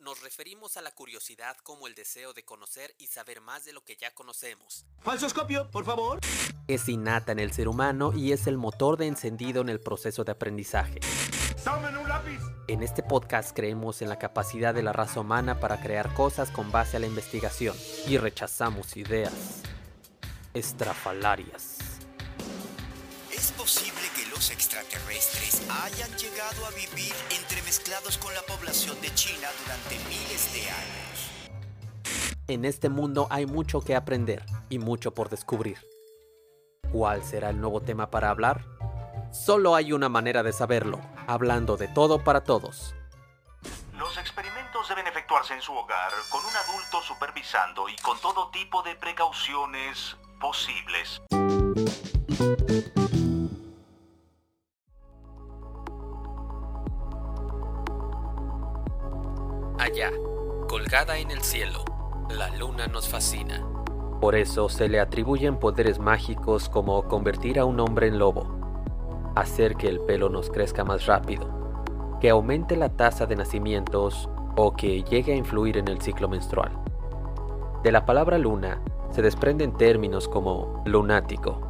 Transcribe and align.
nos 0.00 0.20
referimos 0.22 0.76
a 0.76 0.82
la 0.82 0.90
curiosidad 0.90 1.56
como 1.62 1.86
el 1.86 1.94
deseo 1.94 2.32
de 2.32 2.44
conocer 2.44 2.94
y 2.98 3.06
saber 3.06 3.40
más 3.40 3.64
de 3.64 3.72
lo 3.72 3.84
que 3.84 3.96
ya 3.96 4.12
conocemos. 4.14 4.84
Falsoscopio, 5.00 5.70
por 5.70 5.84
favor. 5.84 6.20
Es 6.66 6.88
innata 6.88 7.32
en 7.32 7.38
el 7.38 7.52
ser 7.52 7.68
humano 7.68 8.12
y 8.14 8.32
es 8.32 8.46
el 8.46 8.58
motor 8.58 8.96
de 8.96 9.06
encendido 9.06 9.62
en 9.62 9.68
el 9.68 9.80
proceso 9.80 10.24
de 10.24 10.32
aprendizaje. 10.32 11.00
¡Tomen 11.64 11.96
un 11.96 12.08
lápiz! 12.08 12.40
En 12.68 12.82
este 12.82 13.02
podcast 13.02 13.54
creemos 13.54 14.02
en 14.02 14.08
la 14.08 14.18
capacidad 14.18 14.74
de 14.74 14.82
la 14.82 14.92
raza 14.92 15.20
humana 15.20 15.58
para 15.60 15.80
crear 15.80 16.12
cosas 16.14 16.50
con 16.50 16.70
base 16.70 16.96
a 16.96 17.00
la 17.00 17.06
investigación 17.06 17.76
y 18.06 18.18
rechazamos 18.18 18.96
ideas 18.96 19.62
estrafalarias. 20.54 21.77
¿Es 24.38 24.50
posible 24.50 24.86
que 24.88 24.98
los 24.98 25.02
extraterrestres 25.02 25.68
hayan 25.68 26.10
llegado 26.16 26.66
a 26.66 26.70
vivir 26.70 27.12
entremezclados 27.30 28.18
con 28.18 28.32
la 28.34 28.42
población 28.42 29.00
de 29.00 29.12
China 29.14 29.48
durante 29.62 29.98
miles 30.08 30.52
de 30.52 30.60
años? 30.70 31.30
En 32.46 32.64
este 32.64 32.88
mundo 32.88 33.26
hay 33.30 33.46
mucho 33.46 33.80
que 33.80 33.96
aprender 33.96 34.44
y 34.68 34.78
mucho 34.78 35.12
por 35.12 35.28
descubrir. 35.28 35.78
¿Cuál 36.92 37.24
será 37.24 37.50
el 37.50 37.60
nuevo 37.60 37.80
tema 37.80 38.10
para 38.10 38.30
hablar? 38.30 38.64
Solo 39.32 39.74
hay 39.74 39.92
una 39.92 40.08
manera 40.08 40.42
de 40.42 40.52
saberlo, 40.52 41.00
hablando 41.26 41.76
de 41.76 41.88
todo 41.88 42.22
para 42.22 42.44
todos. 42.44 42.94
Los 43.98 44.16
experimentos 44.18 44.88
deben 44.88 45.06
efectuarse 45.06 45.54
en 45.54 45.62
su 45.62 45.72
hogar, 45.72 46.12
con 46.30 46.44
un 46.44 46.56
adulto 46.56 47.02
supervisando 47.02 47.88
y 47.88 47.96
con 47.96 48.18
todo 48.20 48.50
tipo 48.50 48.82
de 48.82 48.94
precauciones 48.94 50.16
posibles. 50.40 51.20
Allá, 59.88 60.10
colgada 60.68 61.16
en 61.16 61.30
el 61.30 61.40
cielo, 61.40 61.82
la 62.28 62.54
luna 62.54 62.88
nos 62.88 63.08
fascina. 63.08 63.66
Por 64.20 64.34
eso 64.34 64.68
se 64.68 64.86
le 64.86 65.00
atribuyen 65.00 65.58
poderes 65.58 65.98
mágicos 65.98 66.68
como 66.68 67.04
convertir 67.08 67.58
a 67.58 67.64
un 67.64 67.80
hombre 67.80 68.08
en 68.08 68.18
lobo, 68.18 68.46
hacer 69.34 69.76
que 69.76 69.88
el 69.88 70.00
pelo 70.00 70.28
nos 70.28 70.50
crezca 70.50 70.84
más 70.84 71.06
rápido, 71.06 71.48
que 72.20 72.28
aumente 72.28 72.76
la 72.76 72.90
tasa 72.90 73.24
de 73.24 73.36
nacimientos 73.36 74.28
o 74.58 74.76
que 74.76 75.04
llegue 75.04 75.32
a 75.32 75.36
influir 75.36 75.78
en 75.78 75.88
el 75.88 76.02
ciclo 76.02 76.28
menstrual. 76.28 76.72
De 77.82 77.90
la 77.90 78.04
palabra 78.04 78.36
luna 78.36 78.82
se 79.10 79.22
desprenden 79.22 79.72
términos 79.72 80.28
como 80.28 80.82
lunático, 80.84 81.62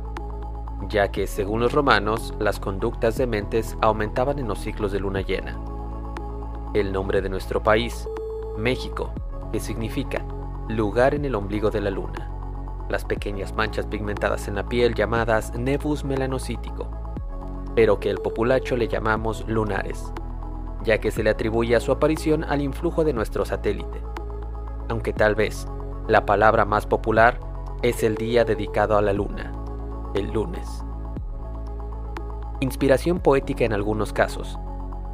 ya 0.89 1.13
que 1.13 1.29
según 1.29 1.61
los 1.61 1.73
romanos 1.73 2.35
las 2.41 2.59
conductas 2.59 3.17
dementes 3.17 3.79
aumentaban 3.81 4.41
en 4.41 4.49
los 4.49 4.59
ciclos 4.59 4.91
de 4.91 4.99
luna 4.99 5.21
llena. 5.21 5.57
El 6.75 6.93
nombre 6.93 7.23
de 7.23 7.31
nuestro 7.31 7.63
país, 7.63 8.07
México, 8.59 9.11
que 9.53 9.59
significa 9.59 10.23
lugar 10.69 11.15
en 11.15 11.25
el 11.25 11.35
ombligo 11.35 11.71
de 11.71 11.81
la 11.81 11.91
luna. 11.91 12.31
Las 12.91 13.07
pequeñas 13.07 13.55
manchas 13.55 13.87
pigmentadas 13.87 14.49
en 14.49 14.55
la 14.55 14.69
piel 14.69 14.95
llamadas 14.95 15.55
nebus 15.55 16.05
melanocítico, 16.05 16.87
pero 17.75 17.99
que 17.99 18.11
el 18.11 18.19
populacho 18.19 18.77
le 18.77 18.87
llamamos 18.87 19.49
lunares, 19.49 20.13
ya 20.85 20.99
que 20.99 21.11
se 21.11 21.23
le 21.23 21.31
atribuye 21.31 21.75
a 21.75 21.81
su 21.81 21.91
aparición 21.91 22.45
al 22.45 22.61
influjo 22.61 23.03
de 23.03 23.15
nuestro 23.15 23.47
satélite. 23.47 24.03
Aunque 24.91 25.15
tal 25.15 25.35
vez 25.35 25.67
la 26.07 26.27
palabra 26.27 26.67
más 26.67 26.87
popular 26.87 27.41
es 27.81 28.03
el 28.03 28.17
día 28.17 28.45
dedicado 28.45 28.99
a 28.99 29.03
la 29.03 29.15
luna, 29.15 29.53
el 30.15 30.33
lunes. 30.33 30.85
Inspiración 32.61 33.21
poética 33.21 33.65
en 33.65 33.73
algunos 33.73 34.13
casos. 34.13 34.59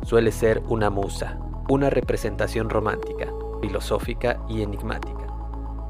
Suele 0.03 0.33
ser 0.33 0.63
una 0.69 0.91
musa, 0.91 1.39
una 1.69 1.91
representación 1.91 2.69
romántica, 2.69 3.33
filosófica 3.61 4.41
y 4.48 4.62
enigmática. 4.62 5.27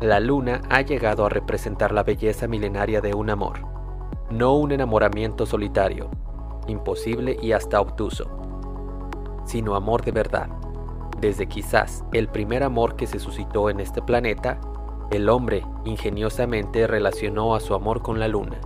La 0.01 0.21
luna 0.21 0.63
ha 0.71 0.83
llegado 0.83 1.25
a 1.25 1.29
representar 1.29 1.93
la 1.93 2.03
belleza 2.03 2.47
milenaria 2.47 3.01
de 3.01 3.15
un 3.15 3.31
amor, 3.31 3.61
no 4.31 4.55
un 4.55 4.73
enamoramiento 4.73 5.47
solitario, 5.47 6.11
imposible 6.67 7.37
y 7.41 7.53
hasta 7.53 7.81
obtuso, 7.81 8.25
sino 9.45 9.75
amor 9.75 10.05
de 10.05 10.13
verdad. 10.13 10.49
Desde 11.21 11.47
quizás 11.47 12.05
el 12.13 12.29
primer 12.29 12.63
amor 12.63 12.97
que 12.97 13.07
se 13.07 13.19
suscitó 13.19 13.71
en 13.71 13.81
este 13.81 14.03
planeta, 14.03 14.61
el 15.11 15.29
hombre 15.29 15.65
ingeniosamente 15.85 16.87
relacionó 16.87 17.55
a 17.55 17.61
su 17.61 17.75
amor 17.75 18.03
con 18.03 18.19
la 18.19 18.29
luna. 18.29 18.61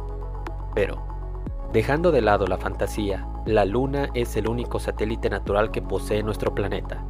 Pero, 0.75 1.03
dejando 1.73 2.11
de 2.11 2.23
lado 2.23 2.47
la 2.47 2.59
fantasía, 2.59 3.28
la 3.49 3.65
luna 3.65 4.11
es 4.13 4.37
el 4.37 4.47
único 4.47 4.79
satélite 4.79 5.31
natural 5.31 5.71
que 5.71 5.81
posee 5.81 6.23
nuestro 6.23 6.55
planeta, 6.55 7.03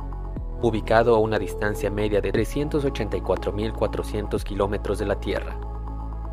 ubicado 0.62 1.16
a 1.16 1.18
una 1.18 1.36
distancia 1.36 1.90
media 1.90 2.20
de 2.20 2.32
384.400 2.32 4.44
kilómetros 4.44 5.00
de 5.00 5.06
la 5.06 5.18
Tierra, 5.18 5.58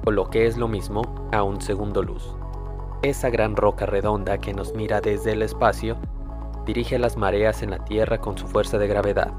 o 0.06 0.12
lo 0.12 0.30
que 0.30 0.46
es 0.46 0.58
lo 0.58 0.68
mismo, 0.68 1.02
a 1.32 1.42
un 1.42 1.60
segundo 1.60 2.04
luz. 2.04 2.36
Esa 3.02 3.32
gran 3.32 3.56
roca 3.56 3.88
redonda 3.88 4.38
que 4.38 4.54
nos 4.54 4.76
mira 4.76 5.02
desde 5.02 5.32
el 5.32 5.42
espacio 5.42 5.98
dirige 6.68 7.00
las 7.00 7.18
mareas 7.18 7.64
en 7.64 7.72
la 7.72 7.84
Tierra 7.84 8.20
con 8.20 8.38
su 8.38 8.46
fuerza 8.46 8.78
de 8.78 8.88
gravedad. 8.88 9.34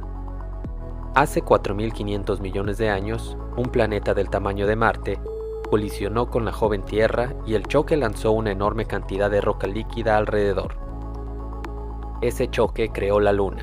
Hace 1.15 1.45
4.500 1.45 2.41
millones 2.41 2.79
de 2.79 2.91
años, 2.91 3.39
un 3.57 3.67
planeta 3.67 4.15
del 4.15 4.31
tamaño 4.31 4.67
de 4.67 4.75
Marte 4.75 5.21
colisionó 5.69 6.31
con 6.31 6.45
la 6.45 6.53
joven 6.53 6.83
Tierra 6.83 7.35
y 7.47 7.55
el 7.55 7.67
choque 7.67 7.97
lanzó 7.97 8.33
una 8.33 8.51
enorme 8.51 8.87
cantidad 8.87 9.31
de 9.31 9.41
roca 9.41 9.67
líquida 9.67 10.17
alrededor. 10.17 10.77
Ese 12.23 12.49
choque 12.49 12.91
creó 12.91 13.21
la 13.21 13.33
Luna 13.33 13.63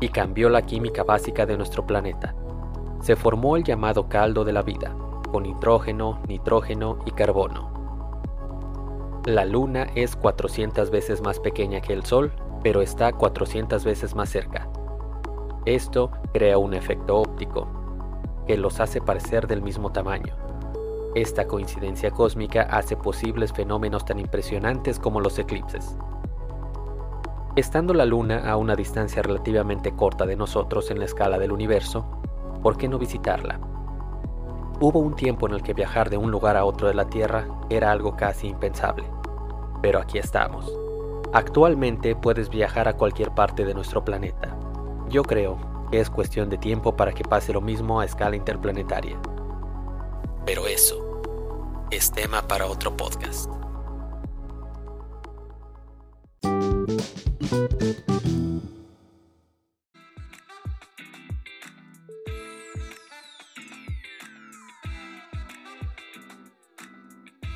y 0.00 0.08
cambió 0.08 0.48
la 0.48 0.62
química 0.62 1.04
básica 1.04 1.46
de 1.46 1.56
nuestro 1.56 1.86
planeta. 1.86 2.34
Se 3.00 3.16
formó 3.16 3.56
el 3.56 3.64
llamado 3.64 4.08
caldo 4.08 4.44
de 4.44 4.52
la 4.52 4.62
vida, 4.62 4.96
con 5.30 5.46
hidrógeno, 5.46 6.20
nitrógeno 6.26 6.98
y 7.04 7.10
carbono. 7.12 7.76
La 9.26 9.44
Luna 9.44 9.88
es 9.94 10.16
400 10.16 10.90
veces 10.90 11.20
más 11.20 11.40
pequeña 11.40 11.80
que 11.80 11.92
el 11.92 12.04
Sol, 12.04 12.32
pero 12.62 12.80
está 12.80 13.12
400 13.12 13.84
veces 13.84 14.14
más 14.14 14.28
cerca. 14.28 14.68
Esto 15.66 16.10
crea 16.32 16.58
un 16.58 16.74
efecto 16.74 17.18
óptico, 17.18 17.66
que 18.46 18.56
los 18.56 18.80
hace 18.80 19.00
parecer 19.00 19.46
del 19.46 19.62
mismo 19.62 19.90
tamaño. 19.90 20.45
Esta 21.16 21.46
coincidencia 21.46 22.10
cósmica 22.10 22.64
hace 22.70 22.94
posibles 22.94 23.50
fenómenos 23.50 24.04
tan 24.04 24.18
impresionantes 24.18 24.98
como 24.98 25.18
los 25.18 25.38
eclipses. 25.38 25.96
Estando 27.56 27.94
la 27.94 28.04
Luna 28.04 28.46
a 28.46 28.58
una 28.58 28.76
distancia 28.76 29.22
relativamente 29.22 29.92
corta 29.92 30.26
de 30.26 30.36
nosotros 30.36 30.90
en 30.90 30.98
la 30.98 31.06
escala 31.06 31.38
del 31.38 31.52
universo, 31.52 32.04
¿por 32.62 32.76
qué 32.76 32.86
no 32.86 32.98
visitarla? 32.98 33.58
Hubo 34.78 34.98
un 34.98 35.16
tiempo 35.16 35.46
en 35.46 35.54
el 35.54 35.62
que 35.62 35.72
viajar 35.72 36.10
de 36.10 36.18
un 36.18 36.30
lugar 36.30 36.54
a 36.54 36.66
otro 36.66 36.86
de 36.86 36.92
la 36.92 37.08
Tierra 37.08 37.48
era 37.70 37.92
algo 37.92 38.14
casi 38.14 38.48
impensable, 38.48 39.04
pero 39.80 40.00
aquí 40.00 40.18
estamos. 40.18 40.70
Actualmente 41.32 42.14
puedes 42.14 42.50
viajar 42.50 42.88
a 42.88 42.96
cualquier 42.98 43.30
parte 43.30 43.64
de 43.64 43.72
nuestro 43.72 44.04
planeta. 44.04 44.54
Yo 45.08 45.22
creo 45.22 45.56
que 45.90 45.98
es 45.98 46.10
cuestión 46.10 46.50
de 46.50 46.58
tiempo 46.58 46.94
para 46.94 47.12
que 47.12 47.24
pase 47.24 47.54
lo 47.54 47.62
mismo 47.62 48.00
a 48.00 48.04
escala 48.04 48.36
interplanetaria. 48.36 49.18
Pero 50.44 50.66
eso 50.66 51.05
es 51.90 52.10
tema 52.10 52.46
para 52.46 52.66
otro 52.66 52.96
podcast. 52.96 53.48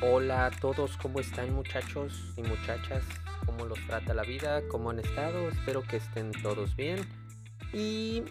Hola 0.03 0.45
a 0.45 0.51
todos, 0.51 0.97
¿cómo 0.97 1.19
están 1.19 1.53
muchachos 1.53 2.33
y 2.37 2.43
muchachas? 2.43 3.03
¿Cómo 3.45 3.65
los 3.65 3.79
trata 3.87 4.13
la 4.13 4.23
vida? 4.23 4.61
¿Cómo 4.69 4.89
han 4.89 4.99
estado? 4.99 5.49
Espero 5.49 5.83
que 5.83 5.97
estén 5.97 6.31
todos 6.41 6.75
bien. 6.75 6.99
Y 7.73 8.23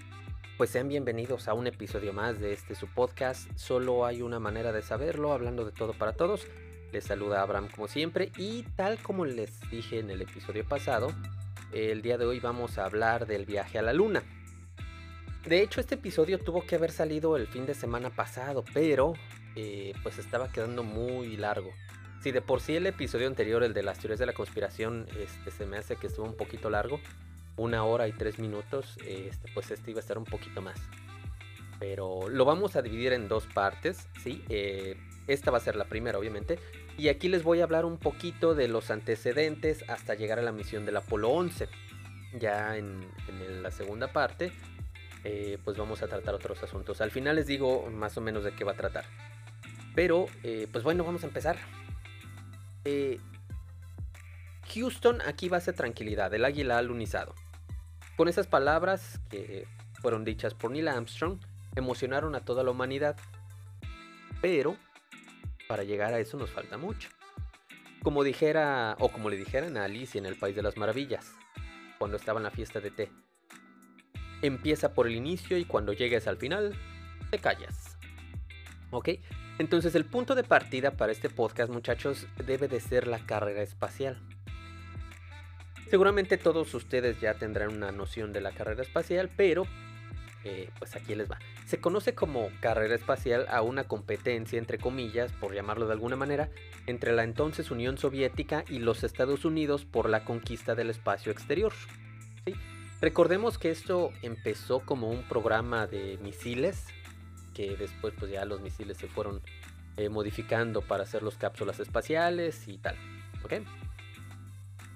pues 0.61 0.69
sean 0.69 0.89
bienvenidos 0.89 1.49
a 1.49 1.55
un 1.55 1.67
episodio 1.67 2.13
más 2.13 2.39
de 2.39 2.53
este 2.53 2.75
su 2.75 2.87
podcast. 2.87 3.51
Solo 3.57 4.05
hay 4.05 4.21
una 4.21 4.39
manera 4.39 4.73
de 4.73 4.83
saberlo, 4.83 5.33
hablando 5.33 5.65
de 5.65 5.73
todo 5.73 5.95
para 5.95 6.13
todos. 6.13 6.47
Les 6.93 7.03
saluda 7.03 7.41
Abraham 7.41 7.69
como 7.75 7.89
siempre 7.89 8.31
y 8.37 8.65
tal 8.77 8.99
como 8.99 9.25
les 9.25 9.59
dije 9.71 10.01
en 10.01 10.11
el 10.11 10.21
episodio 10.21 10.69
pasado, 10.69 11.15
el 11.73 12.03
día 12.03 12.19
de 12.19 12.27
hoy 12.27 12.41
vamos 12.41 12.77
a 12.77 12.85
hablar 12.85 13.27
del 13.27 13.47
viaje 13.47 13.79
a 13.79 13.83
la 13.83 13.95
luna. 13.95 14.23
De 15.47 15.63
hecho, 15.63 15.81
este 15.81 15.95
episodio 15.95 16.39
tuvo 16.39 16.61
que 16.67 16.75
haber 16.75 16.93
salido 16.93 17.39
el 17.39 17.47
fin 17.47 17.65
de 17.65 17.73
semana 17.73 18.11
pasado, 18.11 18.63
pero 18.75 19.15
eh, 19.57 19.95
pues 20.03 20.19
estaba 20.19 20.53
quedando 20.53 20.83
muy 20.83 21.39
largo. 21.39 21.71
Si 22.23 22.33
de 22.33 22.43
por 22.43 22.61
sí 22.61 22.77
el 22.77 22.87
episodio 22.87 23.29
anterior, 23.29 23.63
el 23.63 23.73
de 23.73 23.83
las 23.83 23.99
teorías 23.99 24.19
de 24.19 24.27
la 24.27 24.35
conspiración, 24.35 25.07
este, 25.19 25.53
se 25.53 25.65
me 25.65 25.79
hace 25.79 25.97
que 25.97 26.09
estuvo 26.09 26.27
un 26.27 26.37
poquito 26.37 26.69
largo, 26.69 27.01
una 27.61 27.85
hora 27.85 28.09
y 28.09 28.13
tres 28.13 28.39
minutos, 28.39 28.97
este, 29.07 29.51
pues 29.53 29.71
este 29.71 29.91
iba 29.91 29.99
a 29.99 30.01
estar 30.01 30.17
un 30.17 30.25
poquito 30.25 30.63
más. 30.63 30.81
Pero 31.79 32.29
lo 32.31 32.47
vamos 32.47 32.75
a 32.75 32.83
dividir 32.83 33.13
en 33.13 33.29
dos 33.29 33.47
partes, 33.47 34.09
¿sí? 34.23 34.43
Eh, 34.49 34.97
esta 35.27 35.51
va 35.51 35.59
a 35.59 35.61
ser 35.61 35.77
la 35.77 35.85
primera, 35.85 36.19
obviamente. 36.19 36.59
Y 36.97 37.09
aquí 37.09 37.29
les 37.29 37.43
voy 37.43 37.61
a 37.61 37.65
hablar 37.65 37.85
un 37.85 37.99
poquito 37.99 38.55
de 38.55 38.69
los 38.69 38.91
antecedentes 38.91 39.85
hasta 39.89 40.15
llegar 40.15 40.39
a 40.39 40.43
la 40.43 40.53
misión 40.53 40.87
del 40.87 40.97
Apolo 40.97 41.29
11. 41.29 41.69
Ya 42.39 42.77
en, 42.79 43.07
la 43.63 43.71
segunda 43.71 44.13
parte 44.13 44.53
eh, 45.25 45.59
pues 45.63 45.77
vamos 45.77 46.03
a 46.03 46.09
tratar 46.09 46.35
otros 46.35 46.63
asuntos. 46.63 47.03
Al 47.03 47.11
final 47.11 47.37
les 47.37 47.47
digo 47.47 47.91
más 47.91 48.17
o 48.17 48.23
menos 48.23 48.43
de 48.43 48.53
qué 48.53 48.65
va 48.65 48.73
a 48.73 48.77
tratar. 48.77 49.05
Pero, 49.95 50.27
eh, 50.45 50.67
pues 50.73 50.83
bueno, 50.83 51.05
vamos 51.05 51.25
a 51.25 51.27
empezar. 51.27 51.59
Houston, 54.75 55.21
aquí 55.23 55.49
va 55.51 55.59
a 55.59 55.61
ser 55.61 55.75
tranquilidad, 55.75 56.33
el 56.33 56.45
águila 56.45 56.79
alunizado. 56.79 57.35
Con 58.21 58.29
esas 58.29 58.47
palabras 58.47 59.19
que 59.31 59.67
fueron 60.03 60.27
dichas 60.27 60.53
por 60.53 60.71
Neil 60.71 60.89
Armstrong, 60.89 61.39
emocionaron 61.75 62.35
a 62.35 62.45
toda 62.45 62.63
la 62.63 62.71
humanidad. 62.71 63.17
Pero, 64.43 64.77
para 65.67 65.85
llegar 65.85 66.13
a 66.13 66.19
eso 66.19 66.37
nos 66.37 66.51
falta 66.51 66.77
mucho. 66.77 67.09
Como 68.03 68.23
dijera, 68.23 68.95
o 69.01 69.09
como 69.09 69.31
le 69.31 69.39
dijeran 69.39 69.79
a 69.79 69.85
Alicia 69.87 70.19
en 70.19 70.27
el 70.27 70.37
País 70.37 70.55
de 70.55 70.61
las 70.61 70.77
Maravillas, 70.77 71.33
cuando 71.99 72.19
estaba 72.19 72.39
en 72.41 72.45
la 72.45 72.51
fiesta 72.51 72.79
de 72.79 72.91
té. 72.91 73.11
Empieza 74.43 74.93
por 74.93 75.07
el 75.07 75.15
inicio 75.15 75.57
y 75.57 75.65
cuando 75.65 75.95
llegues 75.95 76.27
al 76.27 76.37
final, 76.37 76.75
te 77.31 77.39
callas. 77.39 77.97
¿Ok? 78.91 79.09
Entonces 79.59 79.95
el 79.95 80.05
punto 80.05 80.35
de 80.35 80.45
partida 80.45 80.91
para 80.91 81.13
este 81.13 81.31
podcast, 81.31 81.73
muchachos, 81.73 82.27
debe 82.45 82.69
de 82.69 82.81
ser 82.81 83.07
la 83.07 83.21
carrera 83.21 83.63
espacial. 83.63 84.21
Seguramente 85.91 86.39
todos 86.39 86.73
ustedes 86.73 87.21
ya 87.21 87.35
tendrán 87.35 87.75
una 87.75 87.91
noción 87.91 88.33
de 88.33 88.41
la 88.41 88.53
carrera 88.53 88.83
espacial, 88.83 89.29
pero 89.37 89.67
eh, 90.45 90.71
pues 90.79 90.95
aquí 90.95 91.17
les 91.17 91.29
va. 91.29 91.41
Se 91.67 91.81
conoce 91.81 92.15
como 92.15 92.49
carrera 92.61 92.95
espacial 92.95 93.47
a 93.51 93.61
una 93.63 93.85
competencia, 93.85 94.57
entre 94.57 94.79
comillas, 94.79 95.33
por 95.33 95.53
llamarlo 95.53 95.89
de 95.89 95.93
alguna 95.95 96.15
manera, 96.15 96.49
entre 96.87 97.13
la 97.13 97.25
entonces 97.25 97.73
Unión 97.73 97.99
Soviética 97.99 98.65
y 98.69 98.79
los 98.79 99.03
Estados 99.03 99.45
Unidos 99.45 99.85
por 99.85 100.09
la 100.09 100.25
conquista 100.25 100.77
del 100.77 100.91
espacio 100.91 101.33
exterior. 101.33 101.73
Recordemos 103.01 103.59
que 103.59 103.71
esto 103.71 104.13
empezó 104.23 104.81
como 104.81 105.11
un 105.11 105.25
programa 105.25 105.89
de 105.89 106.19
misiles, 106.23 106.85
que 107.53 107.77
después 107.77 108.15
pues 108.17 108.31
ya 108.31 108.45
los 108.45 108.61
misiles 108.61 108.97
se 108.97 109.09
fueron 109.09 109.43
eh, 109.97 110.09
modificando 110.09 110.83
para 110.83 111.03
hacer 111.03 111.25
los 111.25 111.37
cápsulas 111.37 111.81
espaciales 111.81 112.69
y 112.69 112.79
tal. 112.79 112.97
¿Ok? 113.43 113.55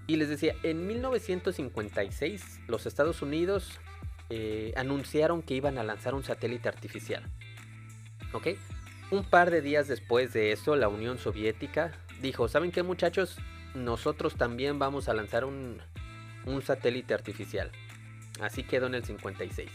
Y 0.07 0.17
les 0.17 0.29
decía, 0.29 0.55
en 0.63 0.87
1956 0.87 2.61
los 2.69 2.87
Estados 2.87 3.23
Unidos 3.23 3.81
eh, 4.31 4.73
anunciaron 4.77 5.43
que 5.43 5.55
iban 5.55 5.79
a 5.79 5.85
lanzar 5.85 6.15
un 6.15 6.25
satélite 6.25 6.69
artificial. 6.69 7.25
¿Ok? 8.33 8.49
Un 9.11 9.25
par 9.25 9.51
de 9.51 9.61
días 9.61 9.89
después 9.89 10.33
de 10.33 10.53
eso, 10.53 10.77
la 10.77 10.89
Unión 10.89 11.19
Soviética 11.19 11.93
dijo, 12.21 12.49
¿saben 12.49 12.73
qué 12.73 12.83
muchachos? 12.83 13.39
Nosotros 13.75 14.37
también 14.37 14.79
vamos 14.79 15.09
a 15.09 15.15
lanzar 15.15 15.45
un, 15.45 15.81
un 16.47 16.63
satélite 16.63 17.15
artificial. 17.15 17.71
Así 18.41 18.65
quedó 18.65 18.87
en 18.87 18.95
el 18.95 19.05
56. 19.05 19.71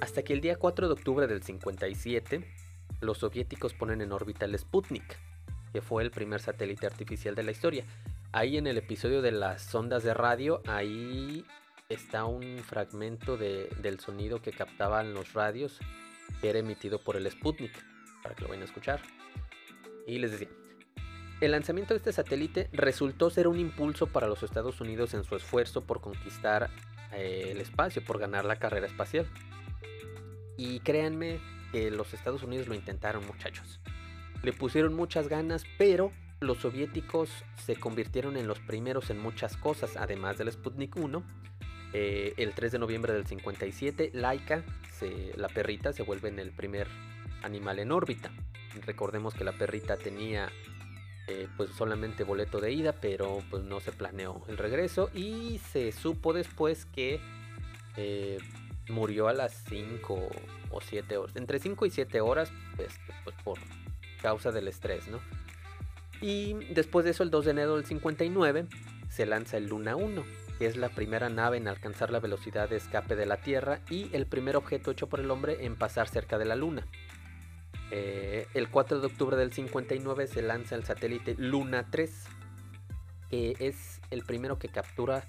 Hasta 0.00 0.22
que 0.22 0.32
el 0.32 0.40
día 0.40 0.56
4 0.56 0.88
de 0.88 0.92
octubre 0.92 1.26
del 1.26 1.42
57, 1.42 2.44
los 3.00 3.18
soviéticos 3.18 3.74
ponen 3.74 4.00
en 4.00 4.12
órbita 4.12 4.44
el 4.44 4.58
Sputnik, 4.58 5.16
que 5.72 5.80
fue 5.80 6.02
el 6.02 6.10
primer 6.10 6.40
satélite 6.40 6.86
artificial 6.86 7.34
de 7.34 7.42
la 7.42 7.52
historia. 7.52 7.84
Ahí 8.36 8.56
en 8.56 8.66
el 8.66 8.78
episodio 8.78 9.22
de 9.22 9.30
las 9.30 9.62
sondas 9.62 10.02
de 10.02 10.12
radio, 10.12 10.60
ahí 10.66 11.44
está 11.88 12.24
un 12.24 12.58
fragmento 12.58 13.36
del 13.36 14.00
sonido 14.00 14.42
que 14.42 14.50
captaban 14.50 15.14
los 15.14 15.34
radios 15.34 15.78
que 16.40 16.50
era 16.50 16.58
emitido 16.58 16.98
por 16.98 17.14
el 17.14 17.30
Sputnik, 17.30 17.70
para 18.24 18.34
que 18.34 18.42
lo 18.42 18.48
vayan 18.48 18.62
a 18.62 18.64
escuchar. 18.64 19.00
Y 20.08 20.18
les 20.18 20.32
decía, 20.32 20.48
el 21.40 21.52
lanzamiento 21.52 21.94
de 21.94 21.98
este 21.98 22.12
satélite 22.12 22.70
resultó 22.72 23.30
ser 23.30 23.46
un 23.46 23.60
impulso 23.60 24.08
para 24.08 24.26
los 24.26 24.42
Estados 24.42 24.80
Unidos 24.80 25.14
en 25.14 25.22
su 25.22 25.36
esfuerzo 25.36 25.84
por 25.84 26.00
conquistar 26.00 26.70
eh, 27.12 27.50
el 27.52 27.60
espacio, 27.60 28.04
por 28.04 28.18
ganar 28.18 28.46
la 28.46 28.56
carrera 28.56 28.88
espacial. 28.88 29.28
Y 30.56 30.80
créanme 30.80 31.38
que 31.70 31.88
los 31.92 32.12
Estados 32.14 32.42
Unidos 32.42 32.66
lo 32.66 32.74
intentaron 32.74 33.24
muchachos. 33.28 33.78
Le 34.42 34.52
pusieron 34.52 34.92
muchas 34.92 35.28
ganas, 35.28 35.62
pero 35.78 36.10
los 36.40 36.58
soviéticos 36.58 37.30
se 37.64 37.76
convirtieron 37.76 38.36
en 38.36 38.46
los 38.46 38.60
primeros 38.60 39.10
en 39.10 39.18
muchas 39.18 39.56
cosas, 39.56 39.96
además 39.96 40.38
del 40.38 40.50
Sputnik 40.52 40.96
1. 40.96 41.22
Eh, 41.92 42.34
el 42.38 42.54
3 42.54 42.72
de 42.72 42.78
noviembre 42.78 43.12
del 43.12 43.26
57, 43.26 44.10
Laika, 44.14 44.62
la 45.36 45.48
perrita, 45.48 45.92
se 45.92 46.02
vuelve 46.02 46.28
en 46.28 46.38
el 46.38 46.50
primer 46.50 46.88
animal 47.42 47.78
en 47.78 47.92
órbita. 47.92 48.30
Recordemos 48.86 49.34
que 49.34 49.44
la 49.44 49.52
perrita 49.52 49.96
tenía 49.96 50.50
eh, 51.26 51.48
pues 51.56 51.70
solamente 51.70 52.24
boleto 52.24 52.60
de 52.60 52.72
ida, 52.72 52.92
pero 52.92 53.42
pues 53.50 53.62
no 53.64 53.80
se 53.80 53.92
planeó 53.92 54.42
el 54.48 54.58
regreso 54.58 55.10
y 55.14 55.58
se 55.72 55.92
supo 55.92 56.32
después 56.32 56.84
que 56.86 57.20
eh, 57.96 58.38
murió 58.88 59.28
a 59.28 59.32
las 59.32 59.64
5 59.68 60.28
o 60.70 60.80
7 60.80 61.16
horas, 61.16 61.36
entre 61.36 61.58
5 61.58 61.86
y 61.86 61.90
7 61.90 62.20
horas, 62.20 62.52
pues, 62.76 62.98
pues, 63.24 63.36
por 63.42 63.58
causa 64.20 64.52
del 64.52 64.68
estrés, 64.68 65.08
¿no? 65.08 65.20
Y 66.24 66.54
después 66.72 67.04
de 67.04 67.10
eso, 67.10 67.22
el 67.22 67.30
2 67.30 67.44
de 67.44 67.50
enero 67.50 67.76
del 67.76 67.84
59, 67.84 68.66
se 69.10 69.26
lanza 69.26 69.58
el 69.58 69.66
Luna 69.66 69.94
1, 69.94 70.24
que 70.58 70.64
es 70.64 70.78
la 70.78 70.88
primera 70.88 71.28
nave 71.28 71.58
en 71.58 71.68
alcanzar 71.68 72.10
la 72.10 72.18
velocidad 72.18 72.66
de 72.66 72.76
escape 72.76 73.14
de 73.14 73.26
la 73.26 73.36
Tierra 73.36 73.80
y 73.90 74.08
el 74.16 74.24
primer 74.24 74.56
objeto 74.56 74.90
hecho 74.90 75.06
por 75.06 75.20
el 75.20 75.30
hombre 75.30 75.66
en 75.66 75.76
pasar 75.76 76.08
cerca 76.08 76.38
de 76.38 76.46
la 76.46 76.56
Luna. 76.56 76.86
Eh, 77.90 78.46
el 78.54 78.70
4 78.70 79.00
de 79.00 79.06
octubre 79.06 79.36
del 79.36 79.52
59 79.52 80.26
se 80.26 80.40
lanza 80.40 80.76
el 80.76 80.84
satélite 80.84 81.34
Luna 81.36 81.90
3, 81.90 82.24
que 83.28 83.56
es 83.60 84.00
el 84.10 84.24
primero 84.24 84.58
que 84.58 84.68
captura 84.68 85.24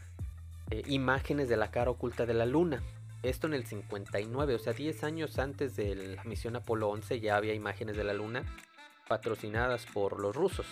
eh, 0.71 0.81
imágenes 0.86 1.50
de 1.50 1.57
la 1.57 1.71
cara 1.71 1.92
oculta 1.92 2.25
de 2.25 2.36
la 2.36 2.45
Luna. 2.45 2.81
Esto 3.21 3.47
en 3.47 3.53
el 3.56 3.65
59, 3.65 4.56
o 4.56 4.59
sea, 4.59 4.71
10 4.71 5.03
años 5.03 5.39
antes 5.39 5.75
de 5.75 5.94
la 5.94 6.24
misión 6.24 6.56
Apolo 6.56 6.88
11 6.88 7.19
ya 7.19 7.36
había 7.36 7.53
imágenes 7.53 7.97
de 7.97 8.06
la 8.06 8.13
Luna 8.13 8.45
patrocinadas 9.07 9.86
por 9.86 10.19
los 10.19 10.36
rusos. 10.36 10.66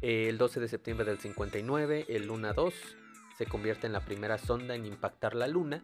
El 0.00 0.38
12 0.38 0.60
de 0.60 0.68
septiembre 0.68 1.06
del 1.06 1.18
59, 1.18 2.06
el 2.08 2.26
Luna 2.26 2.52
2 2.52 2.74
se 3.38 3.46
convierte 3.46 3.86
en 3.86 3.92
la 3.92 4.00
primera 4.00 4.38
sonda 4.38 4.74
en 4.74 4.86
impactar 4.86 5.34
la 5.34 5.48
Luna, 5.48 5.82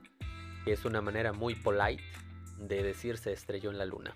que 0.65 0.73
es 0.73 0.85
una 0.85 1.01
manera 1.01 1.33
muy 1.33 1.55
polite 1.55 2.05
de 2.59 2.83
decir 2.83 3.17
se 3.17 3.33
estrelló 3.33 3.71
en 3.71 3.79
la 3.79 3.87
Luna. 3.87 4.15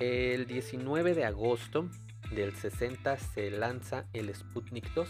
El 0.00 0.46
19 0.46 1.14
de 1.14 1.24
agosto 1.24 1.88
del 2.30 2.54
60 2.54 3.16
se 3.18 3.50
lanza 3.50 4.06
el 4.12 4.34
Sputnik 4.34 4.92
2, 4.94 5.08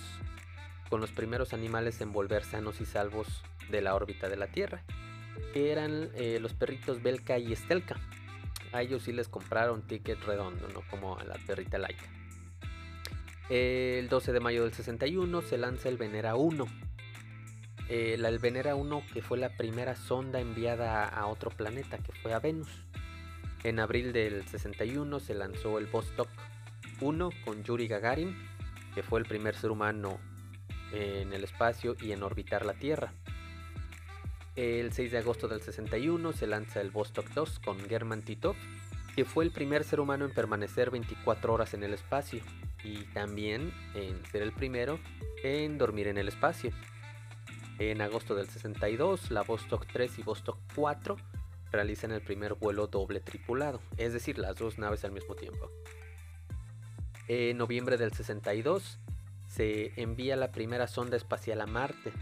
con 0.88 1.00
los 1.00 1.10
primeros 1.10 1.52
animales 1.52 2.00
en 2.00 2.12
volver 2.12 2.44
sanos 2.44 2.80
y 2.80 2.86
salvos 2.86 3.42
de 3.70 3.82
la 3.82 3.94
órbita 3.94 4.28
de 4.28 4.36
la 4.36 4.48
Tierra, 4.48 4.82
que 5.54 5.70
eran 5.70 6.10
eh, 6.14 6.38
los 6.40 6.54
perritos 6.54 7.02
Belka 7.02 7.38
y 7.38 7.52
Estelka. 7.52 7.96
A 8.72 8.82
ellos 8.82 9.02
sí 9.02 9.12
les 9.12 9.28
compraron 9.28 9.86
ticket 9.86 10.22
redondo, 10.24 10.68
no 10.68 10.82
como 10.90 11.18
a 11.18 11.24
la 11.24 11.36
perrita 11.46 11.78
Laika. 11.78 12.04
El 13.48 14.08
12 14.08 14.32
de 14.32 14.40
mayo 14.40 14.62
del 14.62 14.72
61 14.72 15.42
se 15.42 15.58
lanza 15.58 15.88
el 15.88 15.96
Venera 15.96 16.36
1. 16.36 16.66
el 17.88 18.38
Venera 18.38 18.76
1 18.76 19.02
que 19.12 19.22
fue 19.22 19.38
la 19.38 19.56
primera 19.56 19.96
sonda 19.96 20.40
enviada 20.40 21.08
a 21.08 21.26
otro 21.26 21.50
planeta, 21.50 21.98
que 21.98 22.12
fue 22.12 22.32
a 22.32 22.38
Venus. 22.38 22.84
En 23.64 23.80
abril 23.80 24.12
del 24.12 24.46
61 24.46 25.18
se 25.18 25.34
lanzó 25.34 25.78
el 25.78 25.86
Vostok 25.86 26.28
1 27.00 27.30
con 27.44 27.64
Yuri 27.64 27.88
Gagarin, 27.88 28.36
que 28.94 29.02
fue 29.02 29.18
el 29.18 29.26
primer 29.26 29.56
ser 29.56 29.70
humano 29.70 30.20
en 30.92 31.32
el 31.32 31.42
espacio 31.42 31.96
y 32.00 32.12
en 32.12 32.22
orbitar 32.22 32.64
la 32.64 32.74
Tierra. 32.74 33.12
El 34.60 34.92
6 34.92 35.12
de 35.12 35.16
agosto 35.16 35.48
del 35.48 35.62
61 35.62 36.34
se 36.34 36.46
lanza 36.46 36.82
el 36.82 36.90
Vostok 36.90 37.30
2 37.30 37.60
con 37.60 37.80
German 37.88 38.20
Titov, 38.20 38.54
que 39.16 39.24
fue 39.24 39.42
el 39.42 39.52
primer 39.52 39.84
ser 39.84 40.00
humano 40.00 40.26
en 40.26 40.34
permanecer 40.34 40.90
24 40.90 41.54
horas 41.54 41.72
en 41.72 41.82
el 41.82 41.94
espacio 41.94 42.42
y 42.84 43.04
también 43.14 43.72
en 43.94 44.22
ser 44.26 44.42
el 44.42 44.52
primero 44.52 45.00
en 45.42 45.78
dormir 45.78 46.08
en 46.08 46.18
el 46.18 46.28
espacio. 46.28 46.72
En 47.78 48.02
agosto 48.02 48.34
del 48.34 48.50
62, 48.50 49.30
la 49.30 49.44
Vostok 49.44 49.86
3 49.90 50.18
y 50.18 50.22
Vostok 50.24 50.58
4 50.74 51.16
realizan 51.72 52.12
el 52.12 52.20
primer 52.20 52.52
vuelo 52.52 52.86
doble 52.86 53.20
tripulado, 53.20 53.80
es 53.96 54.12
decir, 54.12 54.36
las 54.36 54.56
dos 54.56 54.76
naves 54.78 55.06
al 55.06 55.12
mismo 55.12 55.36
tiempo. 55.36 55.70
En 57.28 57.56
noviembre 57.56 57.96
del 57.96 58.12
62 58.12 58.98
se 59.48 59.98
envía 59.98 60.36
la 60.36 60.52
primera 60.52 60.86
sonda 60.86 61.16
espacial 61.16 61.62
a 61.62 61.66
Marte. 61.66 62.12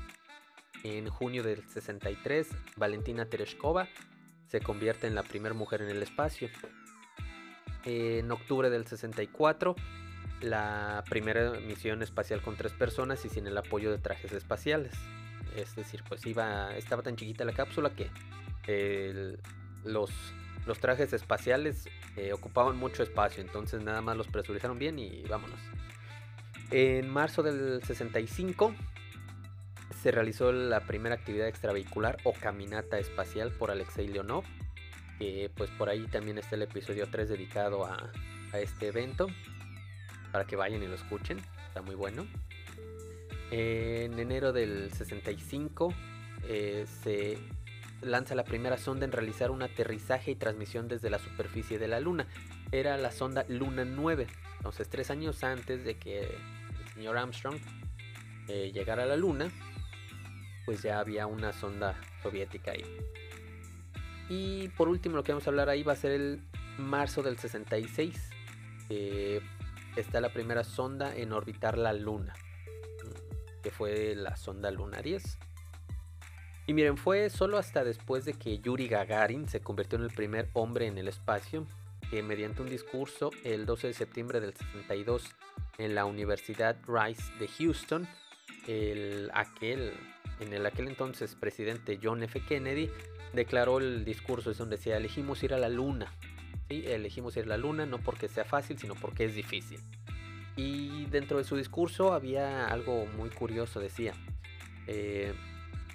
En 0.84 1.08
junio 1.08 1.42
del 1.42 1.66
63, 1.68 2.48
Valentina 2.76 3.26
Tereshkova 3.26 3.88
se 4.48 4.60
convierte 4.60 5.06
en 5.06 5.14
la 5.14 5.22
primera 5.22 5.54
mujer 5.54 5.82
en 5.82 5.90
el 5.90 6.02
espacio. 6.02 6.48
En 7.84 8.30
octubre 8.30 8.70
del 8.70 8.86
64, 8.86 9.74
la 10.40 11.04
primera 11.08 11.52
misión 11.60 12.02
espacial 12.02 12.42
con 12.42 12.56
tres 12.56 12.72
personas 12.72 13.24
y 13.24 13.28
sin 13.28 13.46
el 13.46 13.56
apoyo 13.56 13.90
de 13.90 13.98
trajes 13.98 14.32
espaciales. 14.32 14.92
Es 15.56 15.74
decir, 15.74 16.02
pues 16.08 16.24
iba, 16.26 16.76
estaba 16.76 17.02
tan 17.02 17.16
chiquita 17.16 17.44
la 17.44 17.52
cápsula 17.52 17.90
que 17.94 18.10
los, 19.84 20.10
los 20.66 20.78
trajes 20.78 21.12
espaciales 21.12 21.88
eh, 22.16 22.32
ocupaban 22.32 22.76
mucho 22.76 23.02
espacio, 23.02 23.42
entonces 23.42 23.82
nada 23.82 24.02
más 24.02 24.16
los 24.16 24.28
presurizaron 24.28 24.78
bien 24.78 24.98
y 24.98 25.22
vámonos. 25.22 25.58
En 26.70 27.08
marzo 27.08 27.42
del 27.42 27.82
65 27.82 28.74
se 30.08 30.12
realizó 30.12 30.52
la 30.52 30.80
primera 30.80 31.16
actividad 31.16 31.48
extravehicular 31.48 32.16
o 32.24 32.32
caminata 32.32 32.98
espacial 32.98 33.50
por 33.50 33.70
Alexei 33.70 34.08
Leonov, 34.08 34.42
que 35.18 35.50
pues 35.54 35.68
por 35.72 35.90
ahí 35.90 36.06
también 36.06 36.38
está 36.38 36.56
el 36.56 36.62
episodio 36.62 37.08
3 37.10 37.28
dedicado 37.28 37.84
a, 37.84 38.10
a 38.54 38.58
este 38.58 38.86
evento, 38.86 39.26
para 40.32 40.46
que 40.46 40.56
vayan 40.56 40.82
y 40.82 40.86
lo 40.86 40.94
escuchen, 40.94 41.42
está 41.66 41.82
muy 41.82 41.94
bueno. 41.94 42.26
En 43.50 44.18
enero 44.18 44.54
del 44.54 44.90
65 44.94 45.92
eh, 46.44 46.86
se 47.02 47.36
lanza 48.00 48.34
la 48.34 48.44
primera 48.44 48.78
sonda 48.78 49.04
en 49.04 49.12
realizar 49.12 49.50
un 49.50 49.60
aterrizaje 49.60 50.30
y 50.30 50.36
transmisión 50.36 50.88
desde 50.88 51.10
la 51.10 51.18
superficie 51.18 51.78
de 51.78 51.86
la 51.86 52.00
Luna. 52.00 52.26
Era 52.72 52.96
la 52.96 53.12
sonda 53.12 53.44
Luna 53.46 53.84
9. 53.84 54.26
Entonces, 54.56 54.88
tres 54.88 55.10
años 55.10 55.44
antes 55.44 55.84
de 55.84 55.98
que 55.98 56.20
el 56.20 56.88
señor 56.94 57.18
Armstrong 57.18 57.58
eh, 58.48 58.72
llegara 58.72 59.02
a 59.02 59.06
la 59.06 59.16
Luna, 59.18 59.50
pues 60.68 60.82
ya 60.82 60.98
había 60.98 61.26
una 61.26 61.54
sonda 61.54 61.98
soviética 62.22 62.72
ahí. 62.72 62.84
Y 64.28 64.68
por 64.68 64.86
último, 64.86 65.16
lo 65.16 65.24
que 65.24 65.32
vamos 65.32 65.46
a 65.46 65.50
hablar 65.50 65.70
ahí 65.70 65.82
va 65.82 65.94
a 65.94 65.96
ser 65.96 66.10
el 66.10 66.42
marzo 66.76 67.22
del 67.22 67.38
66. 67.38 68.30
está 69.96 70.20
la 70.20 70.28
primera 70.30 70.64
sonda 70.64 71.16
en 71.16 71.32
orbitar 71.32 71.78
la 71.78 71.94
Luna, 71.94 72.34
que 73.62 73.70
fue 73.70 74.14
la 74.14 74.36
sonda 74.36 74.70
Luna 74.70 75.00
10. 75.00 75.38
Y 76.66 76.74
miren, 76.74 76.98
fue 76.98 77.30
solo 77.30 77.56
hasta 77.56 77.82
después 77.82 78.26
de 78.26 78.34
que 78.34 78.58
Yuri 78.58 78.88
Gagarin 78.88 79.48
se 79.48 79.62
convirtió 79.62 79.96
en 79.96 80.04
el 80.04 80.10
primer 80.10 80.50
hombre 80.52 80.86
en 80.86 80.98
el 80.98 81.08
espacio, 81.08 81.66
que 82.10 82.22
mediante 82.22 82.60
un 82.60 82.68
discurso 82.68 83.30
el 83.42 83.64
12 83.64 83.86
de 83.86 83.94
septiembre 83.94 84.40
del 84.40 84.52
62 84.52 85.34
en 85.78 85.94
la 85.94 86.04
Universidad 86.04 86.76
Rice 86.86 87.22
de 87.40 87.48
Houston, 87.48 88.06
el 88.66 89.30
aquel, 89.32 89.94
en 90.40 90.52
el 90.52 90.66
aquel 90.66 90.88
entonces 90.88 91.34
presidente 91.34 91.98
John 92.02 92.22
F. 92.22 92.40
Kennedy 92.40 92.90
declaró 93.32 93.78
el 93.78 94.04
discurso 94.04 94.50
es 94.50 94.58
donde 94.58 94.76
decía 94.76 94.96
elegimos 94.96 95.42
ir 95.42 95.54
a 95.54 95.58
la 95.58 95.68
luna. 95.68 96.12
¿sí? 96.68 96.84
Elegimos 96.86 97.36
ir 97.36 97.44
a 97.44 97.48
la 97.48 97.56
luna 97.56 97.86
no 97.86 97.98
porque 97.98 98.28
sea 98.28 98.44
fácil, 98.44 98.78
sino 98.78 98.94
porque 98.94 99.24
es 99.24 99.34
difícil. 99.34 99.80
Y 100.56 101.06
dentro 101.06 101.38
de 101.38 101.44
su 101.44 101.56
discurso 101.56 102.12
había 102.12 102.66
algo 102.66 103.06
muy 103.16 103.30
curioso, 103.30 103.80
decía. 103.80 104.12
Eh, 104.86 105.32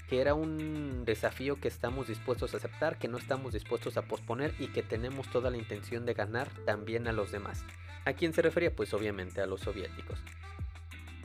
que 0.08 0.22
era 0.22 0.36
un 0.36 1.06
desafío 1.06 1.60
que 1.60 1.68
estamos 1.68 2.08
dispuestos 2.08 2.54
a 2.54 2.58
aceptar, 2.58 2.98
que 2.98 3.08
no 3.08 3.18
estamos 3.18 3.54
dispuestos 3.54 3.98
a 3.98 4.04
posponer 4.04 4.54
y 4.60 4.68
que 4.68 4.84
tenemos 4.84 5.30
toda 5.32 5.50
la 5.50 5.58
intención 5.58 6.06
de 6.06 6.14
ganar 6.14 6.50
también 6.66 7.08
a 7.08 7.12
los 7.12 7.32
demás. 7.32 7.66
¿A 8.06 8.14
quién 8.14 8.34
se 8.34 8.42
refería? 8.42 8.76
Pues 8.76 8.94
obviamente 8.94 9.42
a 9.42 9.46
los 9.46 9.62
soviéticos. 9.62 10.20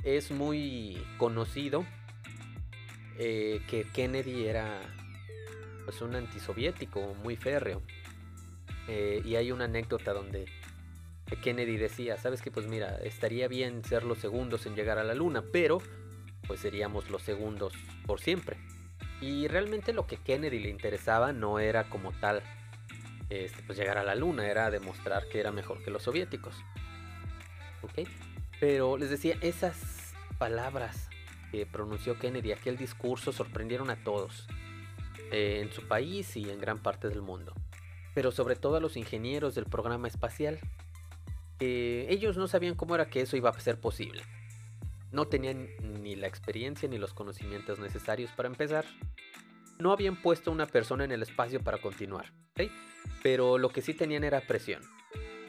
Es 0.05 0.31
muy 0.31 1.05
conocido 1.19 1.85
eh, 3.19 3.61
que 3.69 3.85
Kennedy 3.85 4.47
era 4.47 4.81
pues 5.85 6.01
un 6.03 6.15
antisoviético 6.15 7.15
muy 7.23 7.37
férreo. 7.37 7.83
Eh, 8.87 9.21
y 9.25 9.37
hay 9.37 9.53
una 9.53 9.65
anécdota 9.65 10.13
donde 10.13 10.47
Kennedy 11.43 11.77
decía, 11.77 12.17
sabes 12.17 12.41
que 12.41 12.51
pues 12.51 12.67
mira, 12.67 12.97
estaría 13.03 13.49
bien 13.49 13.85
ser 13.85 14.05
los 14.05 14.19
segundos 14.19 14.67
en 14.67 14.75
llegar 14.75 14.99
a 14.99 15.05
la 15.05 15.15
luna, 15.15 15.43
pero 15.53 15.79
pues 16.47 16.61
seríamos 16.61 17.11
los 17.11 17.23
segundos 17.23 17.73
por 18.07 18.21
siempre. 18.21 18.57
Y 19.21 19.49
realmente 19.49 19.93
lo 19.93 20.07
que 20.07 20.17
Kennedy 20.17 20.59
le 20.61 20.71
interesaba 20.71 21.33
no 21.33 21.59
era 21.59 21.89
como 21.91 22.13
tal 22.13 22.43
este, 23.31 23.63
pues 23.65 23.77
llegar 23.77 23.99
a 23.99 24.05
la 24.05 24.15
luna, 24.15 24.47
era 24.49 24.71
demostrar 24.71 25.29
que 25.29 25.41
era 25.41 25.53
mejor 25.53 25.83
que 25.83 25.91
los 25.91 26.03
soviéticos. 26.03 26.55
¿Ok? 27.83 28.09
Pero 28.61 28.97
les 28.97 29.11
decía, 29.11 29.37
esas 29.41 30.15
palabras 30.39 31.09
que 31.51 31.67
pronunció 31.67 32.19
Kennedy, 32.19 32.53
aquel 32.53 32.77
discurso, 32.77 33.33
sorprendieron 33.33 33.91
a 33.91 34.03
todos, 34.03 34.47
eh, 35.31 35.61
en 35.63 35.73
su 35.73 35.87
país 35.87 36.37
y 36.37 36.49
en 36.51 36.61
gran 36.61 36.79
parte 36.79 37.09
del 37.09 37.23
mundo. 37.23 37.55
Pero 38.15 38.33
sobre 38.33 38.57
todo 38.57 38.77
a 38.77 38.81
los 38.81 38.97
ingenieros 38.97 39.55
del 39.55 39.67
programa 39.67 40.09
espacial. 40.09 40.59
ellos 41.61 42.37
no 42.37 42.47
sabían 42.47 42.77
cómo 42.77 42.95
era 42.95 43.11
que 43.11 43.21
eso 43.21 43.37
iba 43.37 43.51
a 43.51 43.61
ser 43.61 43.81
posible. 43.81 44.23
No 45.11 45.27
tenían 45.27 45.69
ni 46.03 46.15
la 46.15 46.29
experiencia 46.29 46.89
ni 46.89 46.99
los 46.99 47.15
conocimientos 47.15 47.79
necesarios 47.79 48.31
para 48.33 48.49
empezar. 48.49 48.85
No 49.79 49.93
habían 49.93 50.17
puesto 50.17 50.53
una 50.53 50.67
persona 50.67 51.05
en 51.05 51.13
el 51.13 51.23
espacio 51.23 51.63
para 51.63 51.79
continuar, 51.79 52.33
pero 53.23 53.59
lo 53.59 53.71
que 53.71 53.83
sí 53.83 53.95
tenían 53.95 54.25
era 54.25 54.41
presión, 54.41 54.83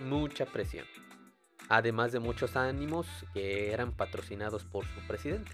mucha 0.01 0.45
presión. 0.45 0.85
Además 1.67 2.11
de 2.11 2.19
muchos 2.19 2.55
ánimos 2.55 3.07
que 3.33 3.71
eran 3.71 3.91
patrocinados 3.91 4.63
por 4.63 4.85
su 4.85 5.01
presidente. 5.07 5.51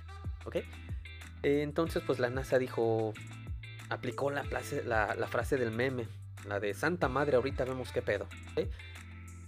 Entonces, 1.43 2.01
pues 2.05 2.19
la 2.19 2.29
NASA 2.29 2.57
dijo, 2.57 3.13
aplicó 3.89 4.31
la, 4.31 4.43
la, 4.85 5.27
frase 5.27 5.57
del 5.57 5.71
meme, 5.71 6.07
la 6.47 6.59
de 6.59 6.73
Santa 6.73 7.07
Madre, 7.07 7.35
ahorita 7.35 7.65
vemos 7.65 7.91
qué 7.91 8.01
pedo. 8.01 8.27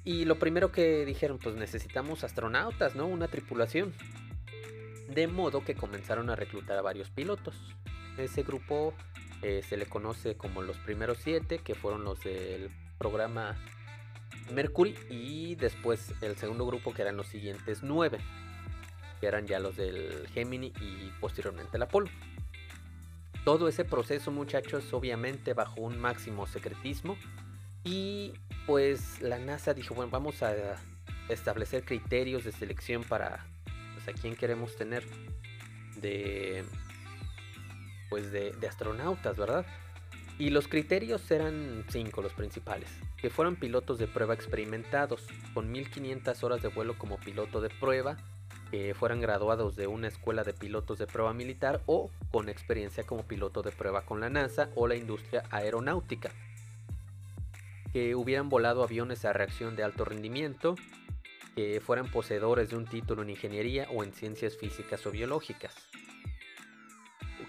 Y 0.04 0.26
lo 0.26 0.40
primero 0.40 0.72
que 0.72 1.06
dijeron, 1.06 1.38
pues 1.38 1.56
necesitamos 1.56 2.24
astronautas, 2.24 2.96
¿no? 2.96 3.08
Una 3.08 3.28
tripulación. 3.28 3.94
De 5.10 5.28
modo 5.28 5.64
que 5.64 5.76
comenzaron 5.76 6.30
a 6.30 6.36
reclutar 6.36 6.78
a 6.78 6.82
varios 6.82 7.10
pilotos. 7.10 7.56
Ese 8.18 8.44
grupo 8.44 8.94
eh, 9.42 9.62
se 9.68 9.78
le 9.78 9.86
conoce 9.86 10.36
como 10.36 10.62
los 10.62 10.78
primeros 10.78 11.18
siete, 11.20 11.60
que 11.60 11.76
fueron 11.76 12.04
los 12.04 12.24
del 12.24 12.70
programa 12.98 13.58
Mercury. 14.54 14.96
Y 15.10 15.56
después 15.56 16.14
el 16.22 16.38
segundo 16.38 16.66
grupo, 16.66 16.94
que 16.94 17.02
eran 17.02 17.18
los 17.18 17.28
siguientes 17.28 17.84
nueve, 17.84 18.20
que 19.20 19.28
eran 19.28 19.48
ya 19.48 19.60
los 19.60 19.76
del 19.76 20.28
Gemini 20.34 20.74
y 20.82 21.12
posteriormente 21.20 21.78
el 21.78 21.84
Apolo. 21.84 22.10
Todo 23.44 23.68
ese 23.68 23.86
proceso, 23.86 24.32
muchachos, 24.32 24.94
obviamente 24.94 25.54
bajo 25.54 25.82
un 25.82 26.00
máximo 26.00 26.48
secretismo. 26.48 27.18
Y 27.84 28.34
pues 28.66 29.22
la 29.22 29.40
NASA 29.40 29.74
dijo, 29.74 29.96
bueno, 29.96 30.12
vamos 30.12 30.44
a 30.44 30.54
establecer 31.30 31.86
criterios 31.86 32.44
de 32.44 32.52
selección 32.52 33.04
para 33.04 33.46
a 34.08 34.14
quién 34.14 34.36
queremos 34.36 34.76
tener 34.76 35.04
de 35.98 36.64
pues 38.10 38.32
de, 38.32 38.56
astronautas, 38.68 39.36
¿verdad? 39.36 39.66
Y 40.40 40.50
los 40.50 40.68
criterios 40.68 41.30
eran 41.30 41.84
cinco 41.90 42.22
los 42.22 42.34
principales, 42.34 42.90
que 43.18 43.30
fueran 43.30 43.58
pilotos 43.58 43.98
de 43.98 44.08
prueba 44.08 44.34
experimentados, 44.34 45.28
con 45.54 45.70
1500 45.72 46.42
horas 46.44 46.62
de 46.62 46.70
vuelo 46.70 46.98
como 46.98 47.18
piloto 47.18 47.60
de 47.60 47.70
prueba, 47.70 48.18
que 48.72 48.94
fueran 48.94 49.22
graduados 49.22 49.76
de 49.76 49.88
una 49.88 50.08
escuela 50.08 50.44
de 50.44 50.54
pilotos 50.54 50.98
de 50.98 51.08
prueba 51.08 51.34
militar 51.34 51.82
o 51.86 52.10
con 52.32 52.50
experiencia 52.50 53.06
como 53.06 53.24
piloto 53.24 53.62
de 53.62 53.72
prueba 53.72 54.02
con 54.04 54.20
la 54.20 54.30
NASA 54.30 54.70
o 54.76 54.88
la 54.88 54.96
industria 54.96 55.44
aeronáutica, 55.52 56.32
que 57.94 58.16
hubieran 58.16 58.50
volado 58.50 58.84
aviones 58.84 59.26
a 59.26 59.34
reacción 59.34 59.76
de 59.76 59.84
alto 59.84 60.06
rendimiento, 60.06 60.76
que 61.56 61.82
fueran 61.82 62.12
poseedores 62.12 62.70
de 62.70 62.78
un 62.78 62.86
título 62.86 63.24
en 63.24 63.32
ingeniería 63.32 63.88
o 63.92 64.04
en 64.04 64.14
ciencias 64.14 64.58
físicas 64.58 65.06
o 65.08 65.12
biológicas, 65.12 65.74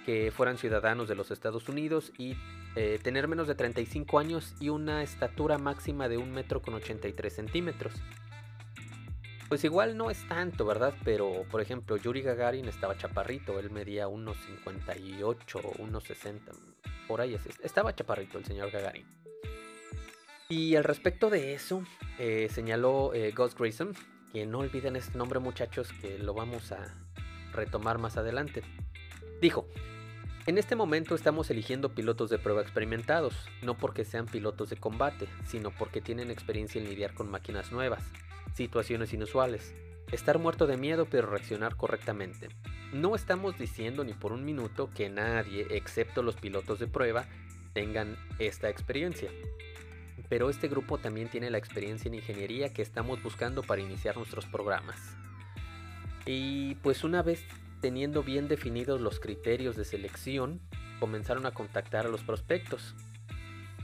que 0.06 0.32
fueran 0.34 0.56
ciudadanos 0.56 1.08
de 1.08 1.14
los 1.14 1.30
Estados 1.30 1.68
Unidos 1.68 2.12
y 2.16 2.37
eh, 2.76 2.98
tener 3.02 3.28
menos 3.28 3.48
de 3.48 3.54
35 3.54 4.18
años 4.18 4.54
y 4.60 4.68
una 4.68 5.02
estatura 5.02 5.58
máxima 5.58 6.08
de 6.08 6.16
1 6.16 6.32
metro 6.32 6.62
con 6.62 6.75
83 6.75 7.32
centímetros. 7.32 7.92
Pues 9.48 9.64
igual 9.64 9.96
no 9.96 10.10
es 10.10 10.28
tanto, 10.28 10.66
¿verdad? 10.66 10.94
Pero, 11.04 11.44
por 11.50 11.62
ejemplo, 11.62 11.96
Yuri 11.96 12.20
Gagarin 12.20 12.66
estaba 12.66 12.98
chaparrito, 12.98 13.58
él 13.58 13.70
medía 13.70 14.06
unos 14.06 14.36
58, 14.64 15.60
unos 15.78 16.04
60, 16.04 16.52
por 17.06 17.22
ahí 17.22 17.36
estaba 17.62 17.94
chaparrito 17.94 18.36
el 18.36 18.44
señor 18.44 18.70
Gagarin. 18.70 19.06
Y 20.50 20.76
al 20.76 20.84
respecto 20.84 21.30
de 21.30 21.54
eso, 21.54 21.82
eh, 22.18 22.48
señaló 22.50 23.14
eh, 23.14 23.32
Gus 23.36 23.54
Grayson, 23.54 23.94
que 24.32 24.44
no 24.44 24.58
olviden 24.58 24.96
este 24.96 25.16
nombre 25.16 25.38
muchachos, 25.38 25.92
que 26.00 26.18
lo 26.18 26.34
vamos 26.34 26.72
a 26.72 26.94
retomar 27.52 27.98
más 27.98 28.18
adelante. 28.18 28.62
Dijo, 29.40 29.66
en 30.46 30.58
este 30.58 30.76
momento 30.76 31.14
estamos 31.14 31.50
eligiendo 31.50 31.94
pilotos 31.94 32.30
de 32.30 32.38
prueba 32.38 32.62
experimentados, 32.62 33.34
no 33.62 33.76
porque 33.76 34.04
sean 34.04 34.26
pilotos 34.26 34.70
de 34.70 34.76
combate, 34.76 35.26
sino 35.46 35.70
porque 35.70 36.00
tienen 36.00 36.30
experiencia 36.30 36.80
en 36.80 36.88
lidiar 36.88 37.12
con 37.12 37.30
máquinas 37.30 37.70
nuevas, 37.70 38.02
situaciones 38.58 39.14
inusuales, 39.14 39.74
estar 40.12 40.38
muerto 40.38 40.66
de 40.66 40.76
miedo 40.76 41.06
pero 41.10 41.30
reaccionar 41.30 41.76
correctamente. 41.76 42.48
No 42.92 43.14
estamos 43.14 43.58
diciendo 43.58 44.04
ni 44.04 44.12
por 44.12 44.32
un 44.32 44.44
minuto 44.44 44.90
que 44.94 45.08
nadie, 45.08 45.66
excepto 45.70 46.22
los 46.22 46.36
pilotos 46.36 46.78
de 46.78 46.86
prueba, 46.86 47.24
tengan 47.72 48.16
esta 48.38 48.68
experiencia 48.68 49.30
pero 50.28 50.50
este 50.50 50.68
grupo 50.68 50.98
también 50.98 51.28
tiene 51.28 51.50
la 51.50 51.58
experiencia 51.58 52.08
en 52.08 52.14
ingeniería 52.14 52.72
que 52.72 52.82
estamos 52.82 53.22
buscando 53.22 53.62
para 53.62 53.80
iniciar 53.80 54.16
nuestros 54.16 54.46
programas. 54.46 54.98
Y 56.26 56.74
pues 56.76 57.04
una 57.04 57.22
vez 57.22 57.44
teniendo 57.80 58.22
bien 58.22 58.48
definidos 58.48 59.00
los 59.00 59.20
criterios 59.20 59.76
de 59.76 59.84
selección, 59.84 60.60
comenzaron 61.00 61.46
a 61.46 61.52
contactar 61.52 62.06
a 62.06 62.08
los 62.10 62.22
prospectos. 62.22 62.94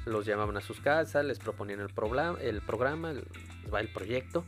Los 0.04 0.26
llamaban 0.26 0.56
a 0.58 0.60
sus 0.60 0.80
casas, 0.80 1.24
les 1.24 1.38
proponían 1.38 1.80
el, 1.80 1.88
el 2.40 2.60
programa, 2.60 3.12
les 3.14 3.24
va 3.72 3.80
el 3.80 3.88
proyecto 3.88 4.44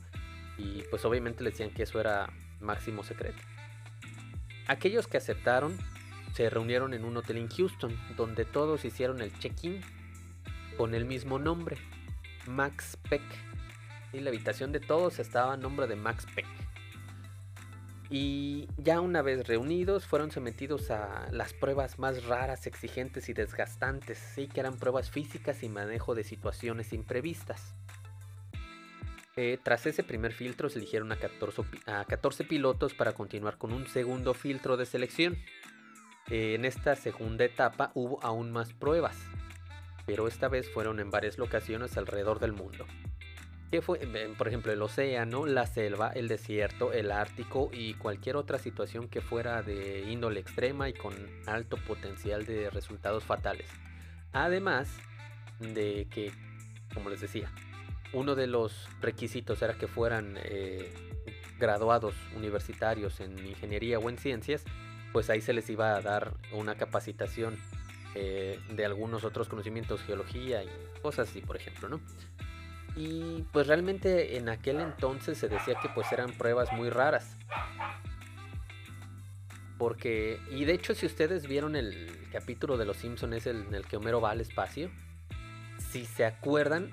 y 0.58 0.82
pues 0.90 1.04
obviamente 1.04 1.44
les 1.44 1.54
decían 1.54 1.70
que 1.70 1.82
eso 1.84 2.00
era 2.00 2.32
máximo 2.60 3.02
secreto. 3.02 3.42
Aquellos 4.66 5.06
que 5.06 5.16
aceptaron 5.18 5.76
se 6.34 6.50
reunieron 6.50 6.92
en 6.92 7.04
un 7.04 7.16
hotel 7.16 7.38
en 7.38 7.48
Houston, 7.48 7.96
donde 8.16 8.44
todos 8.44 8.84
hicieron 8.84 9.20
el 9.20 9.32
check-in 9.38 9.80
con 10.76 10.94
el 10.94 11.04
mismo 11.04 11.38
nombre, 11.38 11.78
Max 12.46 12.98
Peck. 13.08 13.22
Y 14.12 14.20
la 14.20 14.30
habitación 14.30 14.72
de 14.72 14.80
todos 14.80 15.18
estaba 15.18 15.54
a 15.54 15.56
nombre 15.56 15.86
de 15.86 15.96
Max 15.96 16.26
Peck. 16.34 16.46
Y 18.08 18.68
ya 18.76 19.00
una 19.00 19.22
vez 19.22 19.48
reunidos, 19.48 20.06
fueron 20.06 20.30
sometidos 20.30 20.90
a 20.90 21.28
las 21.32 21.52
pruebas 21.52 21.98
más 21.98 22.24
raras, 22.24 22.66
exigentes 22.66 23.28
y 23.28 23.32
desgastantes, 23.32 24.18
sí 24.18 24.46
que 24.46 24.60
eran 24.60 24.78
pruebas 24.78 25.10
físicas 25.10 25.62
y 25.62 25.68
manejo 25.68 26.14
de 26.14 26.22
situaciones 26.22 26.92
imprevistas. 26.92 27.74
Eh, 29.38 29.58
tras 29.62 29.84
ese 29.84 30.02
primer 30.02 30.32
filtro 30.32 30.70
se 30.70 30.78
eligieron 30.78 31.12
a 31.12 31.16
14, 31.18 32.44
pilotos 32.44 32.94
para 32.94 33.12
continuar 33.12 33.58
con 33.58 33.74
un 33.74 33.86
segundo 33.86 34.32
filtro 34.32 34.78
de 34.78 34.86
selección. 34.86 35.36
Eh, 36.30 36.54
en 36.54 36.64
esta 36.64 36.96
segunda 36.96 37.44
etapa 37.44 37.90
hubo 37.92 38.18
aún 38.24 38.50
más 38.50 38.72
pruebas, 38.72 39.18
pero 40.06 40.26
esta 40.26 40.48
vez 40.48 40.70
fueron 40.72 41.00
en 41.00 41.10
varias 41.10 41.36
locaciones 41.36 41.98
alrededor 41.98 42.40
del 42.40 42.54
mundo. 42.54 42.86
Que 43.70 43.82
fue, 43.82 43.98
por 44.38 44.48
ejemplo, 44.48 44.72
el 44.72 44.80
océano, 44.80 45.44
la 45.44 45.66
selva, 45.66 46.12
el 46.14 46.28
desierto, 46.28 46.94
el 46.94 47.12
Ártico 47.12 47.68
y 47.74 47.92
cualquier 47.94 48.36
otra 48.36 48.58
situación 48.58 49.06
que 49.06 49.20
fuera 49.20 49.62
de 49.62 50.06
índole 50.08 50.40
extrema 50.40 50.88
y 50.88 50.94
con 50.94 51.12
alto 51.46 51.76
potencial 51.76 52.46
de 52.46 52.70
resultados 52.70 53.24
fatales. 53.24 53.68
Además 54.32 54.88
de 55.60 56.06
que, 56.10 56.32
como 56.94 57.10
les 57.10 57.20
decía, 57.20 57.52
uno 58.12 58.34
de 58.34 58.46
los 58.46 58.88
requisitos 59.00 59.62
era 59.62 59.74
que 59.74 59.86
fueran 59.86 60.38
eh, 60.42 60.92
graduados 61.58 62.14
universitarios 62.34 63.20
en 63.20 63.38
ingeniería 63.46 63.98
o 63.98 64.08
en 64.08 64.18
ciencias, 64.18 64.64
pues 65.12 65.30
ahí 65.30 65.40
se 65.40 65.52
les 65.52 65.68
iba 65.70 65.94
a 65.94 66.00
dar 66.00 66.34
una 66.52 66.76
capacitación 66.76 67.58
eh, 68.14 68.58
de 68.70 68.84
algunos 68.84 69.24
otros 69.24 69.48
conocimientos, 69.48 70.02
geología 70.02 70.62
y 70.62 70.68
cosas 71.02 71.28
así, 71.28 71.40
por 71.40 71.56
ejemplo, 71.56 71.88
¿no? 71.88 72.00
Y 72.96 73.44
pues 73.52 73.66
realmente 73.66 74.38
en 74.38 74.48
aquel 74.48 74.80
entonces 74.80 75.36
se 75.36 75.48
decía 75.48 75.74
que 75.80 75.88
pues 75.90 76.10
eran 76.12 76.32
pruebas 76.32 76.72
muy 76.72 76.88
raras. 76.88 77.36
Porque, 79.76 80.40
y 80.50 80.64
de 80.64 80.72
hecho 80.72 80.94
si 80.94 81.04
ustedes 81.04 81.46
vieron 81.46 81.76
el 81.76 82.28
capítulo 82.32 82.78
de 82.78 82.86
Los 82.86 82.96
Simpsons 82.96 83.46
en 83.46 83.74
el 83.74 83.86
que 83.86 83.98
Homero 83.98 84.22
va 84.22 84.30
al 84.30 84.40
espacio, 84.40 84.90
si 85.78 86.06
se 86.06 86.24
acuerdan, 86.24 86.90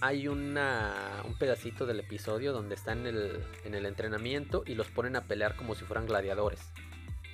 hay 0.00 0.28
una, 0.28 1.22
un 1.24 1.34
pedacito 1.34 1.86
del 1.86 2.00
episodio 2.00 2.52
donde 2.52 2.74
están 2.74 3.06
en 3.06 3.16
el, 3.16 3.44
en 3.64 3.74
el 3.74 3.86
entrenamiento 3.86 4.62
y 4.66 4.74
los 4.74 4.88
ponen 4.88 5.16
a 5.16 5.22
pelear 5.22 5.56
como 5.56 5.74
si 5.74 5.84
fueran 5.84 6.06
gladiadores. 6.06 6.60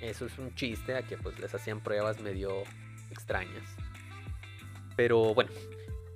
Eso 0.01 0.25
es 0.25 0.37
un 0.37 0.53
chiste 0.55 0.95
a 0.95 1.03
que 1.03 1.17
pues 1.17 1.39
les 1.39 1.53
hacían 1.53 1.81
pruebas 1.81 2.19
medio 2.21 2.63
extrañas. 3.11 3.63
Pero 4.95 5.33
bueno, 5.33 5.51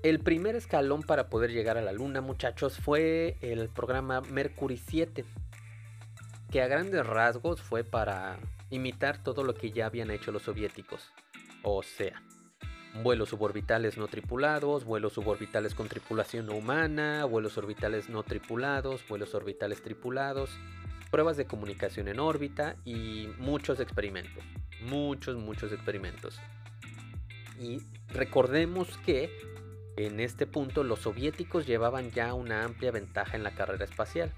el 0.03 0.19
primer 0.19 0.55
escalón 0.55 1.03
para 1.03 1.29
poder 1.29 1.51
llegar 1.51 1.77
a 1.77 1.81
la 1.81 1.91
luna, 1.91 2.21
muchachos, 2.21 2.77
fue 2.77 3.37
el 3.41 3.69
programa 3.69 4.21
Mercury 4.21 4.77
7, 4.77 5.25
que 6.51 6.61
a 6.61 6.67
grandes 6.67 7.05
rasgos 7.05 7.61
fue 7.61 7.83
para 7.83 8.39
imitar 8.69 9.21
todo 9.23 9.43
lo 9.43 9.53
que 9.53 9.71
ya 9.71 9.85
habían 9.87 10.09
hecho 10.09 10.31
los 10.31 10.43
soviéticos. 10.43 11.11
O 11.63 11.83
sea, 11.83 12.21
vuelos 12.95 13.29
suborbitales 13.29 13.97
no 13.97 14.07
tripulados, 14.07 14.83
vuelos 14.83 15.13
suborbitales 15.13 15.75
con 15.75 15.87
tripulación 15.87 16.47
no 16.47 16.55
humana, 16.55 17.25
vuelos 17.25 17.57
orbitales 17.57 18.09
no 18.09 18.23
tripulados, 18.23 19.07
vuelos 19.07 19.33
orbitales 19.35 19.81
tripulados, 19.81 20.51
pruebas 21.11 21.37
de 21.37 21.45
comunicación 21.45 22.07
en 22.07 22.19
órbita 22.19 22.75
y 22.85 23.29
muchos 23.37 23.79
experimentos. 23.79 24.43
Muchos, 24.81 25.37
muchos 25.37 25.71
experimentos. 25.71 26.39
Y 27.59 27.81
recordemos 28.09 28.97
que 29.05 29.29
en 29.97 30.19
este 30.19 30.47
punto 30.47 30.83
los 30.83 30.99
soviéticos 30.99 31.67
llevaban 31.67 32.11
ya 32.11 32.33
una 32.33 32.63
amplia 32.63 32.91
ventaja 32.91 33.35
en 33.35 33.43
la 33.43 33.51
carrera 33.51 33.83
espacial. 33.85 34.31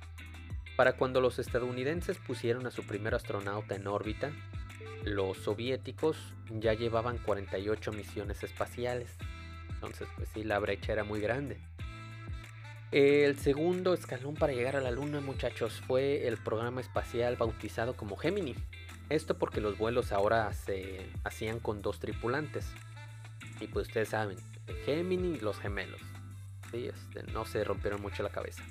Para 0.75 0.93
cuando 0.93 1.21
los 1.21 1.37
estadounidenses 1.37 2.17
pusieron 2.17 2.65
a 2.65 2.71
su 2.71 2.83
primer 2.87 3.13
astronauta 3.13 3.75
en 3.75 3.87
órbita, 3.87 4.31
los 5.03 5.37
soviéticos 5.37 6.17
ya 6.49 6.73
llevaban 6.73 7.17
48 7.17 7.91
misiones 7.91 8.43
espaciales. 8.43 9.15
Entonces, 9.73 10.07
pues 10.15 10.29
sí, 10.33 10.43
la 10.43 10.59
brecha 10.59 10.93
era 10.93 11.03
muy 11.03 11.19
grande. 11.21 11.59
El 12.91 13.39
segundo 13.39 13.93
escalón 13.93 14.35
para 14.35 14.53
llegar 14.53 14.75
a 14.75 14.81
la 14.81 14.91
Luna, 14.91 15.21
muchachos, 15.21 15.81
fue 15.87 16.27
el 16.27 16.37
programa 16.37 16.81
espacial 16.81 17.37
bautizado 17.37 17.95
como 17.95 18.17
Gemini. 18.17 18.55
Esto 19.09 19.37
porque 19.37 19.61
los 19.61 19.77
vuelos 19.77 20.11
ahora 20.11 20.51
se 20.53 21.09
hacían 21.23 21.59
con 21.59 21.81
dos 21.81 21.99
tripulantes. 21.99 22.65
Y 23.59 23.67
pues 23.67 23.87
ustedes 23.87 24.09
saben, 24.09 24.37
Gemini 24.85 25.37
y 25.37 25.39
los 25.39 25.57
gemelos. 25.57 26.01
¿sí? 26.71 26.87
Este, 26.87 27.23
no 27.31 27.45
se 27.45 27.63
rompieron 27.63 28.01
mucho 28.01 28.23
la 28.23 28.29
cabeza. 28.29 28.63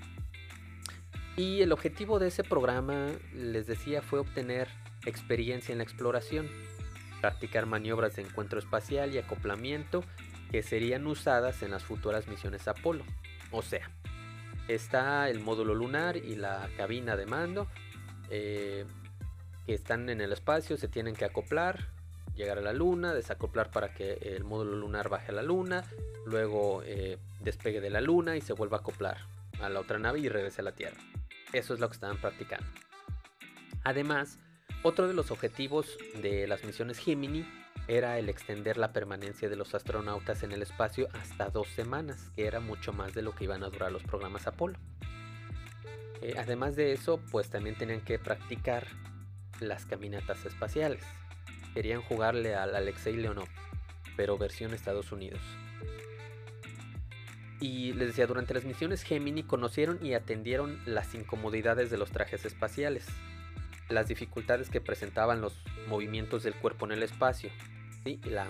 Y 1.36 1.62
el 1.62 1.72
objetivo 1.72 2.18
de 2.18 2.28
ese 2.28 2.44
programa, 2.44 3.08
les 3.34 3.66
decía, 3.66 4.02
fue 4.02 4.18
obtener 4.18 4.68
experiencia 5.06 5.72
en 5.72 5.78
la 5.78 5.84
exploración, 5.84 6.48
practicar 7.20 7.66
maniobras 7.66 8.16
de 8.16 8.22
encuentro 8.22 8.58
espacial 8.58 9.14
y 9.14 9.18
acoplamiento 9.18 10.04
que 10.50 10.62
serían 10.62 11.06
usadas 11.06 11.62
en 11.62 11.70
las 11.70 11.84
futuras 11.84 12.28
misiones 12.28 12.66
Apolo. 12.68 13.04
O 13.52 13.62
sea, 13.62 13.90
está 14.68 15.28
el 15.28 15.40
módulo 15.40 15.74
lunar 15.74 16.16
y 16.16 16.36
la 16.36 16.68
cabina 16.76 17.16
de 17.16 17.26
mando 17.26 17.68
eh, 18.30 18.84
que 19.66 19.74
están 19.74 20.08
en 20.08 20.20
el 20.20 20.32
espacio, 20.32 20.76
se 20.76 20.88
tienen 20.88 21.14
que 21.14 21.24
acoplar, 21.24 21.88
llegar 22.34 22.58
a 22.58 22.62
la 22.62 22.72
luna, 22.72 23.12
desacoplar 23.12 23.70
para 23.70 23.92
que 23.92 24.14
el 24.22 24.44
módulo 24.44 24.76
lunar 24.76 25.08
baje 25.08 25.30
a 25.30 25.34
la 25.34 25.42
luna, 25.42 25.84
luego 26.26 26.82
eh, 26.84 27.18
despegue 27.40 27.80
de 27.80 27.90
la 27.90 28.00
luna 28.00 28.36
y 28.36 28.40
se 28.40 28.52
vuelva 28.52 28.78
a 28.78 28.80
acoplar 28.80 29.18
a 29.60 29.68
la 29.68 29.80
otra 29.80 29.98
nave 29.98 30.20
y 30.20 30.28
regrese 30.28 30.60
a 30.60 30.64
la 30.64 30.72
Tierra. 30.72 30.96
Eso 31.52 31.74
es 31.74 31.80
lo 31.80 31.88
que 31.88 31.94
estaban 31.94 32.18
practicando. 32.18 32.66
Además, 33.84 34.38
otro 34.82 35.08
de 35.08 35.14
los 35.14 35.30
objetivos 35.30 35.98
de 36.22 36.46
las 36.46 36.64
misiones 36.64 36.98
Gemini 36.98 37.46
era 37.86 38.18
el 38.18 38.28
extender 38.28 38.76
la 38.76 38.92
permanencia 38.92 39.48
de 39.48 39.56
los 39.56 39.74
astronautas 39.74 40.42
en 40.42 40.52
el 40.52 40.62
espacio 40.62 41.08
hasta 41.12 41.50
dos 41.50 41.68
semanas, 41.68 42.30
que 42.34 42.46
era 42.46 42.60
mucho 42.60 42.92
más 42.92 43.12
de 43.12 43.22
lo 43.22 43.34
que 43.34 43.44
iban 43.44 43.62
a 43.62 43.68
durar 43.68 43.92
los 43.92 44.02
programas 44.02 44.46
Apolo. 44.46 44.78
Eh, 46.22 46.34
además 46.38 46.76
de 46.76 46.92
eso, 46.92 47.20
pues 47.30 47.50
también 47.50 47.76
tenían 47.76 48.00
que 48.00 48.18
practicar 48.18 48.86
las 49.60 49.86
caminatas 49.86 50.44
espaciales. 50.44 51.02
Querían 51.74 52.02
jugarle 52.02 52.54
al 52.54 52.74
Alexei 52.74 53.16
Leonov, 53.16 53.48
pero 54.16 54.38
versión 54.38 54.72
Estados 54.72 55.12
Unidos. 55.12 55.40
Y 57.60 57.92
les 57.92 58.08
decía, 58.08 58.26
durante 58.26 58.54
las 58.54 58.64
misiones 58.64 59.02
Gemini 59.02 59.42
conocieron 59.42 59.98
y 60.04 60.14
atendieron 60.14 60.80
las 60.86 61.14
incomodidades 61.14 61.90
de 61.90 61.98
los 61.98 62.10
trajes 62.10 62.46
espaciales, 62.46 63.06
las 63.90 64.08
dificultades 64.08 64.70
que 64.70 64.80
presentaban 64.80 65.40
los 65.40 65.54
movimientos 65.88 66.42
del 66.42 66.54
cuerpo 66.54 66.86
en 66.86 66.92
el 66.92 67.02
espacio, 67.02 67.50
la 68.24 68.48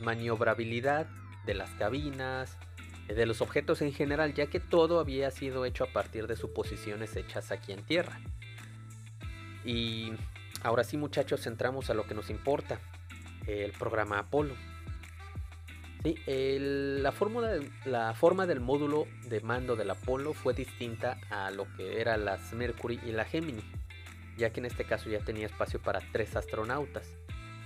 maniobrabilidad 0.00 1.06
de 1.44 1.54
las 1.54 1.70
cabinas, 1.70 2.58
de 3.06 3.26
los 3.26 3.40
objetos 3.40 3.82
en 3.82 3.92
general, 3.92 4.34
ya 4.34 4.46
que 4.46 4.58
todo 4.58 4.98
había 4.98 5.30
sido 5.30 5.64
hecho 5.64 5.84
a 5.84 5.88
partir 5.88 6.26
de 6.26 6.36
suposiciones 6.36 7.14
hechas 7.16 7.52
aquí 7.52 7.72
en 7.72 7.84
Tierra. 7.84 8.18
Y 9.64 10.12
ahora 10.62 10.84
sí 10.84 10.96
muchachos, 10.96 11.46
entramos 11.46 11.90
a 11.90 11.94
lo 11.94 12.06
que 12.06 12.14
nos 12.14 12.30
importa, 12.30 12.80
el 13.46 13.72
programa 13.72 14.18
Apolo. 14.18 14.54
Sí, 16.02 16.16
la, 16.26 17.12
la 17.84 18.14
forma 18.14 18.46
del 18.46 18.60
módulo 18.60 19.06
de 19.24 19.40
mando 19.40 19.76
del 19.76 19.90
Apolo 19.90 20.34
fue 20.34 20.54
distinta 20.54 21.18
a 21.30 21.50
lo 21.50 21.66
que 21.76 22.00
eran 22.00 22.24
las 22.24 22.52
Mercury 22.52 23.00
y 23.04 23.12
la 23.12 23.24
Gemini 23.24 23.62
ya 24.36 24.50
que 24.50 24.60
en 24.60 24.66
este 24.66 24.84
caso 24.84 25.10
ya 25.10 25.20
tenía 25.20 25.46
espacio 25.46 25.80
para 25.80 26.00
tres 26.12 26.36
astronautas, 26.36 27.16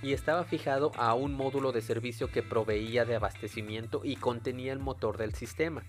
y 0.01 0.13
estaba 0.13 0.43
fijado 0.43 0.91
a 0.95 1.13
un 1.13 1.33
módulo 1.33 1.71
de 1.71 1.81
servicio 1.81 2.31
que 2.31 2.41
proveía 2.41 3.05
de 3.05 3.15
abastecimiento 3.15 4.01
y 4.03 4.15
contenía 4.15 4.73
el 4.73 4.79
motor 4.79 5.17
del 5.17 5.33
sistema. 5.33 5.83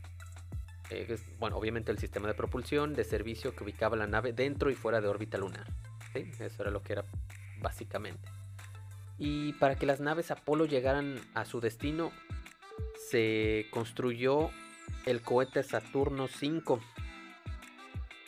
Eh, 0.90 1.18
bueno, 1.38 1.56
obviamente 1.56 1.90
el 1.90 1.98
sistema 1.98 2.28
de 2.28 2.34
propulsión 2.34 2.94
de 2.94 3.04
servicio 3.04 3.56
que 3.56 3.64
ubicaba 3.64 3.96
la 3.96 4.06
nave 4.06 4.32
dentro 4.32 4.70
y 4.70 4.74
fuera 4.74 5.00
de 5.00 5.08
órbita 5.08 5.38
lunar. 5.38 5.66
Eso 6.14 6.62
era 6.62 6.70
lo 6.70 6.82
que 6.82 6.92
era 6.92 7.04
básicamente. 7.60 8.28
Y 9.18 9.54
para 9.54 9.76
que 9.76 9.86
las 9.86 10.00
naves 10.00 10.30
Apolo 10.30 10.66
llegaran 10.66 11.18
a 11.34 11.44
su 11.44 11.60
destino, 11.60 12.12
se 13.10 13.66
construyó 13.70 14.50
el 15.06 15.22
cohete 15.22 15.62
Saturno 15.62 16.28
5 16.28 16.80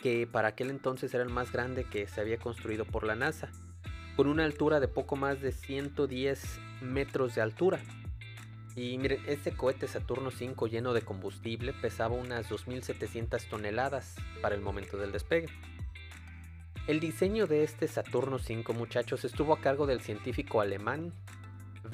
que 0.05 0.27
para 0.27 0.49
aquel 0.49 0.69
entonces 0.69 1.15
era 1.15 1.25
el 1.25 1.31
más 1.31 1.51
grande 1.51 1.85
que 1.85 2.07
se 2.07 2.21
había 2.21 2.37
construido 2.37 2.85
por 2.85 3.05
la 3.05 3.15
NASA, 3.15 3.49
con 4.17 4.27
una 4.27 4.45
altura 4.45 4.79
de 4.79 4.87
poco 4.87 5.17
más 5.17 5.41
de 5.41 5.51
110 5.51 6.61
metros 6.83 7.35
de 7.35 7.41
altura. 7.41 7.81
Y 8.77 8.99
miren, 8.99 9.23
este 9.27 9.53
cohete 9.53 9.89
Saturno 9.89 10.31
5 10.31 10.67
lleno 10.67 10.93
de 10.93 11.01
combustible 11.01 11.73
pesaba 11.73 12.17
unas 12.17 12.51
2.700 12.51 13.49
toneladas 13.49 14.17
para 14.43 14.55
el 14.55 14.61
momento 14.61 14.99
del 14.99 15.11
despegue. 15.11 15.49
El 16.87 17.01
diseño 17.01 17.47
de 17.47 17.65
este 17.65 17.89
Saturno 17.89 18.39
5 18.39 18.75
muchachos 18.75 19.25
estuvo 19.25 19.55
a 19.55 19.61
cargo 19.63 19.87
del 19.87 20.03
científico 20.03 20.61
alemán 20.61 21.15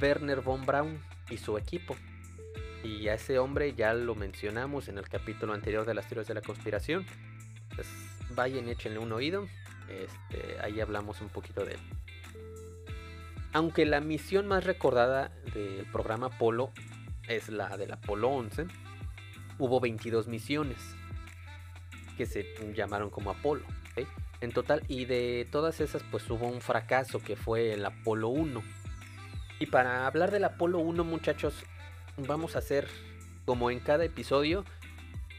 Werner 0.03 0.41
von 0.41 0.67
Braun 0.67 1.01
y 1.31 1.37
su 1.37 1.57
equipo. 1.57 1.95
Y 2.83 3.07
a 3.07 3.15
ese 3.15 3.39
hombre 3.39 3.73
ya 3.75 3.95
lo 3.95 4.17
mencionamos 4.17 4.89
en 4.89 4.99
el 4.99 5.09
capítulo 5.09 5.53
anterior 5.53 5.87
de 5.87 5.95
las 5.95 6.09
teorías 6.09 6.27
de 6.27 6.35
la 6.35 6.41
conspiración. 6.41 7.07
Pues 7.81 8.37
vayan, 8.37 8.69
échenle 8.69 8.99
un 8.99 9.11
oído. 9.11 9.49
Este, 9.89 10.61
ahí 10.61 10.81
hablamos 10.81 11.23
un 11.23 11.31
poquito 11.31 11.65
de 11.65 11.73
él. 11.73 11.81
Aunque 13.55 13.87
la 13.87 14.03
misión 14.03 14.47
más 14.47 14.65
recordada 14.65 15.33
del 15.55 15.87
programa 15.91 16.27
Apolo 16.27 16.73
es 17.27 17.49
la 17.49 17.75
del 17.79 17.93
Apolo 17.93 18.29
11, 18.29 18.67
hubo 19.59 19.81
22 19.81 20.29
misiones 20.29 20.77
que 22.19 22.27
se 22.27 22.55
llamaron 22.75 23.09
como 23.09 23.31
Apolo. 23.31 23.65
En 24.43 24.53
total, 24.53 24.83
y 24.89 25.07
de 25.07 25.49
todas 25.51 25.81
esas, 25.81 26.03
pues 26.11 26.29
hubo 26.31 26.47
un 26.47 26.61
fracaso 26.61 27.23
que 27.23 27.37
fue 27.37 27.73
el 27.73 27.85
Apolo 27.85 28.29
1. 28.29 28.63
Y 29.59 29.67
para 29.67 30.07
hablar 30.07 30.31
del 30.31 30.45
Apolo 30.45 30.81
1, 30.81 31.03
muchachos, 31.03 31.55
vamos 32.19 32.57
a 32.57 32.59
hacer, 32.61 32.89
como 33.47 33.71
en 33.71 33.81
cada 33.81 34.05
episodio, 34.05 34.65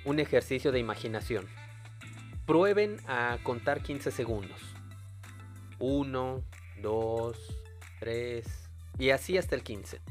un 0.06 0.20
ejercicio 0.20 0.72
de 0.72 0.80
imaginación. 0.80 1.48
Prueben 2.46 2.98
a 3.08 3.38
contar 3.44 3.82
15 3.82 4.12
segundos. 4.12 4.60
1, 5.80 6.44
2, 6.82 7.38
3 8.00 8.70
y 9.00 9.10
así 9.12 9.38
hasta 9.38 9.56
el 9.56 9.64
15. 9.64 10.02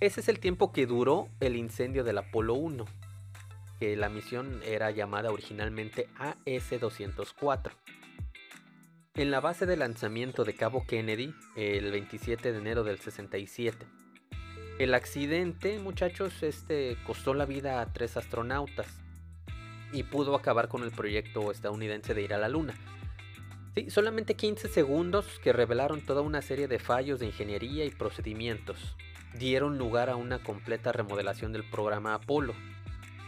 Ese 0.00 0.20
es 0.20 0.28
el 0.28 0.38
tiempo 0.38 0.72
que 0.72 0.86
duró 0.86 1.28
el 1.40 1.56
incendio 1.56 2.04
del 2.04 2.18
Apolo 2.18 2.54
1, 2.54 2.84
que 3.78 3.96
la 3.96 4.08
misión 4.08 4.60
era 4.64 4.90
llamada 4.90 5.30
originalmente 5.30 6.08
AS-204. 6.18 7.72
En 9.14 9.30
la 9.30 9.40
base 9.40 9.66
de 9.66 9.76
lanzamiento 9.76 10.44
de 10.44 10.54
Cabo 10.54 10.86
Kennedy, 10.86 11.34
el 11.56 11.90
27 11.90 12.52
de 12.52 12.58
enero 12.58 12.84
del 12.84 12.98
67. 12.98 13.86
El 14.78 14.94
accidente, 14.94 15.78
muchachos, 15.78 16.42
este 16.42 16.96
costó 17.06 17.34
la 17.34 17.44
vida 17.44 17.80
a 17.80 17.92
tres 17.92 18.16
astronautas 18.16 18.99
y 19.92 20.04
pudo 20.04 20.34
acabar 20.34 20.68
con 20.68 20.82
el 20.82 20.90
proyecto 20.90 21.50
estadounidense 21.50 22.14
de 22.14 22.22
ir 22.22 22.34
a 22.34 22.38
la 22.38 22.48
Luna. 22.48 22.74
Sí, 23.74 23.90
solamente 23.90 24.34
15 24.34 24.68
segundos 24.68 25.26
que 25.42 25.52
revelaron 25.52 26.00
toda 26.00 26.22
una 26.22 26.42
serie 26.42 26.68
de 26.68 26.78
fallos 26.78 27.20
de 27.20 27.26
ingeniería 27.26 27.84
y 27.84 27.90
procedimientos 27.90 28.96
dieron 29.34 29.78
lugar 29.78 30.10
a 30.10 30.16
una 30.16 30.42
completa 30.42 30.92
remodelación 30.92 31.52
del 31.52 31.64
programa 31.64 32.14
Apolo, 32.14 32.54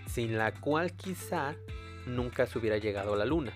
sin 0.07 0.37
la 0.37 0.53
cual 0.53 0.93
quizá 0.93 1.55
nunca 2.07 2.47
se 2.47 2.59
hubiera 2.59 2.79
llegado 2.79 3.15
a 3.15 3.17
la 3.17 3.25
Luna. 3.25 3.53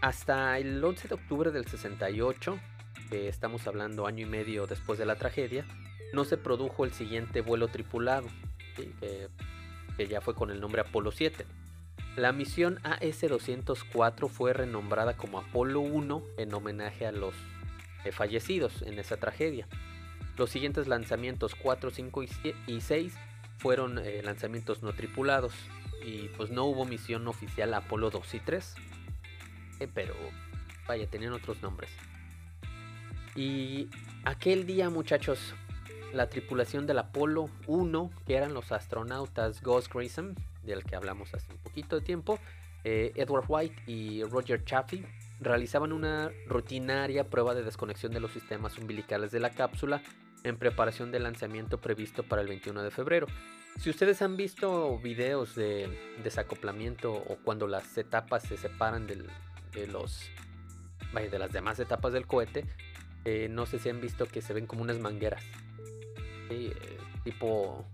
Hasta 0.00 0.58
el 0.58 0.84
11 0.84 1.08
de 1.08 1.14
octubre 1.14 1.50
del 1.50 1.66
68, 1.66 2.58
que 3.08 3.28
estamos 3.28 3.66
hablando 3.66 4.06
año 4.06 4.26
y 4.26 4.28
medio 4.28 4.66
después 4.66 4.98
de 4.98 5.06
la 5.06 5.16
tragedia, 5.16 5.66
no 6.12 6.24
se 6.24 6.36
produjo 6.36 6.84
el 6.84 6.92
siguiente 6.92 7.40
vuelo 7.40 7.68
tripulado, 7.68 8.28
ya 9.98 10.20
fue 10.20 10.34
con 10.34 10.50
el 10.50 10.60
nombre 10.60 10.80
Apolo 10.80 11.12
7. 11.12 11.46
La 12.16 12.32
misión 12.32 12.78
AS-204 12.84 14.28
fue 14.28 14.52
renombrada 14.52 15.16
como 15.16 15.38
Apolo 15.38 15.80
1 15.80 16.22
en 16.38 16.54
homenaje 16.54 17.06
a 17.06 17.12
los 17.12 17.34
eh, 18.04 18.12
fallecidos 18.12 18.82
en 18.82 18.98
esa 18.98 19.16
tragedia. 19.16 19.66
Los 20.36 20.50
siguientes 20.50 20.88
lanzamientos 20.88 21.54
4, 21.54 21.90
5 21.90 22.22
y 22.66 22.80
6 22.80 23.14
fueron 23.58 23.98
eh, 23.98 24.22
lanzamientos 24.22 24.82
no 24.82 24.92
tripulados 24.92 25.54
y 26.04 26.28
pues 26.36 26.50
no 26.50 26.64
hubo 26.64 26.84
misión 26.84 27.26
oficial 27.28 27.72
Apolo 27.74 28.10
2 28.10 28.34
y 28.34 28.40
3. 28.40 28.74
Eh, 29.80 29.88
pero 29.92 30.14
vaya, 30.86 31.06
tenían 31.08 31.32
otros 31.32 31.62
nombres. 31.62 31.90
Y 33.34 33.88
aquel 34.24 34.66
día 34.66 34.90
muchachos 34.90 35.54
la 36.14 36.28
tripulación 36.28 36.86
del 36.86 36.98
Apolo 36.98 37.50
1, 37.66 38.10
que 38.26 38.36
eran 38.36 38.54
los 38.54 38.72
astronautas 38.72 39.62
Gus 39.62 39.88
Grissom, 39.88 40.34
del 40.62 40.84
que 40.84 40.96
hablamos 40.96 41.34
hace 41.34 41.52
un 41.52 41.58
poquito 41.58 41.96
de 41.96 42.02
tiempo, 42.02 42.38
eh, 42.84 43.12
Edward 43.16 43.44
White 43.48 43.82
y 43.86 44.22
Roger 44.24 44.64
Chaffee, 44.64 45.06
realizaban 45.40 45.92
una 45.92 46.30
rutinaria 46.46 47.24
prueba 47.28 47.54
de 47.54 47.62
desconexión 47.62 48.12
de 48.12 48.20
los 48.20 48.32
sistemas 48.32 48.78
umbilicales 48.78 49.30
de 49.30 49.40
la 49.40 49.50
cápsula 49.50 50.02
en 50.44 50.56
preparación 50.56 51.10
del 51.10 51.24
lanzamiento 51.24 51.80
previsto 51.80 52.22
para 52.22 52.42
el 52.42 52.48
21 52.48 52.82
de 52.82 52.90
febrero. 52.90 53.26
Si 53.78 53.90
ustedes 53.90 54.22
han 54.22 54.36
visto 54.36 54.98
videos 54.98 55.54
de 55.56 55.88
desacoplamiento 56.22 57.12
o 57.12 57.38
cuando 57.42 57.66
las 57.66 57.96
etapas 57.98 58.44
se 58.44 58.56
separan 58.56 59.06
de 59.06 59.16
los 59.86 60.30
de 61.12 61.38
las 61.38 61.52
demás 61.52 61.78
etapas 61.78 62.12
del 62.12 62.26
cohete, 62.26 62.64
eh, 63.24 63.48
no 63.48 63.66
sé 63.66 63.78
si 63.78 63.88
han 63.88 64.00
visto 64.00 64.26
que 64.26 64.42
se 64.42 64.52
ven 64.52 64.66
como 64.66 64.82
unas 64.82 64.98
mangueras 64.98 65.42
eh, 66.50 66.98
tipo 67.24 67.86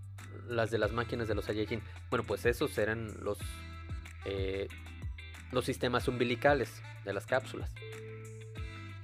las 0.47 0.71
de 0.71 0.77
las 0.77 0.91
máquinas 0.91 1.27
de 1.27 1.35
los 1.35 1.45
Saiyajin. 1.45 1.81
Bueno, 2.09 2.25
pues 2.25 2.45
esos 2.45 2.77
eran 2.77 3.11
los, 3.23 3.37
eh, 4.25 4.67
los 5.51 5.65
sistemas 5.65 6.07
umbilicales 6.07 6.81
de 7.05 7.13
las 7.13 7.25
cápsulas. 7.25 7.71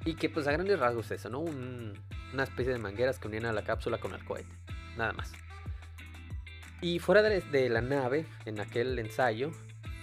Y 0.05 0.15
que 0.15 0.29
pues 0.29 0.47
a 0.47 0.51
grandes 0.51 0.79
rasgos 0.79 1.11
eso, 1.11 1.29
¿no? 1.29 1.39
una 1.39 2.43
especie 2.43 2.73
de 2.73 2.79
mangueras 2.79 3.19
que 3.19 3.27
unían 3.27 3.45
a 3.45 3.53
la 3.53 3.63
cápsula 3.63 3.97
con 3.97 4.13
el 4.13 4.23
cohete. 4.23 4.53
Nada 4.97 5.13
más. 5.13 5.31
Y 6.81 6.99
fuera 6.99 7.21
de, 7.21 7.41
de 7.41 7.69
la 7.69 7.81
nave, 7.81 8.25
en 8.45 8.59
aquel 8.59 8.99
ensayo, 8.99 9.51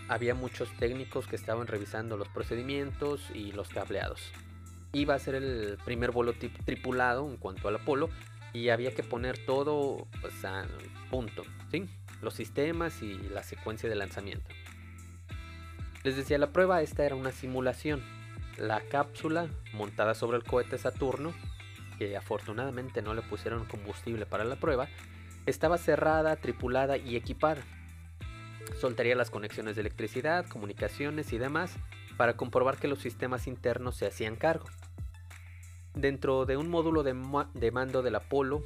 había 0.09 0.35
muchos 0.35 0.69
técnicos 0.79 1.27
que 1.27 1.37
estaban 1.37 1.67
revisando 1.67 2.17
los 2.17 2.29
procedimientos 2.29 3.31
y 3.33 3.53
los 3.53 3.69
cableados. 3.69 4.33
Iba 4.93 5.15
a 5.15 5.19
ser 5.19 5.37
el 5.37 5.79
primer 5.85 6.11
vuelo 6.11 6.35
tripulado 6.65 7.29
en 7.29 7.37
cuanto 7.37 7.69
al 7.69 7.77
Apolo 7.77 8.11
y 8.55 8.71
había 8.71 8.95
que 8.95 9.03
poner 9.03 9.37
todo 9.45 10.07
pues, 10.23 10.43
a 10.45 10.65
punto. 11.11 11.43
Los 12.23 12.35
sistemas 12.35 13.03
y 13.03 13.15
la 13.15 13.43
secuencia 13.43 13.89
de 13.89 13.97
lanzamiento. 13.97 14.49
Les 16.05 16.17
decía, 16.17 16.39
la 16.39 16.53
prueba 16.53 16.81
esta 16.81 17.05
era 17.05 17.17
una 17.17 17.33
simulación. 17.33 18.03
La 18.57 18.81
cápsula 18.81 19.49
montada 19.73 20.15
sobre 20.15 20.37
el 20.37 20.45
cohete 20.45 20.79
Saturno, 20.79 21.35
que 21.99 22.17
afortunadamente 22.17 23.03
no 23.03 23.13
le 23.13 23.23
pusieron 23.23 23.65
combustible 23.67 24.25
para 24.25 24.45
la 24.45 24.57
prueba, 24.57 24.89
estaba 25.47 25.77
cerrada, 25.77 26.37
tripulada 26.37 26.97
y 26.97 27.17
equipada. 27.17 27.63
Soltaría 28.81 29.17
las 29.17 29.31
conexiones 29.31 29.75
de 29.75 29.81
electricidad, 29.81 30.47
comunicaciones 30.47 31.33
y 31.33 31.39
demás 31.39 31.77
para 32.17 32.37
comprobar 32.37 32.79
que 32.79 32.87
los 32.89 33.01
sistemas 33.01 33.49
internos 33.49 33.97
se 33.97 34.07
hacían 34.07 34.37
cargo. 34.37 34.67
Dentro 35.95 36.45
de 36.45 36.57
un 36.57 36.69
módulo 36.69 37.03
de, 37.03 37.15
mando 37.71 38.03
del 38.03 38.17
Apolo, 38.17 38.63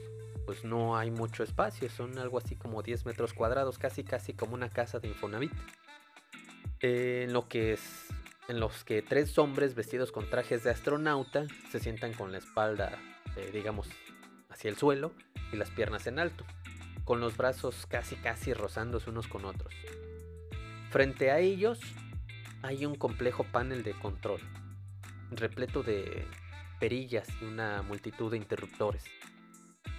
pues 0.47 0.65
no 0.65 0.97
hay 0.97 1.11
mucho 1.11 1.43
espacio, 1.43 1.91
son 1.91 2.19
algo 2.19 2.39
así 2.39 2.57
como 2.57 2.83
10 2.83 3.05
metros 3.05 3.35
cuadrados, 3.35 3.79
casi 3.79 4.03
casi 4.03 4.33
como 4.33 4.55
una 4.55 4.71
casa 4.71 4.99
de 4.99 5.09
Infonavit. 5.09 5.53
en 6.81 7.33
lo 7.33 7.49
que 7.49 7.75
es 7.75 8.09
en 8.49 8.61
los 8.61 8.83
que 8.83 9.03
tres 9.03 9.39
hombres 9.39 9.75
vestidos 9.75 10.11
con 10.11 10.31
trajes 10.31 10.65
de 10.65 10.71
astronauta 10.71 11.47
se 11.71 11.81
sientan 11.81 12.15
con 12.15 12.33
la 12.33 12.39
espalda, 12.39 12.99
eh, 13.37 13.51
digamos, 13.53 13.89
hacia 14.49 14.71
el 14.71 14.77
suelo 14.79 15.13
y 15.53 15.57
las 15.57 15.71
piernas 15.71 16.07
en 16.07 16.19
alto, 16.19 16.45
con 17.05 17.21
los 17.21 17.37
brazos 17.37 17.85
casi 17.87 18.17
casi 18.17 18.55
rozándose 18.55 19.11
unos 19.11 19.29
con 19.29 19.45
otros. 19.45 19.75
Frente 20.91 21.31
a 21.31 21.41
ellos 21.41 21.79
hay 22.63 22.87
un 22.87 22.95
complejo 22.95 23.45
panel 23.45 23.83
de 23.83 23.93
control, 23.93 24.41
repleto 25.31 25.83
de 25.83 26.27
perillas 26.79 27.29
y 27.41 27.45
una 27.45 27.83
multitud 27.83 28.31
de 28.31 28.37
interruptores. 28.37 29.05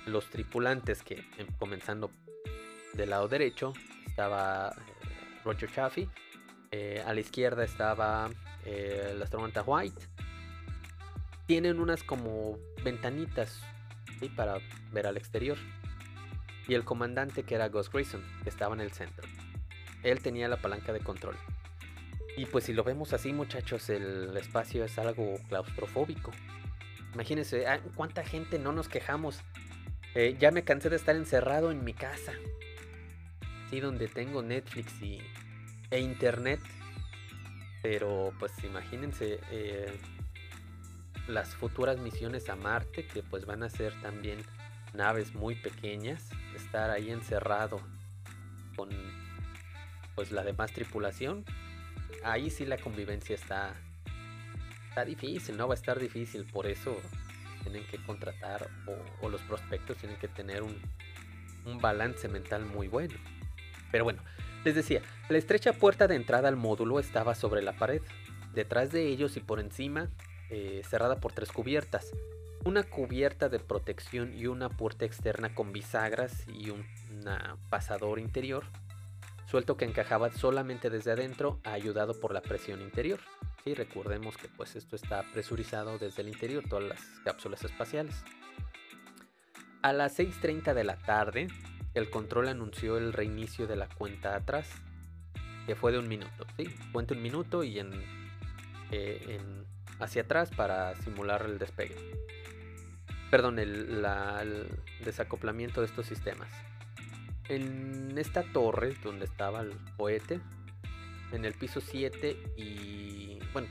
Los 0.06 0.30
tripulantes 0.30 1.04
que, 1.04 1.26
em, 1.38 1.48
comenzando 1.58 2.12
del 2.94 3.12
lado 3.12 3.28
derecho, 3.28 3.74
estaba 4.06 4.70
eh, 4.70 5.42
Roger 5.44 5.72
Chaffee, 5.72 6.10
eh, 6.72 7.04
a 7.06 7.13
la 7.13 7.20
izquierda 7.20 7.63
estaba 7.63 8.30
eh, 8.65 9.10
el 9.12 9.22
astronauta 9.22 9.63
White. 9.63 10.02
Tienen 11.46 11.80
unas 11.80 12.04
como 12.04 12.58
ventanitas 12.84 13.62
para 14.36 14.60
ver 14.92 15.08
al 15.08 15.18
exterior. 15.18 15.58
Y 16.68 16.76
el 16.76 16.84
comandante 16.84 17.44
que 17.44 17.56
era 17.56 17.70
Gus 17.70 17.89
Grayson, 17.89 18.24
que 18.44 18.50
estaba 18.50 18.76
en 18.76 18.82
el 18.82 18.92
centro. 18.92 19.28
Él 20.04 20.22
tenía 20.22 20.48
la 20.48 20.58
palanca 20.58 20.94
de 20.94 21.00
control. 21.00 21.36
Y 22.38 22.46
pues 22.46 22.65
si 22.65 22.74
lo 22.74 22.84
vemos 22.84 23.13
así 23.13 23.34
muchachos, 23.34 23.89
el 23.89 24.36
espacio 24.38 24.86
es 24.86 25.00
algo 25.00 25.34
claustrofóbico. 25.48 26.32
Imagínense, 27.13 27.65
cuánta 27.95 28.24
gente 28.24 28.60
no 28.60 28.72
nos 28.72 28.88
quejamos. 28.88 29.41
Eh, 30.15 30.38
ya 30.39 30.52
me 30.52 30.63
cansé 30.63 30.89
de 30.89 30.95
estar 30.95 31.15
encerrado 31.15 31.72
en 31.72 31.84
mi 31.84 31.93
casa. 31.93 32.34
Sí, 33.69 33.80
donde 33.80 34.08
tengo 34.08 34.41
Netflix 34.41 35.02
y, 35.02 35.19
e 35.91 36.00
internet. 36.00 36.60
Pero 37.82 38.34
pues 38.39 38.52
imagínense 38.63 39.39
eh, 39.52 39.98
las 41.28 41.56
futuras 41.56 41.98
misiones 41.98 42.50
a 42.50 42.56
Marte, 42.56 43.08
que 43.08 43.24
pues 43.24 43.45
van 43.45 43.63
a 43.63 43.69
ser 43.69 43.93
también 44.02 44.39
naves 44.93 45.34
muy 45.34 45.56
pequeñas. 45.56 46.30
Estar 46.56 46.89
ahí 46.89 47.12
encerrado 47.12 47.80
con 48.76 48.89
pues 50.15 50.32
la 50.32 50.43
demás 50.43 50.74
tripulación. 50.74 51.45
ahí 52.24 52.50
sí 52.50 52.65
la 52.65 52.78
convivencia 52.78 53.36
está, 53.36 53.74
difícil, 55.05 55.57
¿no? 55.57 55.67
Va 55.67 55.73
a 55.73 55.77
estar 55.77 55.99
difícil, 55.99 56.45
por 56.45 56.67
eso 56.67 56.95
tienen 57.63 57.85
que 57.88 57.97
contratar 58.05 58.69
o, 58.88 59.25
o 59.25 59.29
los 59.29 59.41
prospectos 59.41 59.97
tienen 59.97 60.17
que 60.17 60.27
tener 60.27 60.63
un, 60.63 60.75
un 61.65 61.79
balance 61.79 62.27
mental 62.27 62.65
muy 62.65 62.88
bueno. 62.88 63.15
Pero 63.91 64.03
bueno, 64.03 64.21
les 64.63 64.75
decía, 64.75 65.01
la 65.29 65.38
estrecha 65.38 65.73
puerta 65.73 66.07
de 66.07 66.15
entrada 66.15 66.47
al 66.47 66.55
módulo 66.55 66.99
estaba 66.99 67.35
sobre 67.35 67.62
la 67.62 67.73
pared, 67.73 68.01
detrás 68.53 68.91
de 68.91 69.07
ellos 69.07 69.38
y 69.38 69.39
por 69.39 69.59
encima, 69.59 70.09
eh, 70.49 70.81
cerrada 70.88 71.19
por 71.19 71.33
tres 71.33 71.51
cubiertas. 71.51 72.12
Una 72.65 72.83
cubierta 72.83 73.47
de 73.47 73.59
protección 73.59 74.33
y 74.38 74.47
una 74.47 74.69
puerta 74.69 75.05
externa 75.05 75.55
con 75.55 75.71
bisagras 75.71 76.45
y 76.47 76.71
un 76.71 76.85
pasador 77.69 78.19
interior, 78.19 78.65
suelto 79.49 79.77
que 79.77 79.85
encajaba 79.85 80.31
solamente 80.31 80.89
desde 80.91 81.12
adentro, 81.12 81.59
ayudado 81.63 82.19
por 82.19 82.33
la 82.33 82.41
presión 82.41 82.81
interior. 82.81 83.19
Sí, 83.63 83.73
recordemos 83.73 84.38
que 84.38 84.47
pues 84.47 84.75
esto 84.75 84.95
está 84.95 85.23
presurizado 85.33 85.97
desde 85.97 86.21
el 86.21 86.27
interior, 86.27 86.63
todas 86.69 86.83
las 86.83 87.01
cápsulas 87.25 87.63
espaciales. 87.63 88.23
A 89.81 89.91
las 89.91 90.19
6.30 90.19 90.73
de 90.73 90.83
la 90.83 90.97
tarde, 90.97 91.47
el 91.95 92.09
control 92.09 92.49
anunció 92.49 92.97
el 92.97 93.12
reinicio 93.12 93.65
de 93.65 93.75
la 93.75 93.89
cuenta 93.89 94.35
atrás, 94.35 94.69
que 95.65 95.75
fue 95.75 95.91
de 95.91 95.99
un 95.99 96.07
minuto. 96.07 96.45
¿sí? 96.55 96.65
Cuenta 96.91 97.15
un 97.15 97.21
minuto 97.21 97.63
y 97.63 97.79
en, 97.79 97.91
eh, 98.91 99.39
hacia 99.99 100.23
atrás 100.23 100.51
para 100.55 100.95
simular 100.97 101.43
el 101.43 101.57
despegue. 101.57 101.95
Perdón, 103.31 103.57
el, 103.57 104.05
desacoplamiento 105.03 105.81
de 105.81 105.88
estos 105.88 106.05
sistemas. 106.05 106.49
En 107.49 108.17
esta 108.17 108.43
torre 108.43 108.95
donde 109.03 109.25
estaba 109.25 109.62
el 109.62 109.73
cohete, 109.97 110.39
en 111.31 111.45
el 111.45 111.53
piso 111.53 111.81
7 111.81 112.38
y... 112.57 113.39
Bueno, 113.53 113.67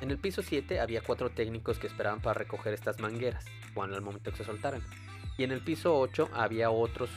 en 0.00 0.10
el 0.10 0.18
piso 0.18 0.42
7 0.42 0.80
había 0.80 1.00
cuatro 1.00 1.30
técnicos 1.30 1.78
que 1.78 1.88
esperaban 1.88 2.20
para 2.20 2.34
recoger 2.34 2.72
estas 2.72 3.00
mangueras, 3.00 3.44
cuando 3.74 3.96
al 3.96 4.02
momento 4.02 4.30
que 4.30 4.38
se 4.38 4.44
soltaran. 4.44 4.82
Y 5.36 5.44
en 5.44 5.52
el 5.52 5.60
piso 5.60 5.98
8 5.98 6.30
había 6.32 6.70
otros 6.70 7.10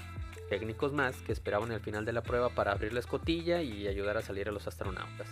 técnicos 0.50 0.92
más 0.92 1.16
que 1.22 1.32
esperaban 1.32 1.72
al 1.72 1.80
final 1.80 2.04
de 2.04 2.14
la 2.14 2.24
prueba 2.24 2.50
para 2.50 2.72
abrir 2.74 2.94
la 2.94 3.00
escotilla 3.00 3.62
y 3.62 3.88
ayudar 3.88 4.18
a 4.18 4.22
salir 4.22 4.50
a 4.50 4.52
los 4.52 4.68
astronautas. 4.68 5.28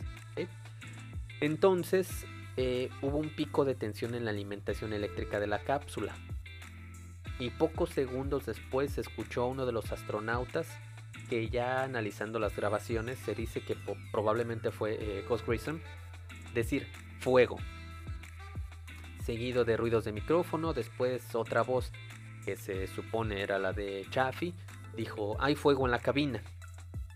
Entonces 1.42 2.26
eh, 2.58 2.90
hubo 3.02 3.18
un 3.18 3.30
pico 3.30 3.66
de 3.66 3.76
tensión 3.76 4.16
en 4.16 4.26
la 4.26 4.32
alimentación 4.32 4.94
eléctrica 4.94 5.40
de 5.40 5.48
la 5.48 5.60
cápsula. 5.60 6.16
Y 7.40 7.52
pocos 7.52 7.90
segundos 7.92 8.46
después 8.46 8.94
se 8.94 9.02
escuchó 9.02 9.44
a 9.44 9.48
uno 9.48 9.66
de 9.66 9.72
los 9.72 9.92
astronautas 9.94 10.68
que 11.30 11.50
ya 11.50 11.84
analizando 11.84 12.40
las 12.40 12.56
grabaciones 12.56 13.20
se 13.20 13.34
dice 13.34 13.62
que 13.62 13.78
probablemente 14.12 14.72
fue 14.72 14.98
eh, 15.00 15.26
Ghost 15.28 15.48
decir 16.54 16.88
fuego. 17.20 17.58
Seguido 19.24 19.64
de 19.64 19.78
ruidos 19.78 20.06
de 20.06 20.12
micrófono, 20.12 20.74
después 20.74 21.36
otra 21.36 21.62
voz 21.62 21.92
que 22.44 22.58
se 22.58 22.88
supone 22.88 23.42
era 23.42 23.60
la 23.60 23.74
de 23.74 24.06
Chaffee, 24.10 24.54
dijo, 24.98 25.38
hay 25.40 25.56
fuego 25.56 25.86
en 25.86 25.92
la 25.92 26.00
cabina. 26.00 26.42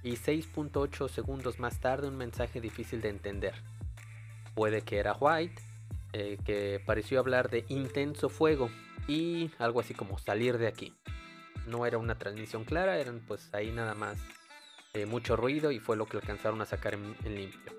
Y 0.03 0.11
6.8 0.11 1.09
segundos 1.09 1.59
más 1.59 1.79
tarde 1.79 2.07
un 2.07 2.17
mensaje 2.17 2.61
difícil 2.61 3.01
de 3.01 3.09
entender. 3.09 3.55
Puede 4.53 4.81
que 4.81 4.99
era 4.99 5.13
White, 5.13 5.61
eh, 6.11 6.37
que 6.45 6.81
pareció 6.85 7.19
hablar 7.19 7.49
de 7.49 7.65
intenso 7.69 8.29
fuego 8.29 8.69
y 9.07 9.51
algo 9.59 9.79
así 9.79 9.93
como 9.93 10.17
salir 10.17 10.57
de 10.57 10.67
aquí. 10.67 10.93
No 11.67 11.85
era 11.85 11.97
una 11.97 12.17
transmisión 12.17 12.65
clara, 12.65 12.97
eran 12.97 13.21
pues 13.27 13.53
ahí 13.53 13.71
nada 13.71 13.93
más 13.93 14.17
eh, 14.93 15.05
mucho 15.05 15.35
ruido 15.35 15.71
y 15.71 15.79
fue 15.79 15.95
lo 15.95 16.05
que 16.05 16.17
alcanzaron 16.17 16.61
a 16.61 16.65
sacar 16.65 16.93
en 16.93 17.35
limpio. 17.35 17.73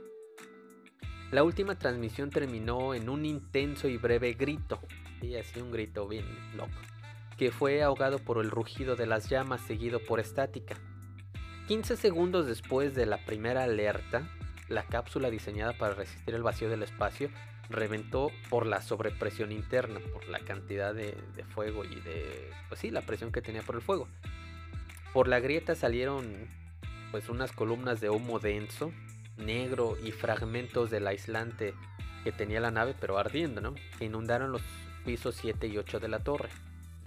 La 1.30 1.42
última 1.42 1.78
transmisión 1.78 2.30
terminó 2.30 2.94
en 2.94 3.08
un 3.08 3.24
intenso 3.24 3.88
y 3.88 3.96
breve 3.96 4.34
grito, 4.34 4.80
y 5.20 5.36
así 5.36 5.60
un 5.60 5.72
grito 5.72 6.06
bien 6.06 6.26
loco 6.56 6.70
que 7.36 7.50
fue 7.50 7.82
ahogado 7.82 8.18
por 8.18 8.38
el 8.38 8.50
rugido 8.50 8.96
de 8.96 9.06
las 9.06 9.28
llamas 9.28 9.60
seguido 9.62 10.00
por 10.00 10.20
estática. 10.20 10.76
15 11.68 11.96
segundos 11.96 12.46
después 12.46 12.94
de 12.94 13.06
la 13.06 13.18
primera 13.24 13.64
alerta, 13.64 14.28
la 14.68 14.84
cápsula 14.84 15.30
diseñada 15.30 15.72
para 15.72 15.94
resistir 15.94 16.34
el 16.34 16.42
vacío 16.42 16.68
del 16.68 16.82
espacio 16.82 17.30
reventó 17.70 18.30
por 18.50 18.66
la 18.66 18.82
sobrepresión 18.82 19.52
interna, 19.52 20.00
por 20.12 20.28
la 20.28 20.40
cantidad 20.40 20.94
de, 20.94 21.16
fuego 21.54 21.84
y 21.84 21.96
de, 21.96 22.50
pues 22.68 22.80
sí, 22.80 22.90
la 22.90 23.02
presión 23.02 23.32
que 23.32 23.42
tenía 23.42 23.62
por 23.62 23.76
el 23.76 23.82
fuego. 23.82 24.08
Por 25.12 25.28
la 25.28 25.40
grieta 25.40 25.74
salieron 25.74 26.48
pues 27.10 27.28
unas 27.28 27.52
columnas 27.52 28.00
de 28.00 28.10
humo 28.10 28.40
denso, 28.40 28.92
negro 29.36 29.96
y 30.02 30.10
fragmentos 30.10 30.90
del 30.90 31.06
aislante 31.06 31.74
que 32.24 32.32
tenía 32.32 32.60
la 32.60 32.70
nave, 32.70 32.94
pero 32.98 33.18
ardiendo, 33.18 33.60
¿no? 33.60 33.74
Que 33.98 34.06
inundaron 34.06 34.50
los 34.50 34.62
pisos 35.04 35.36
7 35.36 35.66
y 35.68 35.78
8 35.78 36.00
de 36.00 36.08
la 36.08 36.18
torre 36.20 36.48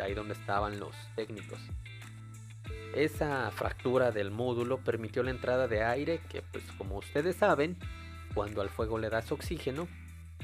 ahí 0.04 0.14
donde 0.14 0.34
estaban 0.34 0.80
los 0.80 0.96
técnicos. 1.16 1.60
Esa 2.96 3.52
fractura 3.52 4.12
del 4.12 4.32
módulo 4.32 4.80
permitió 4.80 5.24
la 5.24 5.32
entrada 5.32 5.68
de 5.68 5.84
aire 5.84 6.20
que, 6.30 6.42
pues 6.42 6.64
como 6.78 6.98
ustedes 6.98 7.36
saben, 7.36 7.78
cuando 8.34 8.62
al 8.62 8.70
fuego 8.70 8.98
le 8.98 9.10
das 9.10 9.32
oxígeno, 9.32 9.88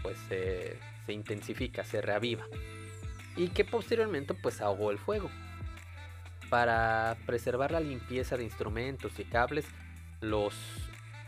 pues 0.03 0.17
se 0.27 0.77
intensifica, 1.07 1.83
se 1.83 2.01
reaviva. 2.01 2.45
Y 3.35 3.47
que 3.47 3.65
posteriormente 3.65 4.35
pues 4.35 4.61
ahogó 4.61 4.91
el 4.91 4.99
fuego. 4.99 5.31
Para 6.51 7.17
preservar 7.25 7.71
la 7.71 7.79
limpieza 7.79 8.37
de 8.37 8.43
instrumentos 8.43 9.19
y 9.19 9.23
cables, 9.23 9.65
los 10.21 10.53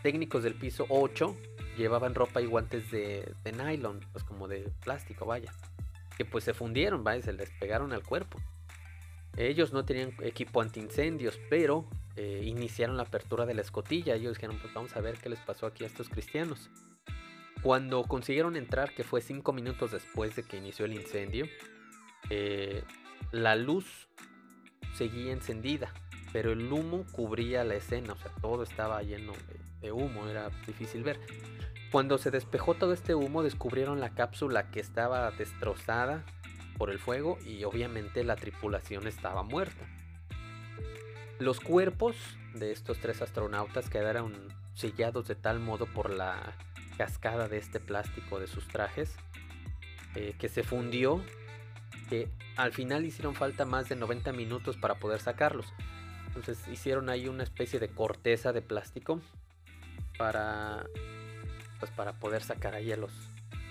técnicos 0.04 0.44
del 0.44 0.54
piso 0.54 0.86
8 0.88 1.36
llevaban 1.76 2.14
ropa 2.14 2.40
y 2.40 2.46
guantes 2.46 2.88
de, 2.92 3.34
de 3.42 3.52
nylon, 3.52 3.98
pues 4.12 4.22
como 4.22 4.46
de 4.46 4.70
plástico, 4.84 5.26
vaya 5.26 5.50
que 6.16 6.24
pues 6.24 6.44
se 6.44 6.54
fundieron, 6.54 7.04
¿vale? 7.04 7.22
se 7.22 7.32
les 7.32 7.50
pegaron 7.50 7.92
al 7.92 8.02
cuerpo. 8.02 8.40
Ellos 9.36 9.72
no 9.72 9.84
tenían 9.84 10.14
equipo 10.22 10.62
antiincendios, 10.62 11.38
pero 11.50 11.86
eh, 12.16 12.40
iniciaron 12.44 12.96
la 12.96 13.02
apertura 13.02 13.44
de 13.44 13.52
la 13.52 13.60
escotilla. 13.60 14.14
Ellos 14.14 14.34
dijeron, 14.34 14.58
pues 14.60 14.72
vamos 14.72 14.96
a 14.96 15.00
ver 15.00 15.18
qué 15.18 15.28
les 15.28 15.38
pasó 15.40 15.66
aquí 15.66 15.84
a 15.84 15.86
estos 15.86 16.08
cristianos. 16.08 16.70
Cuando 17.62 18.04
consiguieron 18.04 18.56
entrar, 18.56 18.94
que 18.94 19.04
fue 19.04 19.20
cinco 19.20 19.52
minutos 19.52 19.90
después 19.90 20.36
de 20.36 20.42
que 20.42 20.56
inició 20.56 20.84
el 20.84 20.94
incendio, 20.94 21.46
eh, 22.30 22.84
la 23.32 23.56
luz 23.56 24.08
seguía 24.94 25.32
encendida, 25.32 25.92
pero 26.32 26.52
el 26.52 26.70
humo 26.72 27.04
cubría 27.12 27.64
la 27.64 27.74
escena, 27.74 28.12
o 28.12 28.16
sea, 28.16 28.30
todo 28.40 28.62
estaba 28.62 29.02
lleno 29.02 29.32
de 29.80 29.92
humo, 29.92 30.28
era 30.28 30.50
difícil 30.66 31.02
ver. 31.02 31.20
Cuando 31.90 32.18
se 32.18 32.30
despejó 32.30 32.74
todo 32.74 32.92
este 32.92 33.14
humo, 33.14 33.42
descubrieron 33.42 34.00
la 34.00 34.10
cápsula 34.10 34.70
que 34.70 34.80
estaba 34.80 35.30
destrozada 35.30 36.24
por 36.76 36.90
el 36.90 36.98
fuego 36.98 37.38
y 37.44 37.64
obviamente 37.64 38.24
la 38.24 38.36
tripulación 38.36 39.06
estaba 39.06 39.42
muerta. 39.42 39.86
Los 41.38 41.60
cuerpos 41.60 42.16
de 42.54 42.72
estos 42.72 42.98
tres 42.98 43.22
astronautas 43.22 43.88
quedaron 43.88 44.48
sellados 44.74 45.28
de 45.28 45.34
tal 45.34 45.60
modo 45.60 45.86
por 45.86 46.10
la 46.10 46.54
cascada 46.96 47.48
de 47.48 47.58
este 47.58 47.80
plástico 47.80 48.40
de 48.40 48.46
sus 48.46 48.66
trajes 48.68 49.14
eh, 50.14 50.34
que 50.38 50.48
se 50.48 50.62
fundió 50.62 51.22
que 52.08 52.28
al 52.56 52.72
final 52.72 53.04
hicieron 53.04 53.34
falta 53.34 53.64
más 53.64 53.88
de 53.88 53.96
90 53.96 54.32
minutos 54.32 54.76
para 54.76 54.94
poder 54.96 55.20
sacarlos. 55.20 55.72
Entonces 56.28 56.66
hicieron 56.68 57.08
ahí 57.08 57.28
una 57.28 57.42
especie 57.42 57.80
de 57.80 57.88
corteza 57.88 58.52
de 58.52 58.62
plástico 58.62 59.20
para 60.18 60.84
pues 61.78 61.90
para 61.92 62.14
poder 62.14 62.42
sacar 62.42 62.74
ahí 62.74 62.92
a 62.92 62.96
los, 62.96 63.12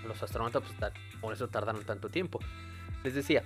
los 0.06 0.22
astronautas, 0.22 0.62
pues 0.62 0.94
por 1.20 1.34
eso 1.34 1.48
tardaron 1.48 1.84
tanto 1.84 2.10
tiempo. 2.10 2.40
Les 3.04 3.16
decía, 3.16 3.44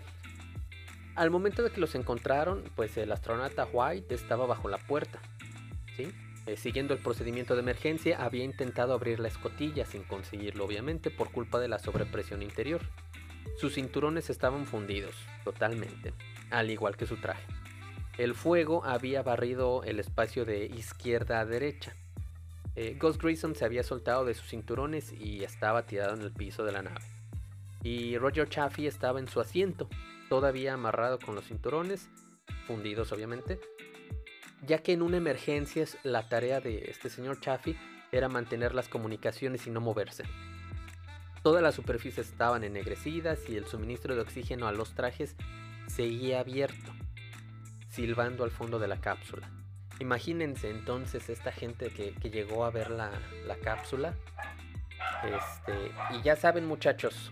al 1.16 1.32
momento 1.32 1.64
de 1.64 1.72
que 1.72 1.80
los 1.80 1.96
encontraron, 1.96 2.64
pues 2.76 2.98
el 2.98 3.12
astronauta 3.12 3.66
White 3.66 4.14
estaba 4.14 4.46
bajo 4.46 4.68
la 4.68 4.78
puerta, 4.78 5.20
¿sí? 5.96 6.12
Eh, 6.46 6.58
siguiendo 6.58 6.94
el 6.94 7.02
procedimiento 7.02 7.56
de 7.56 7.62
emergencia, 7.62 8.24
había 8.24 8.44
intentado 8.44 8.94
abrir 8.94 9.20
la 9.20 9.28
escotilla 9.28 9.86
sin 9.86 10.04
conseguirlo, 10.04 10.66
obviamente, 10.66 11.12
por 11.12 11.32
culpa 11.32 11.60
de 11.60 11.68
la 11.68 11.80
sobrepresión 11.80 12.42
interior. 12.42 12.82
Sus 13.58 13.76
cinturones 13.76 14.30
estaban 14.30 14.66
fundidos, 14.66 15.16
totalmente, 15.44 16.14
al 16.50 16.70
igual 16.72 16.98
que 16.98 17.06
su 17.06 17.18
traje. 17.18 17.46
El 18.18 18.36
fuego 18.36 18.84
había 18.84 19.22
barrido 19.22 19.84
el 19.84 20.00
espacio 20.00 20.46
de 20.46 20.66
izquierda 20.66 21.40
a 21.40 21.46
derecha, 21.46 21.96
eh, 22.82 22.96
Ghost 22.98 23.22
Grayson 23.22 23.56
se 23.56 23.66
había 23.66 23.84
soltado 23.84 24.24
de 24.24 24.34
sus 24.34 24.48
cinturones 24.48 25.12
y 25.12 25.44
estaba 25.44 25.86
tirado 25.86 26.14
en 26.14 26.22
el 26.22 26.32
piso 26.32 26.64
de 26.64 26.72
la 26.72 26.82
nave. 26.82 27.02
Y 27.84 28.18
Roger 28.18 28.48
Chaffee 28.48 28.88
estaba 28.88 29.20
en 29.20 29.28
su 29.28 29.42
asiento, 29.42 29.90
todavía 30.30 30.76
amarrado 30.76 31.20
con 31.20 31.36
los 31.36 31.46
cinturones, 31.46 32.08
fundidos 32.68 33.12
obviamente, 33.12 33.60
ya 34.66 34.80
que 34.80 34.94
en 34.94 35.02
una 35.02 35.18
emergencia 35.18 35.86
la 36.04 36.28
tarea 36.28 36.62
de 36.62 36.86
este 36.90 37.10
señor 37.10 37.40
Chaffee 37.40 37.78
era 38.12 38.30
mantener 38.30 38.74
las 38.74 38.88
comunicaciones 38.88 39.68
y 39.68 39.72
no 39.72 39.82
moverse. 39.82 40.24
Todas 41.44 41.64
las 41.64 41.76
superficies 41.76 42.30
estaban 42.30 42.64
ennegrecidas 42.64 43.48
y 43.50 43.56
el 43.56 43.66
suministro 43.66 44.16
de 44.16 44.22
oxígeno 44.22 44.68
a 44.68 44.72
los 44.72 44.94
trajes 44.94 45.36
seguía 45.88 46.42
abierto, 46.42 46.92
silbando 47.90 48.44
al 48.44 48.52
fondo 48.52 48.78
de 48.80 48.88
la 48.88 49.00
cápsula 49.00 49.50
Imagínense 50.00 50.70
entonces 50.70 51.30
esta 51.30 51.52
gente 51.52 51.90
que, 51.90 52.14
llegó 52.30 52.64
a 52.64 52.72
ver 52.72 52.90
la, 52.90 53.12
cápsula. 53.62 54.14
Este, 55.24 55.92
y 56.16 56.22
ya 56.22 56.38
saben 56.38 56.66
muchachos, 56.66 57.32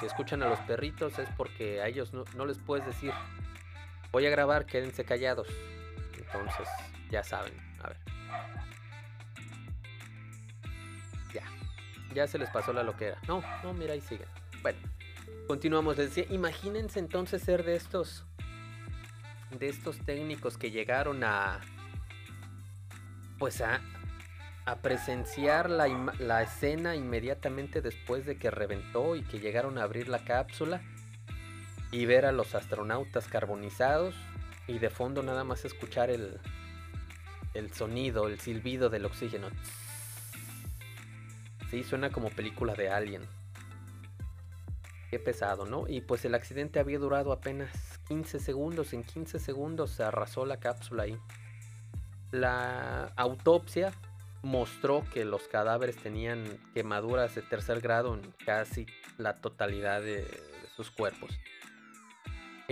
si 0.00 0.06
escuchan 0.06 0.42
a 0.42 0.48
los 0.48 0.58
perritos 0.60 1.18
es 1.20 1.28
porque 1.36 1.80
a 1.80 1.86
ellos 1.86 2.12
no, 2.12 2.24
no 2.36 2.44
les 2.44 2.58
puedes 2.58 2.84
decir, 2.84 3.12
voy 4.10 4.26
a 4.26 4.30
grabar, 4.30 4.66
quédense 4.66 5.04
callados. 5.04 5.46
Entonces, 6.32 6.68
ya 7.10 7.22
saben, 7.22 7.52
a 7.82 7.88
ver. 7.88 7.96
Ya, 11.34 11.42
ya 12.14 12.26
se 12.26 12.38
les 12.38 12.48
pasó 12.50 12.72
la 12.72 12.82
loquera. 12.82 13.18
No, 13.28 13.42
no, 13.62 13.74
mira, 13.74 13.92
ahí 13.92 14.00
siguen. 14.00 14.28
Bueno, 14.62 14.78
continuamos. 15.46 15.96
Les 15.98 16.14
decía, 16.14 16.32
imagínense 16.34 16.98
entonces 16.98 17.42
ser 17.42 17.64
de 17.64 17.76
estos, 17.76 18.24
de 19.50 19.68
estos 19.68 19.98
técnicos 19.98 20.56
que 20.56 20.70
llegaron 20.70 21.22
a, 21.22 21.60
pues 23.38 23.60
a, 23.60 23.82
a 24.64 24.76
presenciar 24.76 25.68
la, 25.68 25.88
la, 26.18 26.42
escena 26.42 26.96
inmediatamente 26.96 27.82
después 27.82 28.24
de 28.24 28.38
que 28.38 28.50
reventó 28.50 29.16
y 29.16 29.22
que 29.22 29.38
llegaron 29.38 29.76
a 29.76 29.82
abrir 29.82 30.08
la 30.08 30.24
cápsula 30.24 30.80
y 31.90 32.06
ver 32.06 32.24
a 32.24 32.32
los 32.32 32.54
astronautas 32.54 33.28
carbonizados 33.28 34.14
y 34.72 34.78
de 34.78 34.90
fondo 34.90 35.22
nada 35.22 35.44
más 35.44 35.64
escuchar 35.64 36.10
el, 36.10 36.40
el 37.54 37.72
sonido, 37.72 38.28
el 38.28 38.40
silbido 38.40 38.88
del 38.88 39.04
oxígeno. 39.04 39.48
Sí, 41.70 41.84
suena 41.84 42.10
como 42.10 42.30
película 42.30 42.74
de 42.74 42.90
Alien. 42.90 43.22
Qué 45.10 45.18
pesado, 45.18 45.66
¿no? 45.66 45.86
Y 45.88 46.00
pues 46.00 46.24
el 46.24 46.34
accidente 46.34 46.80
había 46.80 46.98
durado 46.98 47.32
apenas 47.32 47.70
15 48.08 48.40
segundos. 48.40 48.92
En 48.94 49.04
15 49.04 49.38
segundos 49.38 49.90
se 49.90 50.02
arrasó 50.02 50.46
la 50.46 50.58
cápsula 50.58 51.02
ahí. 51.02 51.18
La 52.30 53.12
autopsia 53.16 53.92
mostró 54.42 55.04
que 55.12 55.24
los 55.24 55.48
cadáveres 55.48 55.96
tenían 55.96 56.44
quemaduras 56.74 57.34
de 57.34 57.42
tercer 57.42 57.80
grado 57.80 58.14
en 58.14 58.32
casi 58.44 58.86
la 59.18 59.36
totalidad 59.36 60.00
de, 60.00 60.26
sus 60.76 60.90
cuerpos. 60.90 61.30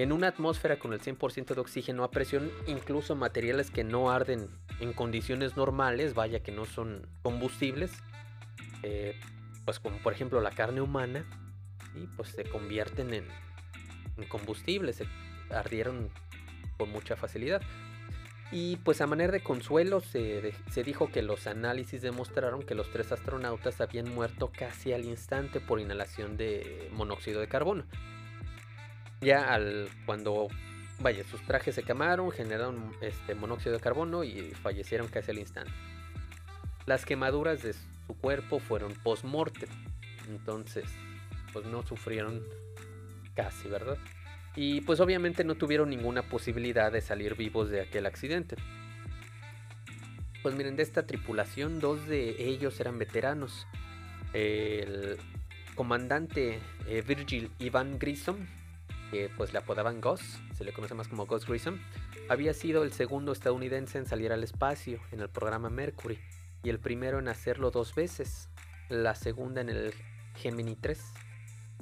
En 0.00 0.12
una 0.12 0.28
atmósfera 0.28 0.78
con 0.78 0.94
el 0.94 1.00
100% 1.02 1.54
de 1.54 1.60
oxígeno 1.60 2.04
a 2.04 2.10
presión, 2.10 2.50
incluso 2.66 3.14
materiales 3.16 3.70
que 3.70 3.84
no 3.84 4.10
arden 4.10 4.48
en 4.80 4.94
condiciones 4.94 5.58
normales, 5.58 6.14
vaya 6.14 6.42
que 6.42 6.52
no 6.52 6.64
son 6.64 7.06
combustibles, 7.22 7.92
eh, 8.82 9.20
pues 9.66 9.78
como 9.78 9.98
por 9.98 10.14
ejemplo 10.14 10.40
la 10.40 10.52
carne 10.52 10.80
humana, 10.80 11.26
y 11.94 12.06
pues 12.16 12.30
se 12.30 12.44
convierten 12.44 13.12
en, 13.12 13.26
en 14.16 14.24
combustible, 14.26 14.94
se 14.94 15.06
ardieron 15.50 16.08
con 16.78 16.90
mucha 16.90 17.14
facilidad. 17.14 17.60
Y 18.52 18.76
pues 18.76 19.02
a 19.02 19.06
manera 19.06 19.32
de 19.32 19.42
consuelo 19.42 20.00
se, 20.00 20.54
dijo 20.82 21.10
que 21.12 21.20
los 21.20 21.46
análisis 21.46 22.00
demostraron 22.00 22.62
que 22.62 22.74
los 22.74 22.90
tres 22.90 23.12
astronautas 23.12 23.82
habían 23.82 24.12
muerto 24.14 24.50
casi 24.50 24.94
al 24.94 25.04
instante 25.04 25.60
por 25.60 25.78
inhalación 25.78 26.38
de 26.38 26.88
monóxido 26.94 27.42
de 27.42 27.48
carbono. 27.48 27.84
Ya 29.20 29.52
al 29.52 29.88
cuando 30.06 30.48
vaya, 31.00 31.24
sus 31.24 31.42
trajes 31.42 31.74
se 31.74 31.82
quemaron, 31.82 32.30
generaron 32.30 32.92
este 33.00 33.34
monóxido 33.34 33.74
de 33.74 33.80
carbono 33.80 34.24
y 34.24 34.52
fallecieron 34.62 35.08
casi 35.08 35.30
al 35.30 35.38
instante. 35.38 35.72
Las 36.86 37.04
quemaduras 37.04 37.62
de 37.62 37.72
su 37.72 38.14
cuerpo 38.20 38.58
fueron 38.58 38.94
post-mortem. 38.94 39.68
Entonces, 40.28 40.84
pues 41.52 41.66
no 41.66 41.82
sufrieron 41.82 42.42
casi, 43.34 43.68
¿verdad? 43.68 43.98
Y 44.56 44.80
pues 44.80 45.00
obviamente 45.00 45.44
no 45.44 45.54
tuvieron 45.54 45.90
ninguna 45.90 46.22
posibilidad 46.22 46.90
de 46.90 47.00
salir 47.00 47.36
vivos 47.36 47.70
de 47.70 47.82
aquel 47.82 48.06
accidente. 48.06 48.56
Pues 50.42 50.54
miren, 50.54 50.76
de 50.76 50.82
esta 50.82 51.06
tripulación, 51.06 51.80
dos 51.80 52.06
de 52.06 52.42
ellos 52.42 52.80
eran 52.80 52.98
veteranos. 52.98 53.66
El 54.32 55.18
comandante 55.74 56.60
eh, 56.86 57.02
Virgil 57.06 57.50
Ivan 57.58 57.98
Grissom, 57.98 58.46
que 59.10 59.30
pues 59.36 59.52
le 59.52 59.58
apodaban 59.58 60.00
Gus, 60.00 60.20
se 60.54 60.64
le 60.64 60.72
conoce 60.72 60.94
más 60.94 61.08
como 61.08 61.26
Gus 61.26 61.46
Grissom, 61.46 61.78
había 62.28 62.54
sido 62.54 62.82
el 62.82 62.92
segundo 62.92 63.32
estadounidense 63.32 63.98
en 63.98 64.06
salir 64.06 64.32
al 64.32 64.44
espacio 64.44 65.00
en 65.12 65.20
el 65.20 65.28
programa 65.28 65.70
Mercury 65.70 66.18
y 66.62 66.70
el 66.70 66.78
primero 66.78 67.18
en 67.18 67.28
hacerlo 67.28 67.70
dos 67.70 67.94
veces, 67.94 68.48
la 68.88 69.14
segunda 69.14 69.60
en 69.60 69.70
el 69.70 69.94
Gemini 70.36 70.76
3. 70.76 71.02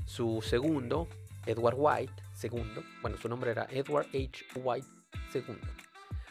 Su 0.07 0.41
segundo, 0.43 1.09
Edward 1.47 1.77
White, 1.77 2.23
segundo, 2.33 2.83
bueno, 3.03 3.17
su 3.19 3.29
nombre 3.29 3.51
era 3.51 3.67
Edward 3.71 4.07
H. 4.09 4.45
White 4.57 4.89
II, 5.35 5.59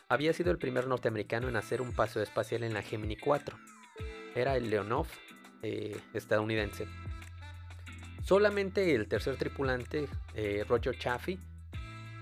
había 0.09 0.31
sido 0.31 0.51
el 0.51 0.57
primer 0.57 0.87
norteamericano 0.87 1.49
en 1.49 1.57
hacer 1.57 1.81
un 1.81 1.91
paso 1.91 2.21
espacial 2.21 2.63
en 2.63 2.73
la 2.73 2.81
Gemini 2.81 3.17
4. 3.17 3.57
Era 4.35 4.55
el 4.55 4.69
Leonov 4.69 5.07
eh, 5.61 5.99
estadounidense. 6.13 6.87
Solamente 8.27 8.93
el 8.93 9.07
tercer 9.07 9.37
tripulante, 9.37 10.09
eh, 10.33 10.65
Roger 10.67 10.99
Chaffee, 10.99 11.39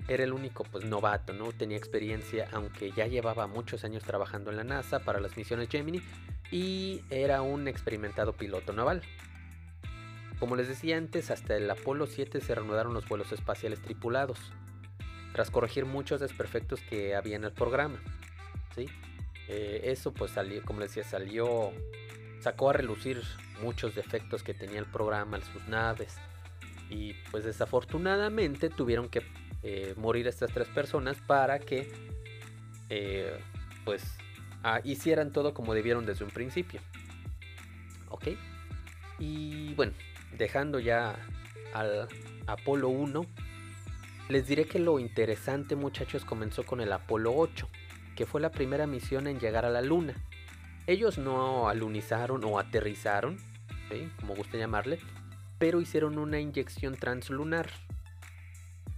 era 0.07 0.23
el 0.23 0.33
único 0.33 0.63
pues 0.63 0.85
novato, 0.85 1.33
no 1.33 1.51
tenía 1.51 1.77
experiencia, 1.77 2.47
aunque 2.51 2.91
ya 2.91 3.07
llevaba 3.07 3.47
muchos 3.47 3.83
años 3.83 4.03
trabajando 4.03 4.51
en 4.51 4.57
la 4.57 4.63
NASA 4.63 4.99
para 4.99 5.19
las 5.19 5.35
misiones 5.35 5.67
Gemini 5.67 6.03
y 6.51 7.01
era 7.09 7.41
un 7.41 7.67
experimentado 7.67 8.33
piloto 8.33 8.71
naval. 8.71 9.01
Como 10.39 10.55
les 10.55 10.67
decía 10.67 10.95
antes, 10.95 11.31
hasta 11.31 11.57
el 11.57 11.67
Apolo 11.71 12.05
7 12.05 12.39
se 12.39 12.53
reanudaron 12.53 12.93
los 12.93 13.09
vuelos 13.09 13.31
espaciales 13.31 13.81
tripulados, 13.81 14.37
tras 15.33 15.49
corregir 15.49 15.85
muchos 15.85 16.19
desperfectos 16.19 16.81
que 16.81 17.15
había 17.15 17.35
en 17.35 17.45
el 17.45 17.51
programa. 17.51 17.97
¿sí? 18.75 18.85
Eh, 19.47 19.81
eso 19.85 20.13
pues 20.13 20.29
salió, 20.29 20.63
como 20.65 20.81
les 20.81 20.93
decía, 20.93 21.09
salió, 21.09 21.71
sacó 22.45 22.69
a 22.69 22.73
relucir 22.73 23.23
muchos 23.63 23.95
defectos 23.95 24.43
que 24.43 24.53
tenía 24.53 24.77
el 24.77 24.85
programa, 24.85 25.41
sus 25.41 25.67
naves. 25.67 26.15
Y 26.91 27.13
pues 27.31 27.43
desafortunadamente 27.43 28.69
tuvieron 28.69 29.09
que 29.09 29.23
eh, 29.63 29.95
morir 29.97 30.27
estas 30.27 30.51
tres 30.53 30.67
personas 30.67 31.17
para 31.25 31.57
que 31.57 31.91
eh, 32.89 33.35
pues 33.83 34.03
ah, 34.61 34.79
hicieran 34.83 35.31
todo 35.31 35.55
como 35.55 35.73
debieron 35.73 36.05
desde 36.05 36.23
un 36.23 36.29
principio. 36.29 36.81
¿Ok? 38.09 38.27
Y 39.17 39.73
bueno, 39.73 39.93
dejando 40.37 40.77
ya 40.77 41.15
al 41.73 42.07
Apolo 42.45 42.89
1, 42.89 43.25
les 44.29 44.45
diré 44.45 44.65
que 44.65 44.77
lo 44.77 44.99
interesante 44.99 45.75
muchachos 45.75 46.25
comenzó 46.25 46.63
con 46.63 46.79
el 46.79 46.93
Apolo 46.93 47.33
8, 47.35 47.67
que 48.15 48.27
fue 48.27 48.39
la 48.39 48.51
primera 48.51 48.85
misión 48.85 49.25
en 49.25 49.39
llegar 49.39 49.65
a 49.65 49.71
la 49.71 49.81
Luna. 49.81 50.13
Ellos 50.87 51.17
no 51.17 51.69
alunizaron 51.69 52.43
o 52.43 52.59
aterrizaron, 52.59 53.37
como 54.19 54.35
guste 54.35 54.57
llamarle, 54.57 54.99
pero 55.57 55.81
hicieron 55.81 56.17
una 56.17 56.39
inyección 56.39 56.95
translunar. 56.95 57.69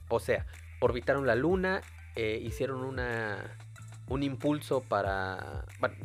O 0.10 0.20
sea, 0.20 0.46
orbitaron 0.80 1.28
la 1.28 1.36
Luna, 1.36 1.82
eh, 2.16 2.42
hicieron 2.44 2.84
una, 2.84 3.58
un 4.10 4.24
impulso 4.24 4.82
para... 4.82 5.66
Bueno, 5.80 5.96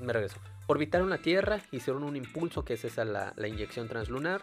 me 0.00 0.12
regreso. 0.12 0.38
Orbitaron 0.66 1.08
la 1.08 1.18
Tierra, 1.18 1.60
hicieron 1.72 2.02
un 2.02 2.14
impulso, 2.14 2.64
que 2.64 2.74
es 2.74 2.84
esa 2.84 3.04
la, 3.04 3.32
inyección 3.38 3.88
translunar, 3.88 4.42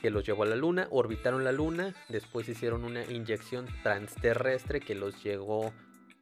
que 0.00 0.10
los 0.10 0.24
llevó 0.24 0.44
a 0.44 0.46
la 0.46 0.56
Luna. 0.56 0.88
Orbitaron 0.90 1.44
la 1.44 1.52
Luna, 1.52 1.94
después 2.08 2.48
hicieron 2.48 2.84
una 2.84 3.04
inyección 3.04 3.66
transterrestre 3.82 4.80
que 4.80 4.94
los 4.94 5.22
llevó 5.22 5.72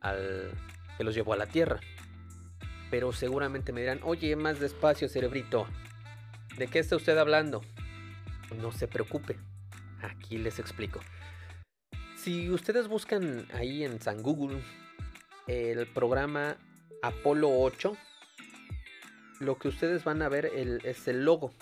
al, 0.00 0.50
que 0.98 1.04
los 1.04 1.14
llevó 1.14 1.34
a 1.34 1.36
la 1.36 1.46
Tierra. 1.46 1.78
Pero 2.90 3.12
seguramente 3.12 3.72
me 3.72 3.80
dirán, 3.80 4.00
oye, 4.02 4.36
más 4.36 4.60
despacio, 4.60 5.08
cerebrito. 5.08 5.66
¿De 6.56 6.68
qué 6.68 6.78
está 6.78 6.96
usted 6.96 7.18
hablando? 7.18 7.62
No 8.60 8.72
se 8.72 8.88
preocupe, 8.88 9.36
aquí 10.02 10.38
les 10.38 10.58
explico. 10.58 11.00
Si 12.16 12.50
ustedes 12.50 12.88
buscan 12.88 13.46
ahí 13.52 13.84
en 13.84 14.00
San 14.00 14.22
Google 14.22 14.60
el 15.46 15.86
programa 15.86 16.56
Apolo 17.02 17.50
8, 17.50 17.96
lo 19.40 19.58
que 19.58 19.68
ustedes 19.68 20.04
van 20.04 20.22
a 20.22 20.28
ver 20.28 20.46
es 20.46 21.08
el 21.08 21.24
logo. 21.24 21.52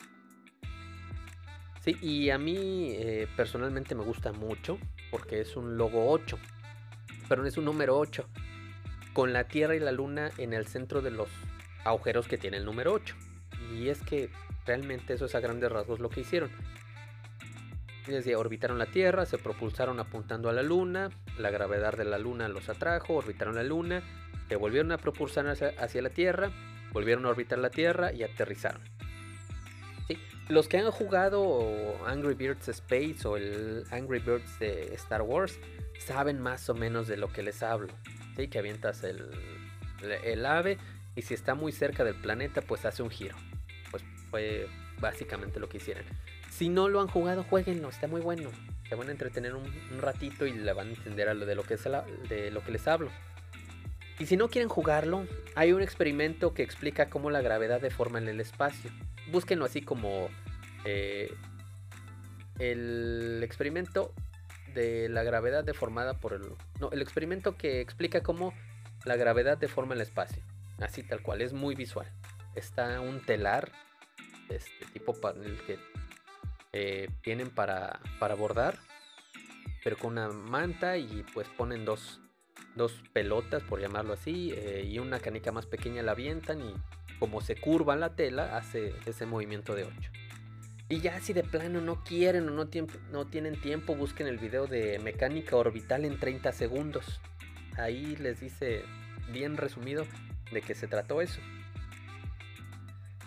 Sí, 1.80 1.96
y 2.00 2.30
a 2.30 2.38
mí 2.38 2.92
eh, 2.92 3.28
personalmente 3.36 3.94
me 3.94 4.04
gusta 4.04 4.32
mucho 4.32 4.78
porque 5.10 5.40
es 5.42 5.54
un 5.54 5.76
logo 5.76 6.10
8, 6.10 6.38
pero 7.28 7.44
es 7.44 7.58
un 7.58 7.66
número 7.66 7.98
8, 7.98 8.26
con 9.14 9.32
la 9.32 9.44
Tierra 9.44 9.74
y 9.76 9.80
la 9.80 9.92
Luna 9.92 10.30
en 10.36 10.52
el 10.52 10.66
centro 10.66 11.00
de 11.00 11.10
los 11.10 11.28
agujeros 11.84 12.28
que 12.28 12.36
tiene 12.36 12.58
el 12.58 12.66
número 12.66 12.92
8. 12.92 13.14
Y 13.72 13.88
es 13.88 14.02
que 14.02 14.28
realmente 14.66 15.14
eso 15.14 15.24
es 15.24 15.34
a 15.34 15.40
grandes 15.40 15.72
rasgos 15.72 16.00
lo 16.00 16.10
que 16.10 16.20
hicieron. 16.20 16.50
Desde 18.06 18.36
orbitaron 18.36 18.78
la 18.78 18.86
Tierra, 18.86 19.24
se 19.24 19.38
propulsaron 19.38 19.98
apuntando 19.98 20.50
a 20.50 20.52
la 20.52 20.62
Luna, 20.62 21.08
la 21.38 21.50
gravedad 21.50 21.96
de 21.96 22.04
la 22.04 22.18
Luna 22.18 22.48
los 22.48 22.68
atrajo, 22.68 23.14
orbitaron 23.14 23.54
la 23.54 23.62
Luna, 23.62 24.02
se 24.48 24.56
volvieron 24.56 24.92
a 24.92 24.98
propulsar 24.98 25.46
hacia 25.46 26.02
la 26.02 26.10
Tierra, 26.10 26.50
volvieron 26.92 27.24
a 27.24 27.30
orbitar 27.30 27.58
la 27.58 27.70
Tierra 27.70 28.12
y 28.12 28.22
aterrizaron. 28.22 28.82
Los 30.48 30.68
que 30.68 30.76
han 30.76 30.90
jugado 30.90 31.96
Angry 32.06 32.34
Birds 32.34 32.68
Space 32.68 33.26
o 33.26 33.38
el 33.38 33.84
Angry 33.90 34.18
Birds 34.18 34.58
de 34.58 34.92
Star 34.94 35.22
Wars 35.22 35.58
saben 35.98 36.38
más 36.38 36.68
o 36.68 36.74
menos 36.74 37.08
de 37.08 37.16
lo 37.16 37.32
que 37.32 37.42
les 37.42 37.62
hablo. 37.62 37.94
¿Sí? 38.36 38.48
Que 38.48 38.58
avientas 38.58 39.02
el, 39.04 39.30
el 40.02 40.46
ave 40.46 40.78
y 41.16 41.22
si 41.22 41.34
está 41.34 41.54
muy 41.54 41.72
cerca 41.72 42.04
del 42.04 42.14
planeta 42.14 42.62
pues 42.62 42.84
hace 42.84 43.02
un 43.02 43.10
giro. 43.10 43.36
Pues 43.90 44.02
fue 44.30 44.68
básicamente 45.00 45.60
lo 45.60 45.68
que 45.68 45.78
hicieron. 45.78 46.04
Si 46.50 46.68
no 46.68 46.88
lo 46.88 47.00
han 47.00 47.08
jugado, 47.08 47.44
jueguenlo, 47.44 47.88
está 47.88 48.06
muy 48.06 48.20
bueno. 48.20 48.50
Se 48.88 48.94
van 48.94 49.08
a 49.08 49.12
entretener 49.12 49.54
un, 49.54 49.66
ratito 49.98 50.46
y 50.46 50.52
le 50.52 50.72
van 50.72 50.88
a 50.88 50.90
entender 50.90 51.28
a 51.28 51.34
lo 51.34 51.46
de 51.46 51.54
lo 51.54 51.62
que 51.64 51.76
de 52.28 52.50
lo 52.50 52.62
que 52.62 52.72
les 52.72 52.86
hablo. 52.86 53.10
Y 54.18 54.26
si 54.26 54.36
no 54.36 54.48
quieren 54.48 54.68
jugarlo, 54.68 55.26
hay 55.56 55.72
un 55.72 55.82
experimento 55.82 56.54
que 56.54 56.62
explica 56.62 57.10
cómo 57.10 57.30
la 57.30 57.40
gravedad 57.40 57.80
deforma 57.80 58.18
en 58.18 58.28
el 58.28 58.40
espacio. 58.40 58.90
Búsquenlo 59.32 59.64
así 59.64 59.82
como 59.82 60.28
eh, 60.84 61.34
el 62.60 63.40
experimento 63.42 64.12
de 64.74 65.08
la 65.08 65.22
gravedad 65.22 65.64
deformada 65.64 66.14
por 66.14 66.32
el... 66.34 66.42
No, 66.80 66.90
el 66.90 67.02
experimento 67.02 67.56
que 67.56 67.80
explica 67.80 68.22
cómo 68.22 68.52
la 69.04 69.16
gravedad 69.16 69.58
deforma 69.58 69.94
el 69.94 70.00
espacio. 70.00 70.42
Así 70.78 71.02
tal 71.02 71.22
cual, 71.22 71.40
es 71.40 71.52
muy 71.52 71.74
visual. 71.74 72.10
Está 72.54 73.00
un 73.00 73.20
telar, 73.20 73.70
este 74.48 74.86
tipo 74.92 75.16
el 75.42 75.58
que 75.62 75.78
eh, 76.72 77.08
tienen 77.22 77.50
para, 77.50 78.00
para 78.18 78.34
bordar, 78.34 78.78
pero 79.82 79.96
con 79.96 80.12
una 80.12 80.28
manta 80.28 80.96
y 80.96 81.24
pues 81.32 81.48
ponen 81.48 81.84
dos, 81.84 82.20
dos 82.74 83.02
pelotas, 83.12 83.62
por 83.62 83.80
llamarlo 83.80 84.14
así, 84.14 84.52
eh, 84.56 84.84
y 84.86 84.98
una 84.98 85.20
canica 85.20 85.52
más 85.52 85.66
pequeña 85.66 86.02
la 86.02 86.12
avientan 86.12 86.60
y 86.60 86.74
como 87.18 87.40
se 87.40 87.56
curva 87.56 87.96
la 87.96 88.16
tela, 88.16 88.56
hace 88.56 88.94
ese 89.06 89.26
movimiento 89.26 89.74
de 89.74 89.84
8. 89.84 90.23
Y 90.88 91.00
ya 91.00 91.18
si 91.20 91.32
de 91.32 91.42
plano 91.42 91.80
no 91.80 92.04
quieren 92.04 92.48
o 92.48 92.50
no, 92.50 93.26
tienen 93.26 93.60
tiempo, 93.60 93.96
busquen 93.96 94.26
el 94.26 94.38
video 94.38 94.66
de 94.66 94.98
mecánica 94.98 95.56
orbital 95.56 96.04
en 96.04 96.18
30 96.18 96.52
segundos. 96.52 97.20
Ahí 97.78 98.16
les 98.16 98.40
dice 98.40 98.84
bien 99.32 99.56
resumido 99.56 100.06
de 100.52 100.60
qué 100.60 100.74
se 100.74 100.86
trató 100.86 101.22
eso. 101.22 101.40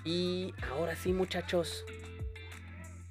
Y 0.05 0.53
ahora 0.71 0.95
sí 0.95 1.11
muchachos, 1.13 1.83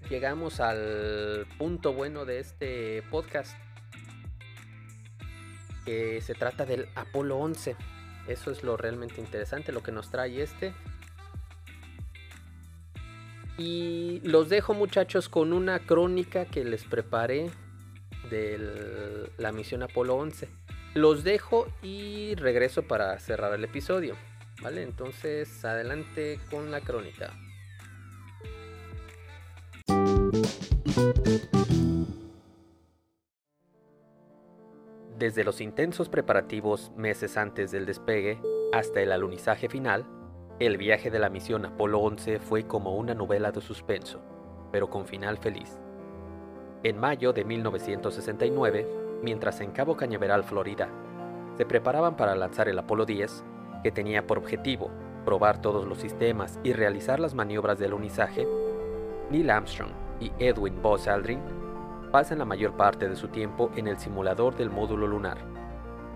llegamos 0.08 0.60
al 0.60 1.46
punto 1.58 1.92
bueno 1.92 2.24
de 2.24 2.38
este 2.38 3.02
podcast 3.10 3.58
que 5.84 6.20
se 6.20 6.34
trata 6.34 6.64
del 6.64 6.88
Apolo 6.94 7.36
11. 7.38 7.76
Eso 8.28 8.50
es 8.50 8.62
lo 8.62 8.76
realmente 8.76 9.20
interesante, 9.20 9.72
lo 9.72 9.82
que 9.82 9.92
nos 9.92 10.10
trae 10.10 10.40
este. 10.40 10.72
Y 13.58 14.20
los 14.22 14.48
dejo 14.48 14.74
muchachos 14.74 15.28
con 15.28 15.52
una 15.52 15.78
crónica 15.78 16.44
que 16.44 16.64
les 16.64 16.84
preparé 16.84 17.50
de 18.30 19.30
la 19.38 19.52
misión 19.52 19.82
Apolo 19.82 20.16
11. 20.16 20.48
Los 20.94 21.24
dejo 21.24 21.66
y 21.82 22.34
regreso 22.34 22.82
para 22.82 23.18
cerrar 23.18 23.54
el 23.54 23.64
episodio. 23.64 24.14
¿Vale? 24.62 24.82
Entonces 24.82 25.64
adelante 25.64 26.40
con 26.50 26.70
la 26.70 26.80
crónica. 26.80 27.32
Desde 35.18 35.44
los 35.44 35.60
intensos 35.60 36.08
preparativos 36.08 36.92
meses 36.96 37.36
antes 37.36 37.70
del 37.70 37.86
despegue 37.86 38.38
hasta 38.72 39.00
el 39.00 39.12
alunizaje 39.12 39.68
final, 39.68 40.06
el 40.58 40.78
viaje 40.78 41.10
de 41.10 41.18
la 41.18 41.28
misión 41.28 41.66
Apolo 41.66 42.00
11 42.00 42.38
fue 42.38 42.66
como 42.66 42.96
una 42.96 43.12
novela 43.12 43.52
de 43.52 43.60
suspenso, 43.60 44.20
pero 44.72 44.88
con 44.88 45.06
final 45.06 45.36
feliz. 45.36 45.78
En 46.82 46.98
mayo 46.98 47.34
de 47.34 47.44
1969, 47.44 48.88
mientras 49.22 49.60
en 49.60 49.72
Cabo 49.72 49.98
Cañaveral, 49.98 50.44
Florida, 50.44 50.88
se 51.58 51.66
preparaban 51.66 52.16
para 52.16 52.34
lanzar 52.34 52.70
el 52.70 52.78
Apolo 52.78 53.04
10, 53.04 53.44
que 53.82 53.92
tenía 53.92 54.26
por 54.26 54.38
objetivo 54.38 54.90
probar 55.26 55.60
todos 55.60 55.86
los 55.86 55.98
sistemas 55.98 56.58
y 56.62 56.72
realizar 56.72 57.20
las 57.20 57.34
maniobras 57.34 57.78
de 57.78 57.86
alunizaje, 57.86 58.48
Neil 59.30 59.50
Armstrong 59.50 59.90
y 60.20 60.32
Edwin 60.38 60.80
Buzz 60.80 61.06
Aldrin 61.06 61.40
pasan 62.12 62.38
la 62.38 62.44
mayor 62.46 62.76
parte 62.76 63.10
de 63.10 63.16
su 63.16 63.28
tiempo 63.28 63.70
en 63.76 63.88
el 63.88 63.98
simulador 63.98 64.56
del 64.56 64.70
módulo 64.70 65.06
lunar. 65.06 65.36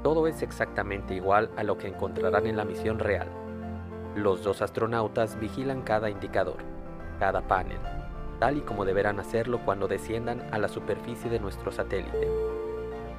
Todo 0.03 0.26
es 0.26 0.41
exactamente 0.41 1.14
igual 1.14 1.51
a 1.57 1.62
lo 1.62 1.76
que 1.76 1.88
encontrarán 1.88 2.47
en 2.47 2.57
la 2.57 2.64
misión 2.64 2.99
real. 2.99 3.39
Los 4.16 4.42
dos 4.42 4.61
astronautas 4.61 5.38
vigilan 5.38 5.82
cada 5.82 6.11
indicador, 6.11 6.56
cada 7.20 7.42
panel, 7.42 7.78
tal 8.40 8.56
y 8.56 8.61
como 8.62 8.84
deberán 8.84 9.20
hacerlo 9.20 9.61
cuando 9.64 9.86
desciendan 9.86 10.52
a 10.52 10.58
la 10.58 10.68
superficie 10.68 11.30
de 11.30 11.38
nuestro 11.38 11.70
satélite. 11.70 12.28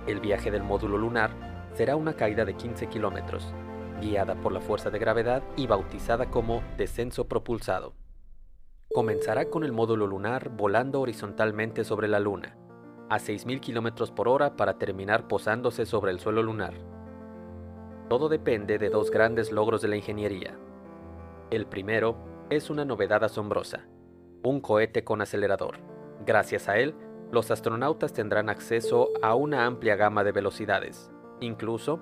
El 0.06 0.20
viaje 0.20 0.52
del 0.52 0.64
módulo 0.64 0.98
lunar 0.98 1.32
será 1.76 1.96
una 1.96 2.14
caída 2.14 2.44
de 2.44 2.56
15 2.56 2.88
kilómetros, 2.88 3.54
guiada 4.02 4.36
por 4.36 4.52
la 4.52 4.60
fuerza 4.60 4.90
de 4.90 5.00
gravedad 5.00 5.44
y 5.56 5.68
bautizada 5.68 6.30
como 6.30 6.62
descenso 6.76 7.26
propulsado. 7.28 7.94
Comenzará 8.94 9.46
con 9.46 9.64
el 9.64 9.72
módulo 9.72 10.08
lunar 10.08 10.50
volando 10.50 11.00
horizontalmente 11.00 11.86
sobre 11.86 12.10
la 12.10 12.20
Luna, 12.20 12.58
a 13.10 13.18
6.000 13.18 13.62
km 13.62 14.12
por 14.14 14.28
hora 14.28 14.58
para 14.58 14.78
terminar 14.78 15.30
posándose 15.30 15.86
sobre 15.86 16.12
el 16.12 16.20
suelo 16.20 16.44
lunar. 16.44 16.74
Todo 18.10 18.28
depende 18.28 18.78
de 18.78 18.90
dos 18.90 19.10
grandes 19.10 19.54
logros 19.54 19.82
de 19.82 19.88
la 19.88 19.96
ingeniería. 19.96 20.58
El 21.52 21.66
primero 21.66 22.16
es 22.50 22.70
una 22.70 22.86
novedad 22.86 23.26
asombrosa, 23.26 23.86
un 24.42 24.62
cohete 24.62 25.04
con 25.04 25.22
acelerador. 25.22 25.80
Gracias 26.26 26.70
a 26.70 26.78
él, 26.78 26.96
los 27.30 27.52
astronautas 27.52 28.14
tendrán 28.14 28.48
acceso 28.48 29.10
a 29.22 29.36
una 29.36 29.66
amplia 29.66 29.98
gama 29.98 30.24
de 30.24 30.32
velocidades, 30.32 31.12
incluso 31.42 32.00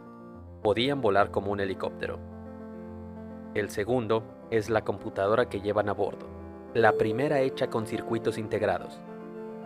podían 0.62 1.02
volar 1.02 1.32
como 1.32 1.52
un 1.52 1.62
helicóptero. 1.62 2.20
El 3.56 3.72
segundo 3.72 4.24
es 4.52 4.70
la 4.70 4.84
computadora 4.84 5.50
que 5.50 5.62
llevan 5.62 5.90
a 5.90 5.94
bordo, 5.94 6.28
la 6.76 6.92
primera 6.92 7.40
hecha 7.40 7.72
con 7.72 7.88
circuitos 7.88 8.38
integrados. 8.38 9.02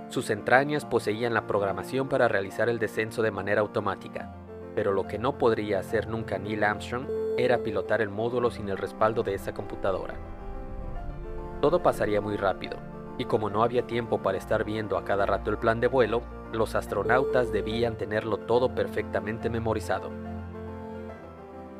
Sus 0.08 0.30
entrañas 0.30 0.86
poseían 0.86 1.34
la 1.34 1.46
programación 1.46 2.08
para 2.08 2.30
realizar 2.30 2.70
el 2.70 2.80
descenso 2.80 3.22
de 3.22 3.32
manera 3.32 3.60
automática, 3.60 4.34
pero 4.76 4.94
lo 4.94 5.08
que 5.08 5.20
no 5.20 5.38
podría 5.38 5.80
hacer 5.80 6.08
nunca 6.08 6.38
Neil 6.38 6.64
Armstrong 6.64 7.23
era 7.38 7.60
pilotar 7.60 8.02
el 8.02 8.10
módulo 8.10 8.52
sin 8.52 8.70
el 8.70 8.78
respaldo 8.78 9.24
de 9.24 9.34
esa 9.34 9.54
computadora. 9.54 10.16
Todo 11.62 11.82
pasaría 11.82 12.22
muy 12.22 12.38
rápido, 12.38 12.78
y 13.18 13.26
como 13.26 13.50
no 13.50 13.64
había 13.64 13.88
tiempo 13.88 14.22
para 14.22 14.38
estar 14.38 14.64
viendo 14.64 14.98
a 14.98 15.06
cada 15.06 15.26
rato 15.26 15.50
el 15.50 15.58
plan 15.58 15.80
de 15.80 15.88
vuelo, 15.88 16.22
los 16.52 16.76
astronautas 16.76 17.52
debían 17.52 17.98
tenerlo 17.98 18.38
todo 18.38 18.74
perfectamente 18.76 19.50
memorizado. 19.50 20.12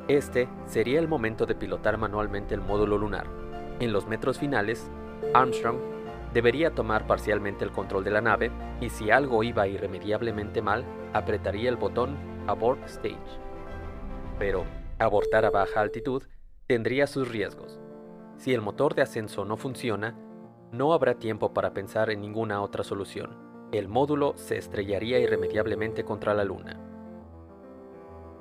Este 0.08 0.48
sería 0.66 0.98
el 0.98 1.08
momento 1.08 1.46
de 1.46 1.54
pilotar 1.54 1.96
manualmente 1.96 2.54
el 2.54 2.60
módulo 2.60 2.98
lunar. 2.98 3.26
En 3.80 3.92
los 3.92 4.06
metros 4.06 4.38
finales, 4.38 4.90
Armstrong 5.32 5.78
debería 6.32 6.74
tomar 6.74 7.06
parcialmente 7.06 7.64
el 7.64 7.72
control 7.72 8.04
de 8.04 8.10
la 8.10 8.20
nave 8.20 8.50
y 8.80 8.90
si 8.90 9.10
algo 9.10 9.42
iba 9.42 9.66
irremediablemente 9.66 10.60
mal, 10.60 10.84
apretaría 11.12 11.70
el 11.70 11.76
botón 11.76 12.16
Abort 12.46 12.84
Stage. 12.84 13.16
Pero 14.38 14.64
abortar 14.98 15.44
a 15.44 15.50
baja 15.50 15.80
altitud 15.80 16.22
tendría 16.66 17.06
sus 17.06 17.28
riesgos. 17.28 17.78
Si 18.38 18.52
el 18.52 18.60
motor 18.60 18.94
de 18.94 19.02
ascenso 19.02 19.44
no 19.44 19.56
funciona, 19.56 20.16
no 20.72 20.92
habrá 20.92 21.14
tiempo 21.14 21.54
para 21.54 21.72
pensar 21.72 22.10
en 22.10 22.20
ninguna 22.20 22.62
otra 22.62 22.84
solución. 22.84 23.68
El 23.72 23.88
módulo 23.88 24.34
se 24.36 24.56
estrellaría 24.56 25.18
irremediablemente 25.18 26.04
contra 26.04 26.34
la 26.34 26.44
Luna. 26.44 26.80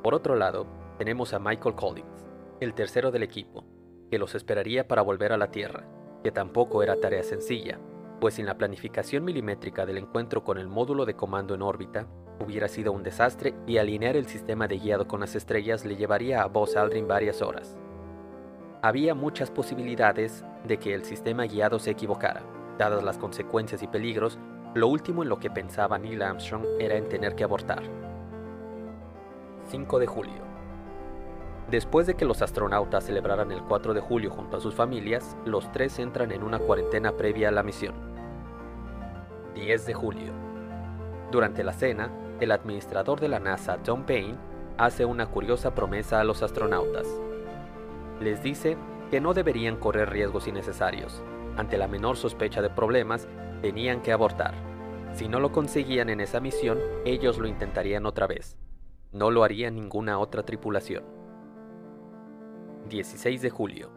Por 0.04 0.14
otro 0.14 0.36
lado, 0.36 0.68
tenemos 0.98 1.34
a 1.34 1.40
Michael 1.40 1.76
Collins, 1.76 2.26
el 2.60 2.74
tercero 2.74 3.12
del 3.12 3.24
equipo, 3.24 3.66
que 4.10 4.20
los 4.20 4.36
esperaría 4.36 4.88
para 4.88 5.02
volver 5.02 5.32
a 5.32 5.38
la 5.38 5.52
Tierra 5.52 5.88
que 6.24 6.32
tampoco 6.32 6.82
era 6.82 7.00
tarea 7.00 7.22
sencilla, 7.22 7.78
pues 8.20 8.36
sin 8.36 8.46
la 8.46 8.58
planificación 8.58 9.24
milimétrica 9.26 9.86
del 9.86 9.98
encuentro 9.98 10.44
con 10.44 10.58
el 10.58 10.68
módulo 10.68 11.06
de 11.06 11.16
comando 11.16 11.54
en 11.54 11.62
órbita, 11.62 12.08
hubiera 12.40 12.68
sido 12.68 12.92
un 12.92 13.04
desastre 13.04 13.54
y 13.68 13.78
alinear 13.78 14.16
el 14.16 14.28
sistema 14.28 14.68
de 14.68 14.78
guiado 14.78 15.08
con 15.08 15.20
las 15.20 15.36
estrellas 15.36 15.86
le 15.86 15.96
llevaría 15.96 16.42
a 16.42 16.48
Buzz 16.48 16.76
Aldrin 16.76 17.08
varias 17.08 17.42
horas. 17.42 17.78
Había 18.82 19.16
muchas 19.16 19.50
posibilidades 19.50 20.44
de 20.66 20.78
que 20.78 20.94
el 20.94 21.04
sistema 21.06 21.46
guiado 21.46 21.80
se 21.80 21.92
equivocara. 21.92 22.44
Dadas 22.78 23.04
las 23.04 23.18
consecuencias 23.18 23.82
y 23.84 23.88
peligros, 23.88 24.40
lo 24.74 24.88
último 24.88 25.24
en 25.24 25.30
lo 25.30 25.40
que 25.40 25.50
pensaba 25.50 26.00
Neil 26.00 26.22
Armstrong 26.22 26.66
era 26.80 26.96
en 26.96 27.08
tener 27.08 27.36
que 27.36 27.44
abortar. 27.44 27.84
5 29.70 30.00
de 30.00 30.08
julio. 30.08 30.54
Después 31.70 32.08
de 32.08 32.16
que 32.16 32.26
los 32.26 32.42
astronautas 32.42 33.06
celebraran 33.06 33.52
el 33.52 33.64
4 33.64 33.94
de 33.94 34.02
julio 34.02 34.32
junto 34.32 34.58
a 34.58 34.60
sus 34.60 34.76
familias, 34.76 35.38
los 35.46 35.72
tres 35.72 35.98
entran 36.00 36.32
en 36.32 36.44
una 36.44 36.60
cuarentena 36.60 37.14
previa 37.14 37.50
a 37.50 37.52
la 37.52 37.64
misión. 37.64 37.96
10 39.56 39.86
de 39.86 39.94
julio. 39.94 40.53
Durante 41.34 41.64
la 41.64 41.74
cena, 41.74 42.12
el 42.40 42.52
administrador 42.52 43.20
de 43.20 43.28
la 43.28 43.40
NASA, 43.40 43.78
Tom 43.78 44.04
Payne, 44.04 44.38
hace 44.78 45.04
una 45.04 45.26
curiosa 45.26 45.74
promesa 45.74 46.20
a 46.20 46.24
los 46.24 46.44
astronautas. 46.44 47.08
Les 48.22 48.44
dice 48.44 48.78
que 49.10 49.20
no 49.20 49.34
deberían 49.34 49.78
correr 49.78 50.12
riesgos 50.12 50.48
innecesarios. 50.48 51.24
Ante 51.58 51.80
la 51.80 51.88
menor 51.88 52.18
sospecha 52.18 52.62
de 52.62 52.70
problemas, 52.70 53.28
tenían 53.64 54.04
que 54.04 54.12
abortar. 54.12 54.54
Si 55.16 55.28
no 55.28 55.40
lo 55.40 55.52
conseguían 55.52 56.12
en 56.12 56.22
esa 56.22 56.40
misión, 56.40 56.78
ellos 57.04 57.40
lo 57.40 57.48
intentarían 57.48 58.06
otra 58.06 58.28
vez. 58.28 58.56
No 59.12 59.32
lo 59.32 59.44
haría 59.44 59.72
ninguna 59.72 60.20
otra 60.20 60.44
tripulación. 60.44 61.04
16 62.90 63.42
de 63.42 63.50
julio. 63.50 63.90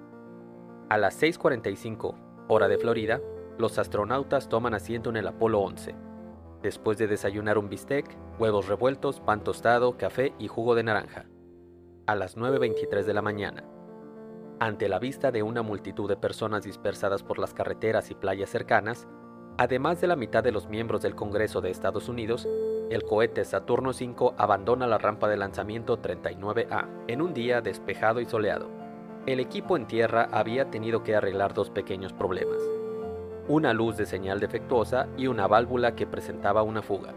A 0.88 0.96
las 0.96 1.22
6.45, 1.22 2.14
hora 2.48 2.66
de 2.66 2.78
Florida, 2.78 3.20
los 3.58 3.78
astronautas 3.78 4.48
toman 4.48 4.72
asiento 4.72 5.10
en 5.10 5.16
el 5.16 5.28
Apolo 5.28 5.60
11. 5.60 6.06
Después 6.62 6.98
de 6.98 7.06
desayunar 7.06 7.58
un 7.58 7.68
bistec, 7.68 8.06
huevos 8.38 8.66
revueltos, 8.66 9.20
pan 9.20 9.44
tostado, 9.44 9.96
café 9.96 10.32
y 10.38 10.48
jugo 10.48 10.74
de 10.74 10.82
naranja. 10.82 11.26
A 12.06 12.14
las 12.14 12.36
9.23 12.36 13.04
de 13.04 13.14
la 13.14 13.22
mañana. 13.22 13.64
Ante 14.58 14.88
la 14.88 14.98
vista 14.98 15.30
de 15.30 15.42
una 15.42 15.62
multitud 15.62 16.08
de 16.08 16.16
personas 16.16 16.64
dispersadas 16.64 17.22
por 17.22 17.38
las 17.38 17.52
carreteras 17.52 18.10
y 18.10 18.14
playas 18.14 18.48
cercanas, 18.48 19.06
además 19.58 20.00
de 20.00 20.06
la 20.06 20.16
mitad 20.16 20.42
de 20.42 20.52
los 20.52 20.68
miembros 20.68 21.02
del 21.02 21.14
Congreso 21.14 21.60
de 21.60 21.70
Estados 21.70 22.08
Unidos, 22.08 22.48
el 22.88 23.02
cohete 23.02 23.44
Saturno 23.44 23.90
V 23.90 24.32
abandona 24.38 24.86
la 24.86 24.96
rampa 24.98 25.28
de 25.28 25.36
lanzamiento 25.36 26.00
39A 26.00 26.88
en 27.08 27.20
un 27.20 27.34
día 27.34 27.60
despejado 27.60 28.20
y 28.20 28.26
soleado. 28.26 28.70
El 29.26 29.40
equipo 29.40 29.76
en 29.76 29.86
tierra 29.86 30.28
había 30.30 30.70
tenido 30.70 31.02
que 31.02 31.16
arreglar 31.16 31.52
dos 31.52 31.68
pequeños 31.68 32.12
problemas. 32.12 32.62
Una 33.48 33.72
luz 33.72 33.96
de 33.96 34.06
señal 34.06 34.40
defectuosa 34.40 35.06
y 35.16 35.28
una 35.28 35.46
válvula 35.46 35.94
que 35.94 36.06
presentaba 36.06 36.64
una 36.64 36.82
fuga. 36.82 37.14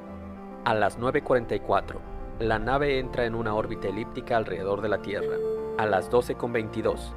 A 0.63 0.75
las 0.75 0.99
9.44, 0.99 1.95
la 2.39 2.59
nave 2.59 2.99
entra 2.99 3.25
en 3.25 3.33
una 3.33 3.55
órbita 3.55 3.87
elíptica 3.87 4.37
alrededor 4.37 4.81
de 4.81 4.89
la 4.89 5.01
Tierra. 5.01 5.37
A 5.79 5.87
las 5.87 6.11
12.22, 6.11 7.13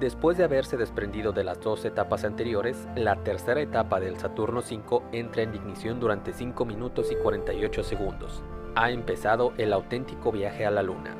Después 0.00 0.38
de 0.38 0.44
haberse 0.44 0.78
desprendido 0.78 1.30
de 1.30 1.44
las 1.44 1.60
dos 1.60 1.84
etapas 1.84 2.24
anteriores, 2.24 2.88
la 2.96 3.16
tercera 3.22 3.60
etapa 3.60 4.00
del 4.00 4.16
Saturno 4.16 4.60
V 4.60 5.02
entra 5.12 5.42
en 5.42 5.54
ignición 5.54 6.00
durante 6.00 6.32
5 6.32 6.64
minutos 6.64 7.12
y 7.12 7.16
48 7.16 7.82
segundos. 7.84 8.42
Ha 8.76 8.90
empezado 8.90 9.52
el 9.58 9.74
auténtico 9.74 10.32
viaje 10.32 10.64
a 10.64 10.70
la 10.70 10.82
Luna. 10.82 11.14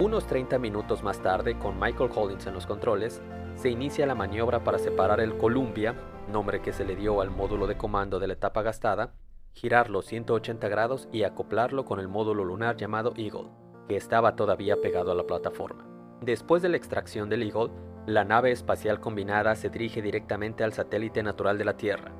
Unos 0.00 0.26
30 0.26 0.58
minutos 0.58 1.02
más 1.02 1.20
tarde, 1.20 1.58
con 1.58 1.78
Michael 1.78 2.08
Collins 2.08 2.46
en 2.46 2.54
los 2.54 2.66
controles, 2.66 3.20
se 3.56 3.70
inicia 3.70 4.06
la 4.06 4.14
maniobra 4.14 4.62
para 4.62 4.78
separar 4.78 5.20
el 5.20 5.36
Columbia, 5.36 5.94
nombre 6.30 6.60
que 6.60 6.72
se 6.72 6.84
le 6.84 6.94
dio 6.94 7.20
al 7.20 7.30
módulo 7.30 7.66
de 7.66 7.76
comando 7.76 8.18
de 8.18 8.26
la 8.26 8.34
etapa 8.34 8.62
gastada, 8.62 9.14
girarlo 9.54 10.02
180 10.02 10.68
grados 10.68 11.08
y 11.10 11.22
acoplarlo 11.22 11.84
con 11.86 11.98
el 11.98 12.08
módulo 12.08 12.44
lunar 12.44 12.76
llamado 12.76 13.14
Eagle, 13.16 13.48
que 13.88 13.96
estaba 13.96 14.36
todavía 14.36 14.76
pegado 14.82 15.10
a 15.10 15.14
la 15.14 15.26
plataforma. 15.26 15.86
Después 16.20 16.62
de 16.62 16.68
la 16.68 16.76
extracción 16.76 17.30
del 17.30 17.42
Eagle, 17.42 17.72
la 18.06 18.24
nave 18.24 18.52
espacial 18.52 19.00
combinada 19.00 19.54
se 19.56 19.70
dirige 19.70 20.02
directamente 20.02 20.62
al 20.62 20.74
satélite 20.74 21.22
natural 21.22 21.56
de 21.56 21.64
la 21.64 21.76
Tierra. 21.76 22.12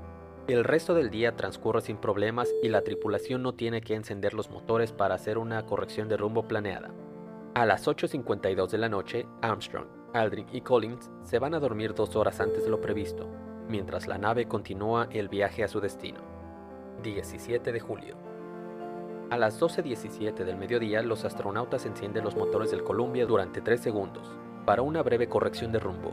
El 0.48 0.64
resto 0.64 0.94
del 0.94 1.10
día 1.10 1.36
transcurre 1.36 1.80
sin 1.82 1.98
problemas 1.98 2.48
y 2.62 2.68
la 2.68 2.82
tripulación 2.82 3.42
no 3.42 3.54
tiene 3.54 3.82
que 3.82 3.94
encender 3.94 4.32
los 4.32 4.50
motores 4.50 4.92
para 4.92 5.16
hacer 5.16 5.38
una 5.38 5.66
corrección 5.66 6.08
de 6.08 6.16
rumbo 6.16 6.48
planeada. 6.48 6.92
A 7.54 7.66
las 7.66 7.86
8.52 7.86 8.68
de 8.68 8.78
la 8.78 8.88
noche, 8.88 9.26
Armstrong, 9.42 9.95
Aldrin 10.16 10.46
y 10.50 10.62
Collins 10.62 11.10
se 11.24 11.38
van 11.38 11.52
a 11.52 11.60
dormir 11.60 11.92
dos 11.92 12.16
horas 12.16 12.40
antes 12.40 12.64
de 12.64 12.70
lo 12.70 12.80
previsto, 12.80 13.28
mientras 13.68 14.06
la 14.06 14.16
nave 14.16 14.48
continúa 14.48 15.08
el 15.10 15.28
viaje 15.28 15.62
a 15.62 15.68
su 15.68 15.78
destino. 15.78 16.20
17 17.02 17.70
de 17.70 17.80
julio. 17.80 18.16
A 19.28 19.36
las 19.36 19.60
12.17 19.60 20.44
del 20.44 20.56
mediodía, 20.56 21.02
los 21.02 21.26
astronautas 21.26 21.84
encienden 21.84 22.24
los 22.24 22.34
motores 22.34 22.70
del 22.70 22.82
Columbia 22.82 23.26
durante 23.26 23.60
3 23.60 23.78
segundos, 23.78 24.34
para 24.64 24.80
una 24.80 25.02
breve 25.02 25.28
corrección 25.28 25.70
de 25.70 25.80
rumbo. 25.80 26.12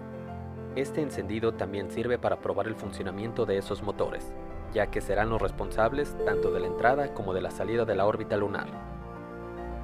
Este 0.75 1.01
encendido 1.01 1.53
también 1.53 1.89
sirve 1.89 2.17
para 2.17 2.41
probar 2.41 2.67
el 2.67 2.75
funcionamiento 2.75 3.45
de 3.45 3.57
esos 3.57 3.83
motores, 3.83 4.33
ya 4.73 4.87
que 4.87 4.99
serán 4.99 5.29
los 5.29 5.41
responsables 5.41 6.17
tanto 6.25 6.51
de 6.51 6.59
la 6.59 6.67
entrada 6.67 7.13
como 7.13 7.33
de 7.33 7.41
la 7.41 7.51
salida 7.51 7.85
de 7.85 7.95
la 7.95 8.05
órbita 8.05 8.35
lunar. 8.35 8.92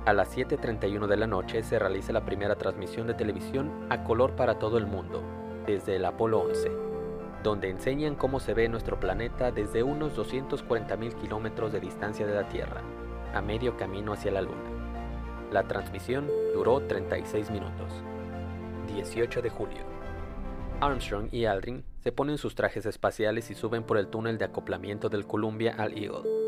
A 0.10 0.14
las 0.14 0.36
7.31 0.36 1.06
de 1.06 1.18
la 1.18 1.28
noche 1.28 1.62
se 1.62 1.78
realiza 1.78 2.12
la 2.12 2.26
primera 2.26 2.56
transmisión 2.56 3.06
de 3.06 3.14
televisión 3.14 3.86
a 3.92 4.04
color 4.04 4.36
para 4.36 4.58
todo 4.58 4.80
el 4.80 4.88
mundo, 4.88 5.22
desde 5.68 5.98
el 5.98 6.06
Apolo 6.06 6.40
11, 6.40 6.72
donde 7.44 7.70
enseñan 7.70 8.16
cómo 8.16 8.40
se 8.40 8.56
ve 8.56 8.68
nuestro 8.70 9.00
planeta 9.00 9.52
desde 9.52 9.84
unos 9.84 10.18
240.000 10.18 11.14
kilómetros 11.14 11.72
de 11.72 11.80
distancia 11.80 12.26
de 12.26 12.34
la 12.34 12.50
Tierra 12.50 12.82
a 13.36 13.42
medio 13.44 13.78
camino 13.78 14.14
hacia 14.14 14.32
la 14.32 14.42
Luna. 14.42 14.72
La 15.52 15.68
transmisión 15.68 16.28
duró 16.56 16.80
36 16.80 17.52
minutos. 17.52 17.94
18 18.88 19.44
de 19.44 19.50
julio. 19.52 19.84
Armstrong 20.82 21.28
y 21.32 21.46
Aldrin 21.46 21.84
se 22.00 22.12
ponen 22.12 22.40
sus 22.40 22.56
trajes 22.56 22.88
espaciales 22.88 23.52
y 23.52 23.54
suben 23.54 23.84
por 23.84 24.00
el 24.00 24.08
túnel 24.08 24.40
de 24.40 24.46
acoplamiento 24.46 25.08
del 25.10 25.28
Columbia 25.28 25.76
al 25.78 25.96
Eagle, 25.96 26.39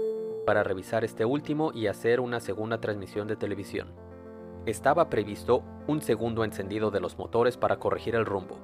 para 0.45 0.63
revisar 0.63 1.03
este 1.03 1.25
último 1.25 1.71
y 1.73 1.87
hacer 1.87 2.19
una 2.19 2.39
segunda 2.39 2.79
transmisión 2.79 3.27
de 3.27 3.35
televisión. 3.35 3.93
Estaba 4.65 5.09
previsto 5.09 5.63
un 5.87 6.01
segundo 6.01 6.43
encendido 6.43 6.91
de 6.91 6.99
los 6.99 7.17
motores 7.17 7.57
para 7.57 7.79
corregir 7.79 8.15
el 8.15 8.25
rumbo, 8.25 8.57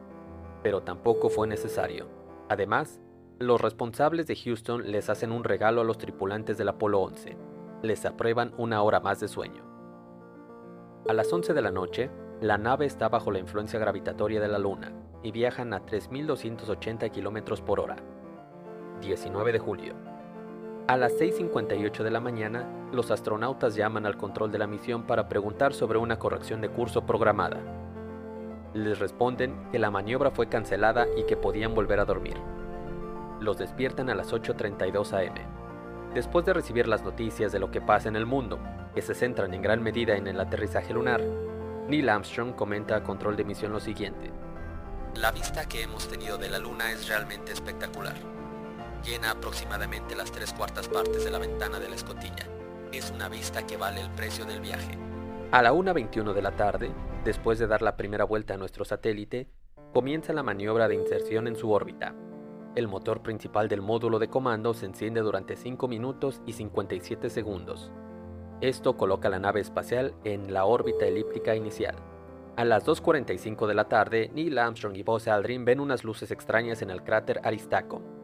pero 0.63 0.81
tampoco 0.81 1.29
fue 1.29 1.47
necesario. 1.47 2.07
Además, 2.49 3.01
los 3.39 3.61
responsables 3.61 4.27
de 4.27 4.35
Houston 4.35 4.91
les 4.91 5.09
hacen 5.09 5.31
un 5.31 5.43
regalo 5.43 5.81
a 5.81 5.83
los 5.83 5.97
tripulantes 5.97 6.57
del 6.57 6.69
Apolo 6.69 7.01
11, 7.01 7.37
les 7.83 8.05
aprueban 8.05 8.53
una 8.57 8.81
hora 8.81 8.99
más 8.99 9.19
de 9.19 9.27
sueño. 9.27 9.63
A 11.07 11.13
las 11.13 11.31
11 11.31 11.53
de 11.53 11.61
la 11.61 11.71
noche, 11.71 12.09
la 12.41 12.57
nave 12.57 12.85
está 12.85 13.09
bajo 13.09 13.31
la 13.31 13.39
influencia 13.39 13.79
gravitatoria 13.79 14.39
de 14.39 14.47
la 14.47 14.59
Luna 14.59 14.91
y 15.23 15.31
viajan 15.31 15.73
a 15.73 15.85
3.280 15.85 17.11
km 17.11 17.61
por 17.61 17.79
hora. 17.79 17.97
19 19.01 19.51
de 19.51 19.59
julio. 19.59 20.06
A 20.87 20.95
las 20.95 21.11
6.58 21.19 22.01
de 22.01 22.11
la 22.11 22.21
mañana, 22.21 22.65
los 22.93 23.11
astronautas 23.11 23.75
llaman 23.75 24.05
al 24.05 24.15
control 24.15 24.53
de 24.53 24.57
la 24.57 24.67
misión 24.67 25.03
para 25.03 25.27
preguntar 25.27 25.73
sobre 25.73 25.97
una 25.97 26.17
corrección 26.17 26.61
de 26.61 26.69
curso 26.69 27.05
programada. 27.05 27.57
Les 28.73 28.97
responden 28.97 29.69
que 29.69 29.79
la 29.79 29.91
maniobra 29.91 30.31
fue 30.31 30.47
cancelada 30.47 31.05
y 31.17 31.25
que 31.25 31.35
podían 31.35 31.75
volver 31.75 31.99
a 31.99 32.05
dormir. 32.05 32.37
Los 33.41 33.57
despiertan 33.57 34.09
a 34.09 34.15
las 34.15 34.31
8.32 34.31 35.11
am. 35.11 36.13
Después 36.13 36.45
de 36.45 36.53
recibir 36.53 36.87
las 36.87 37.03
noticias 37.03 37.51
de 37.51 37.59
lo 37.59 37.69
que 37.69 37.81
pasa 37.81 38.07
en 38.07 38.15
el 38.15 38.25
mundo, 38.25 38.57
que 38.95 39.01
se 39.01 39.13
centran 39.13 39.53
en 39.53 39.61
gran 39.61 39.83
medida 39.83 40.15
en 40.15 40.25
el 40.25 40.39
aterrizaje 40.39 40.93
lunar, 40.93 41.21
Neil 41.89 42.07
Armstrong 42.07 42.53
comenta 42.53 42.95
a 42.95 43.03
control 43.03 43.35
de 43.35 43.43
misión 43.43 43.73
lo 43.73 43.81
siguiente. 43.81 44.31
La 45.15 45.31
vista 45.31 45.67
que 45.67 45.81
hemos 45.81 46.07
tenido 46.07 46.37
de 46.37 46.47
la 46.47 46.59
Luna 46.59 46.93
es 46.93 47.09
realmente 47.09 47.51
espectacular. 47.51 48.36
Llena 49.07 49.31
aproximadamente 49.31 50.17
las 50.17 50.33
tres 50.33 50.51
cuartas 50.51 50.89
partes 50.89 51.23
de 51.23 51.31
la 51.31 51.39
ventana 51.39 51.79
de 51.79 51.87
la 51.87 51.95
escotilla. 51.95 52.45
Es 52.91 53.09
una 53.09 53.29
vista 53.29 53.65
que 53.65 53.77
vale 53.77 54.01
el 54.01 54.09
precio 54.11 54.43
del 54.43 54.59
viaje. 54.59 54.97
A 55.51 55.61
la 55.61 55.71
1.21 55.71 56.33
de 56.33 56.41
la 56.41 56.57
tarde, 56.57 56.91
después 57.23 57.57
de 57.57 57.67
dar 57.67 57.81
la 57.81 57.95
primera 57.95 58.25
vuelta 58.25 58.55
a 58.55 58.57
nuestro 58.57 58.83
satélite, 58.83 59.47
comienza 59.93 60.33
la 60.33 60.43
maniobra 60.43 60.89
de 60.89 60.95
inserción 60.95 61.47
en 61.47 61.55
su 61.55 61.71
órbita. 61.71 62.15
El 62.75 62.89
motor 62.89 63.23
principal 63.23 63.69
del 63.69 63.81
módulo 63.81 64.19
de 64.19 64.27
comando 64.27 64.73
se 64.73 64.85
enciende 64.85 65.21
durante 65.21 65.55
5 65.55 65.87
minutos 65.87 66.41
y 66.45 66.51
57 66.51 67.29
segundos. 67.29 67.93
Esto 68.59 68.97
coloca 68.97 69.29
la 69.29 69.39
nave 69.39 69.61
espacial 69.61 70.15
en 70.25 70.51
la 70.51 70.65
órbita 70.65 71.05
elíptica 71.05 71.55
inicial. 71.55 71.95
A 72.57 72.65
las 72.65 72.85
2.45 72.85 73.67
de 73.67 73.73
la 73.73 73.87
tarde, 73.87 74.31
Neil 74.33 74.57
Armstrong 74.57 74.97
y 74.97 75.03
Buzz 75.03 75.29
Aldrin 75.29 75.63
ven 75.63 75.79
unas 75.79 76.03
luces 76.03 76.29
extrañas 76.31 76.81
en 76.81 76.89
el 76.89 77.03
cráter 77.03 77.39
Aristarco. 77.43 78.16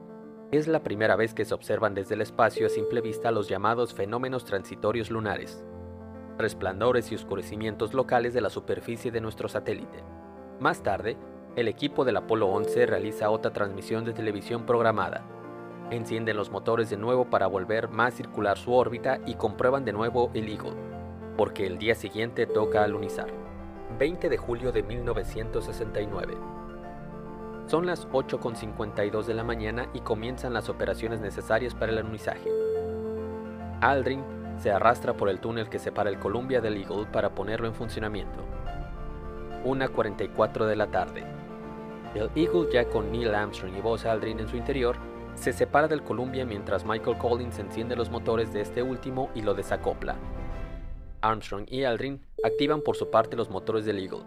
Es 0.54 0.68
la 0.68 0.84
primera 0.84 1.16
vez 1.16 1.34
que 1.34 1.46
se 1.46 1.56
observan 1.56 1.96
desde 1.96 2.14
el 2.14 2.22
espacio 2.22 2.68
a 2.68 2.70
simple 2.70 3.02
vista 3.02 3.32
los 3.32 3.50
llamados 3.50 3.96
fenómenos 3.96 4.46
transitorios 4.46 5.10
lunares, 5.10 5.66
resplandores 6.38 7.12
y 7.12 7.16
oscurecimientos 7.16 7.96
locales 7.96 8.36
de 8.36 8.42
la 8.42 8.52
superficie 8.52 9.10
de 9.10 9.20
nuestro 9.20 9.50
satélite. 9.50 10.04
Más 10.60 10.84
tarde, 10.84 11.18
el 11.56 11.68
equipo 11.68 12.06
del 12.06 12.18
Apolo 12.18 12.50
11 12.50 12.86
realiza 12.86 13.32
otra 13.32 13.52
transmisión 13.52 14.06
de 14.06 14.14
televisión 14.14 14.68
programada. 14.68 15.24
Encienden 15.90 16.38
los 16.38 16.52
motores 16.52 16.88
de 16.92 16.98
nuevo 16.98 17.32
para 17.32 17.48
volver 17.48 17.90
más 17.90 18.14
circular 18.14 18.60
su 18.60 18.74
órbita 18.74 19.22
y 19.26 19.34
comprueban 19.34 19.86
de 19.86 19.94
nuevo 19.94 20.30
el 20.36 20.50
Eagle, 20.50 20.76
porque 21.36 21.66
el 21.66 21.80
día 21.80 21.96
siguiente 21.96 22.46
toca 22.46 22.84
alunizar. 22.84 23.34
20 23.98 24.30
de 24.30 24.38
julio 24.38 24.72
de 24.72 24.84
1969. 24.84 26.63
Son 27.68 27.86
las 27.86 28.08
8.52 28.10 29.24
de 29.24 29.34
la 29.34 29.44
mañana 29.44 29.88
y 29.94 30.02
comienzan 30.02 30.54
las 30.54 30.70
operaciones 30.70 31.22
necesarias 31.22 31.74
para 31.74 31.92
el 31.92 31.98
alunizaje. 31.98 32.52
Aldrin 33.82 34.24
se 34.58 34.72
arrastra 34.72 35.14
por 35.14 35.30
el 35.30 35.40
túnel 35.40 35.70
que 35.70 35.80
separa 35.80 36.10
el 36.10 36.20
Columbia 36.20 36.62
del 36.62 36.78
Eagle 36.78 37.06
para 37.12 37.34
ponerlo 37.34 37.68
en 37.68 37.74
funcionamiento. 37.74 38.44
1.44 39.66 40.66
de 40.66 40.76
la 40.76 40.88
tarde. 40.88 41.24
El 42.14 42.30
Eagle, 42.36 42.68
ya 42.72 42.88
con 42.90 43.12
Neil 43.12 43.34
Armstrong 43.34 43.76
y 43.76 43.82
Buzz 43.82 44.06
Aldrin 44.06 44.40
en 44.40 44.48
su 44.48 44.58
interior, 44.58 44.98
se 45.36 45.52
separa 45.52 45.88
del 45.88 46.04
Columbia 46.04 46.46
mientras 46.46 46.86
Michael 46.86 47.18
Collins 47.18 47.58
enciende 47.60 47.96
los 47.96 48.10
motores 48.10 48.54
de 48.54 48.62
este 48.62 48.84
último 48.84 49.32
y 49.34 49.42
lo 49.42 49.54
desacopla. 49.54 50.16
Armstrong 51.22 51.66
y 51.70 51.86
Aldrin 51.86 52.22
activan 52.44 52.82
por 52.82 52.96
su 52.96 53.10
parte 53.10 53.36
los 53.36 53.50
motores 53.50 53.86
del 53.86 54.00
Eagle. 54.00 54.26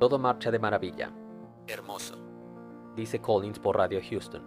Todo 0.00 0.18
marcha 0.18 0.50
de 0.50 0.58
maravilla. 0.58 1.12
Hermoso, 1.66 2.16
dice 2.96 3.20
Collins 3.20 3.58
por 3.58 3.76
radio 3.76 4.00
Houston. 4.08 4.42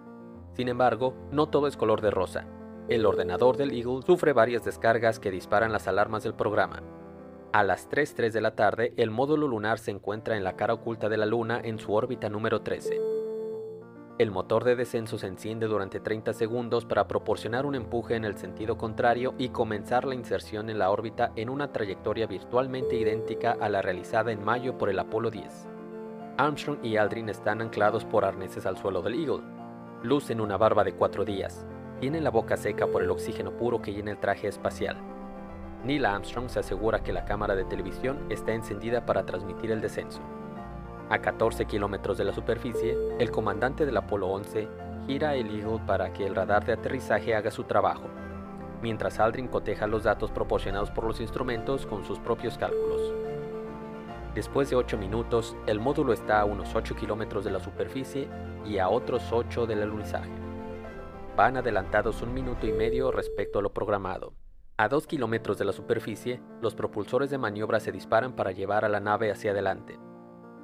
Sin 0.54 0.70
embargo, 0.70 1.14
no 1.32 1.50
todo 1.50 1.68
es 1.68 1.78
color 1.78 2.02
de 2.02 2.12
rosa. 2.12 2.48
El 2.90 3.06
ordenador 3.06 3.58
del 3.58 3.72
Eagle 3.72 4.02
sufre 4.02 4.34
varias 4.34 4.64
descargas 4.64 5.20
que 5.20 5.32
disparan 5.32 5.72
las 5.72 5.88
alarmas 5.88 6.24
del 6.24 6.34
programa. 6.34 6.82
A 7.54 7.64
las 7.64 7.90
3.03 7.90 8.32
de 8.32 8.42
la 8.42 8.56
tarde, 8.56 8.94
el 8.98 9.12
módulo 9.12 9.48
lunar 9.48 9.80
se 9.80 9.92
encuentra 9.92 10.38
en 10.38 10.44
la 10.44 10.56
cara 10.56 10.74
oculta 10.74 11.10
de 11.10 11.18
la 11.18 11.26
Luna 11.26 11.62
en 11.64 11.80
su 11.80 11.94
órbita 11.94 12.30
número 12.30 12.62
13. 12.62 13.02
El 14.20 14.32
motor 14.32 14.64
de 14.64 14.76
descenso 14.76 15.20
se 15.20 15.28
enciende 15.28 15.68
durante 15.68 16.00
30 16.00 16.34
segundos 16.34 16.86
para 16.86 17.08
proporcionar 17.08 17.68
un 17.68 17.76
empuje 17.76 18.16
en 18.16 18.26
el 18.26 18.36
sentido 18.36 18.78
contrario 18.78 19.36
y 19.38 19.50
comenzar 19.50 20.06
la 20.06 20.16
inserción 20.16 20.72
en 20.72 20.80
la 20.80 20.90
órbita 20.90 21.32
en 21.36 21.50
una 21.50 21.72
trayectoria 21.72 22.26
virtualmente 22.26 22.96
idéntica 22.96 23.56
a 23.60 23.70
la 23.70 23.84
realizada 23.84 24.32
en 24.32 24.44
mayo 24.44 24.78
por 24.78 24.90
el 24.90 24.98
Apolo 24.98 25.30
10. 25.30 25.77
Armstrong 26.38 26.78
y 26.84 26.98
Aldrin 26.98 27.30
están 27.30 27.62
anclados 27.62 28.06
por 28.06 28.24
arneses 28.24 28.68
al 28.68 28.78
suelo 28.78 29.02
del 29.02 29.16
Eagle. 29.16 29.42
Lucen 30.04 30.40
una 30.40 30.56
barba 30.56 30.84
de 30.84 30.94
cuatro 30.94 31.26
días. 31.26 31.66
Tienen 32.00 32.24
la 32.24 32.30
boca 32.30 32.56
seca 32.58 32.86
por 32.86 33.02
el 33.02 33.10
oxígeno 33.10 33.58
puro 33.58 33.82
que 33.82 33.92
llena 33.92 34.12
el 34.12 34.20
traje 34.20 34.48
espacial. 34.48 34.98
Neil 35.84 36.06
Armstrong 36.06 36.48
se 36.48 36.60
asegura 36.60 37.02
que 37.02 37.12
la 37.12 37.26
cámara 37.26 37.56
de 37.56 37.66
televisión 37.66 38.24
está 38.30 38.54
encendida 38.54 39.04
para 39.04 39.26
transmitir 39.26 39.72
el 39.72 39.82
descenso. 39.82 40.22
A 41.10 41.18
14 41.18 41.66
kilómetros 41.66 42.20
de 42.20 42.26
la 42.26 42.34
superficie, 42.34 42.96
el 43.18 43.32
comandante 43.32 43.88
del 43.88 43.98
Apolo 43.98 44.28
11 44.28 44.68
gira 45.08 45.34
el 45.34 45.60
Eagle 45.60 45.82
para 45.88 46.14
que 46.14 46.28
el 46.28 46.36
radar 46.36 46.64
de 46.66 46.74
aterrizaje 46.74 47.34
haga 47.34 47.50
su 47.50 47.64
trabajo, 47.64 48.04
mientras 48.84 49.20
Aldrin 49.20 49.48
coteja 49.48 49.88
los 49.88 50.04
datos 50.04 50.30
proporcionados 50.30 50.92
por 50.92 51.06
los 51.06 51.20
instrumentos 51.20 51.88
con 51.88 52.06
sus 52.06 52.20
propios 52.20 52.60
cálculos. 52.60 53.27
Después 54.38 54.70
de 54.70 54.76
8 54.76 55.00
minutos, 55.00 55.58
el 55.66 55.80
módulo 55.80 56.14
está 56.14 56.42
a 56.42 56.46
unos 56.46 56.76
8 56.76 56.96
kilómetros 56.96 57.44
de 57.44 57.50
la 57.50 57.60
superficie 57.60 58.28
y 58.68 58.78
a 58.78 58.88
otros 58.88 59.32
8 59.32 59.66
del 59.66 59.82
alunizaje. 59.82 60.30
Van 61.36 61.58
adelantados 61.58 62.22
un 62.22 62.36
minuto 62.36 62.68
y 62.68 62.72
medio 62.72 63.12
respecto 63.12 63.58
a 63.58 63.64
lo 63.64 63.74
programado. 63.74 64.36
A 64.78 64.90
2 64.90 65.08
kilómetros 65.08 65.58
de 65.58 65.66
la 65.66 65.74
superficie, 65.74 66.40
los 66.62 66.76
propulsores 66.76 67.32
de 67.32 67.40
maniobra 67.40 67.80
se 67.80 67.92
disparan 67.92 68.36
para 68.36 68.52
llevar 68.52 68.86
a 68.86 68.90
la 68.90 69.00
nave 69.00 69.32
hacia 69.32 69.50
adelante. 69.50 69.98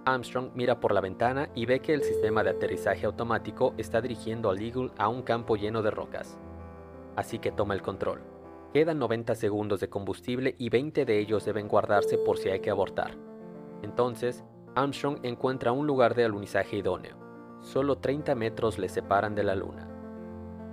Armstrong 0.05 0.51
mira 0.53 0.79
por 0.79 0.93
la 0.93 1.01
ventana 1.01 1.49
y 1.55 1.65
ve 1.65 1.79
que 1.79 1.95
el 1.95 2.03
sistema 2.03 2.43
de 2.43 2.51
aterrizaje 2.51 3.07
automático 3.07 3.73
está 3.79 4.01
dirigiendo 4.01 4.51
al 4.51 4.61
Eagle 4.61 4.91
a 4.99 5.07
un 5.07 5.23
campo 5.23 5.55
lleno 5.55 5.81
de 5.81 5.89
rocas. 5.89 6.37
Así 7.15 7.39
que 7.39 7.51
toma 7.51 7.73
el 7.73 7.81
control. 7.81 8.21
Quedan 8.71 8.99
90 8.99 9.33
segundos 9.33 9.79
de 9.79 9.89
combustible 9.89 10.53
y 10.59 10.69
20 10.69 11.05
de 11.05 11.17
ellos 11.17 11.43
deben 11.43 11.67
guardarse 11.67 12.19
por 12.19 12.37
si 12.37 12.49
hay 12.49 12.59
que 12.59 12.69
abortar. 12.69 13.32
Entonces, 13.83 14.43
Armstrong 14.75 15.19
encuentra 15.21 15.71
un 15.71 15.85
lugar 15.85 16.15
de 16.15 16.25
alunizaje 16.25 16.77
idóneo. 16.77 17.15
Solo 17.61 17.97
30 17.97 18.33
metros 18.33 18.79
le 18.79 18.89
separan 18.89 19.35
de 19.35 19.43
la 19.43 19.55
Luna. 19.55 19.87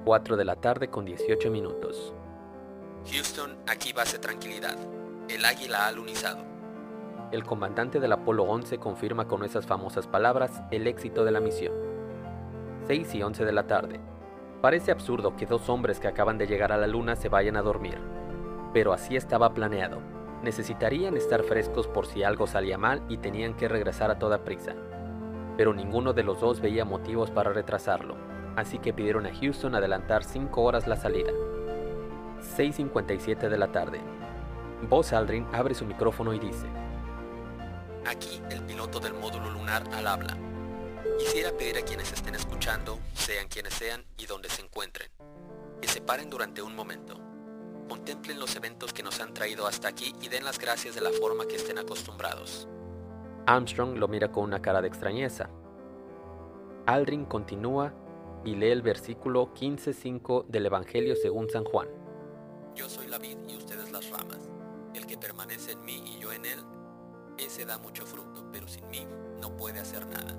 4 0.05 0.37
de 0.37 0.45
la 0.45 0.57
tarde 0.57 0.89
con 0.89 1.05
18 1.05 1.51
minutos. 1.51 2.15
Houston, 3.13 3.59
aquí 3.69 3.93
base 3.93 4.19
tranquilidad. 4.19 4.77
El 5.29 5.45
águila 5.45 5.85
ha 5.85 5.89
alunizado. 5.89 6.43
El 7.33 7.45
comandante 7.45 8.01
del 8.01 8.13
Apolo 8.13 8.45
11 8.45 8.79
confirma 8.79 9.29
con 9.29 9.45
esas 9.45 9.67
famosas 9.67 10.07
palabras 10.07 10.63
el 10.71 10.87
éxito 10.87 11.25
de 11.25 11.31
la 11.31 11.41
misión. 11.41 11.75
6 12.87 13.15
y 13.15 13.23
11 13.23 13.45
de 13.45 13.53
la 13.53 13.67
tarde. 13.67 14.01
Parece 14.61 14.91
absurdo 14.91 15.37
que 15.37 15.47
dos 15.47 15.69
hombres 15.69 16.01
que 16.01 16.09
acaban 16.09 16.39
de 16.39 16.47
llegar 16.47 16.73
a 16.73 16.77
la 16.77 16.87
Luna 16.87 17.17
se 17.17 17.29
vayan 17.29 17.57
a 17.57 17.63
dormir, 17.63 17.99
pero 18.73 18.93
así 18.93 19.17
estaba 19.17 19.55
planeado. 19.55 20.01
Necesitarían 20.43 21.17
estar 21.17 21.43
frescos 21.43 21.87
por 21.87 22.07
si 22.07 22.23
algo 22.23 22.47
salía 22.47 22.79
mal 22.79 23.03
y 23.09 23.19
tenían 23.19 23.55
que 23.55 23.69
regresar 23.69 24.11
a 24.11 24.19
toda 24.19 24.43
prisa. 24.43 24.75
Pero 25.57 25.75
ninguno 25.75 26.15
de 26.15 26.23
los 26.23 26.41
dos 26.41 26.61
veía 26.61 26.85
motivos 26.87 27.31
para 27.31 27.53
retrasarlo, 27.53 28.17
así 28.57 28.79
que 28.79 28.95
pidieron 28.95 29.27
a 29.27 29.35
Houston 29.35 29.75
adelantar 29.75 30.25
5 30.25 30.63
horas 30.63 30.87
la 30.87 30.97
salida. 30.97 31.31
6.57 32.57 33.49
de 33.49 33.59
la 33.59 33.71
tarde. 33.71 34.01
Buzz 34.89 35.13
Aldrin 35.13 35.47
abre 35.53 35.75
su 35.75 35.85
micrófono 35.85 36.33
y 36.33 36.39
dice, 36.39 36.67
Aquí 38.07 38.41
el 38.51 38.63
piloto 38.63 38.99
del 38.99 39.13
módulo 39.13 39.51
lunar 39.51 39.85
al 39.93 40.07
habla. 40.07 40.39
Quisiera 41.19 41.53
pedir 41.53 41.77
a 41.77 41.83
quienes 41.83 42.11
estén 42.13 42.35
escuchando, 42.35 42.99
sean 43.15 43.47
quienes 43.49 43.75
sean 43.75 44.07
y 44.17 44.25
donde 44.25 44.49
se 44.49 44.63
encuentren, 44.63 45.11
que 45.83 45.89
se 45.89 46.01
paren 46.01 46.31
durante 46.31 46.63
un 46.63 46.75
momento. 46.75 47.30
Contemplen 47.91 48.39
los 48.39 48.55
eventos 48.55 48.93
que 48.93 49.03
nos 49.03 49.21
han 49.21 49.35
traído 49.35 49.67
hasta 49.67 49.89
aquí 49.89 50.15
y 50.23 50.29
den 50.29 50.45
las 50.45 50.61
gracias 50.61 50.95
de 50.95 51.01
la 51.01 51.11
forma 51.11 51.45
que 51.47 51.57
estén 51.57 51.77
acostumbrados. 51.77 52.69
Armstrong 53.47 53.99
lo 53.99 54.07
mira 54.07 54.31
con 54.31 54.45
una 54.45 54.63
cara 54.63 54.81
de 54.81 54.87
extrañeza. 54.87 55.51
Aldrin 56.87 57.25
continúa 57.25 57.93
y 58.45 58.55
lee 58.55 58.71
el 58.71 58.83
versículo 58.83 59.53
15.5 59.55 60.47
del 60.47 60.67
Evangelio 60.67 61.17
según 61.17 61.51
San 61.51 61.65
Juan. 61.65 61.89
Yo 62.77 62.89
soy 62.89 63.09
la 63.09 63.19
vid 63.19 63.39
y 63.49 63.57
ustedes 63.57 63.91
las 63.91 64.09
ramas. 64.09 64.39
El 64.95 65.05
que 65.07 65.19
permanece 65.19 65.73
en 65.73 65.85
mí 65.85 66.01
y 66.07 66.21
yo 66.21 66.31
en 66.31 66.45
él, 66.45 66.61
ese 67.39 67.65
da 67.65 67.77
mucho 67.79 68.07
fruto, 68.07 68.47
pero 68.53 68.69
sin 68.69 68.89
mí 68.89 69.05
no 69.41 69.57
puede 69.57 69.81
hacer 69.81 70.07
nada. 70.07 70.39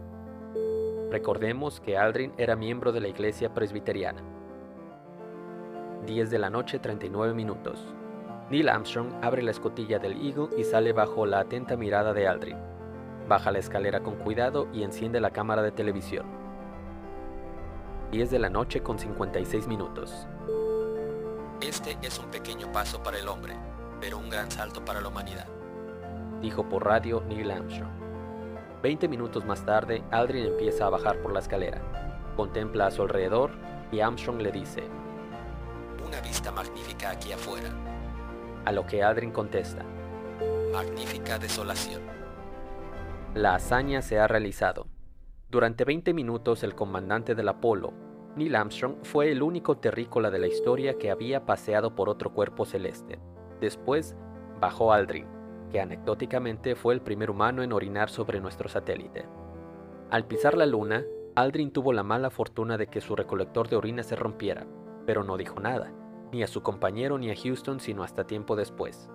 Recordemos 1.11 1.81
que 1.81 1.97
Aldrin 1.97 2.31
era 2.37 2.55
miembro 2.55 2.93
de 2.93 3.01
la 3.01 3.09
iglesia 3.09 3.53
presbiteriana. 3.53 4.30
10 6.05 6.31
de 6.31 6.39
la 6.39 6.49
noche 6.49 6.79
39 6.79 7.33
minutos. 7.35 7.93
Neil 8.49 8.69
Armstrong 8.69 9.13
abre 9.21 9.43
la 9.43 9.51
escotilla 9.51 9.99
del 9.99 10.13
Eagle 10.13 10.49
y 10.57 10.63
sale 10.63 10.93
bajo 10.93 11.27
la 11.27 11.41
atenta 11.41 11.77
mirada 11.77 12.11
de 12.13 12.27
Aldrin. 12.27 12.57
Baja 13.27 13.51
la 13.51 13.59
escalera 13.59 14.01
con 14.01 14.15
cuidado 14.15 14.67
y 14.73 14.83
enciende 14.83 15.21
la 15.21 15.29
cámara 15.29 15.61
de 15.61 15.71
televisión. 15.71 16.25
10 18.11 18.31
de 18.31 18.39
la 18.39 18.49
noche 18.49 18.81
con 18.81 18.97
56 18.97 19.67
minutos. 19.67 20.27
Este 21.61 21.95
es 22.01 22.17
un 22.17 22.31
pequeño 22.31 22.71
paso 22.71 23.01
para 23.03 23.19
el 23.19 23.27
hombre, 23.27 23.53
pero 24.01 24.17
un 24.17 24.29
gran 24.29 24.49
salto 24.49 24.83
para 24.83 25.01
la 25.01 25.07
humanidad. 25.09 25.47
Dijo 26.41 26.67
por 26.67 26.83
radio 26.83 27.21
Neil 27.27 27.51
Armstrong. 27.51 27.91
20 28.81 29.07
minutos 29.07 29.45
más 29.45 29.63
tarde, 29.63 30.03
Aldrin 30.09 30.47
empieza 30.47 30.87
a 30.87 30.89
bajar 30.89 31.21
por 31.21 31.31
la 31.31 31.39
escalera. 31.39 31.79
Contempla 32.35 32.87
a 32.87 32.91
su 32.91 33.03
alrededor 33.03 33.51
y 33.91 33.99
Armstrong 33.99 34.41
le 34.41 34.51
dice, 34.51 34.83
Una 36.11 36.19
vista 36.19 36.51
magnífica 36.51 37.11
aquí 37.11 37.31
afuera. 37.31 37.69
A 38.65 38.73
lo 38.73 38.85
que 38.85 39.01
Aldrin 39.01 39.31
contesta, 39.31 39.85
Magnífica 40.73 41.39
desolación. 41.39 42.01
La 43.33 43.55
hazaña 43.55 44.01
se 44.01 44.19
ha 44.19 44.27
realizado. 44.27 44.87
Durante 45.49 45.85
20 45.85 46.13
minutos 46.13 46.63
el 46.63 46.75
comandante 46.75 47.33
del 47.33 47.47
Apolo, 47.47 47.93
Neil 48.35 48.57
Armstrong, 48.57 48.95
fue 49.03 49.31
el 49.31 49.41
único 49.41 49.77
terrícola 49.77 50.29
de 50.29 50.39
la 50.39 50.47
historia 50.47 50.97
que 50.97 51.11
había 51.11 51.45
paseado 51.45 51.95
por 51.95 52.09
otro 52.09 52.33
cuerpo 52.33 52.65
celeste. 52.65 53.17
Después 53.61 54.13
bajó 54.59 54.91
Aldrin, 54.91 55.27
que 55.71 55.79
anecdóticamente 55.79 56.75
fue 56.75 56.93
el 56.93 56.99
primer 56.99 57.31
humano 57.31 57.63
en 57.63 57.71
orinar 57.71 58.09
sobre 58.09 58.41
nuestro 58.41 58.67
satélite. 58.67 59.29
Al 60.09 60.27
pisar 60.27 60.57
la 60.57 60.65
luna, 60.65 61.05
Aldrin 61.35 61.71
tuvo 61.71 61.93
la 61.93 62.03
mala 62.03 62.29
fortuna 62.29 62.77
de 62.77 62.87
que 62.87 62.99
su 62.99 63.15
recolector 63.15 63.69
de 63.69 63.77
orina 63.77 64.03
se 64.03 64.17
rompiera, 64.17 64.67
pero 65.05 65.23
no 65.23 65.37
dijo 65.37 65.61
nada, 65.61 65.93
ni 66.31 66.43
a 66.43 66.47
su 66.47 66.61
compañero 66.61 67.17
ni 67.17 67.29
a 67.29 67.35
Houston 67.35 67.79
sino 67.79 68.03
hasta 68.03 68.25
tiempo 68.25 68.55
después. 68.55 69.09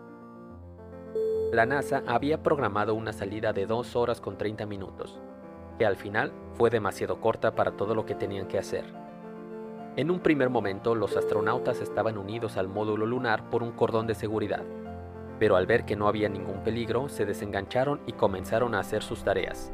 La 1.52 1.64
NASA 1.64 2.02
había 2.06 2.42
programado 2.42 2.94
una 2.94 3.12
salida 3.12 3.52
de 3.52 3.66
2 3.66 3.96
horas 3.96 4.20
con 4.20 4.36
30 4.36 4.66
minutos, 4.66 5.20
que 5.78 5.86
al 5.86 5.96
final 5.96 6.32
fue 6.54 6.70
demasiado 6.70 7.20
corta 7.20 7.54
para 7.54 7.72
todo 7.72 7.94
lo 7.94 8.04
que 8.04 8.14
tenían 8.14 8.48
que 8.48 8.58
hacer. 8.58 8.84
En 9.96 10.10
un 10.10 10.20
primer 10.20 10.50
momento 10.50 10.94
los 10.94 11.16
astronautas 11.16 11.80
estaban 11.80 12.18
unidos 12.18 12.56
al 12.56 12.68
módulo 12.68 13.06
lunar 13.06 13.48
por 13.48 13.62
un 13.62 13.72
cordón 13.72 14.06
de 14.06 14.14
seguridad, 14.14 14.64
pero 15.38 15.56
al 15.56 15.66
ver 15.66 15.84
que 15.84 15.96
no 15.96 16.08
había 16.08 16.28
ningún 16.28 16.62
peligro 16.62 17.08
se 17.08 17.24
desengancharon 17.24 18.00
y 18.06 18.12
comenzaron 18.12 18.74
a 18.74 18.80
hacer 18.80 19.02
sus 19.02 19.24
tareas. 19.24 19.72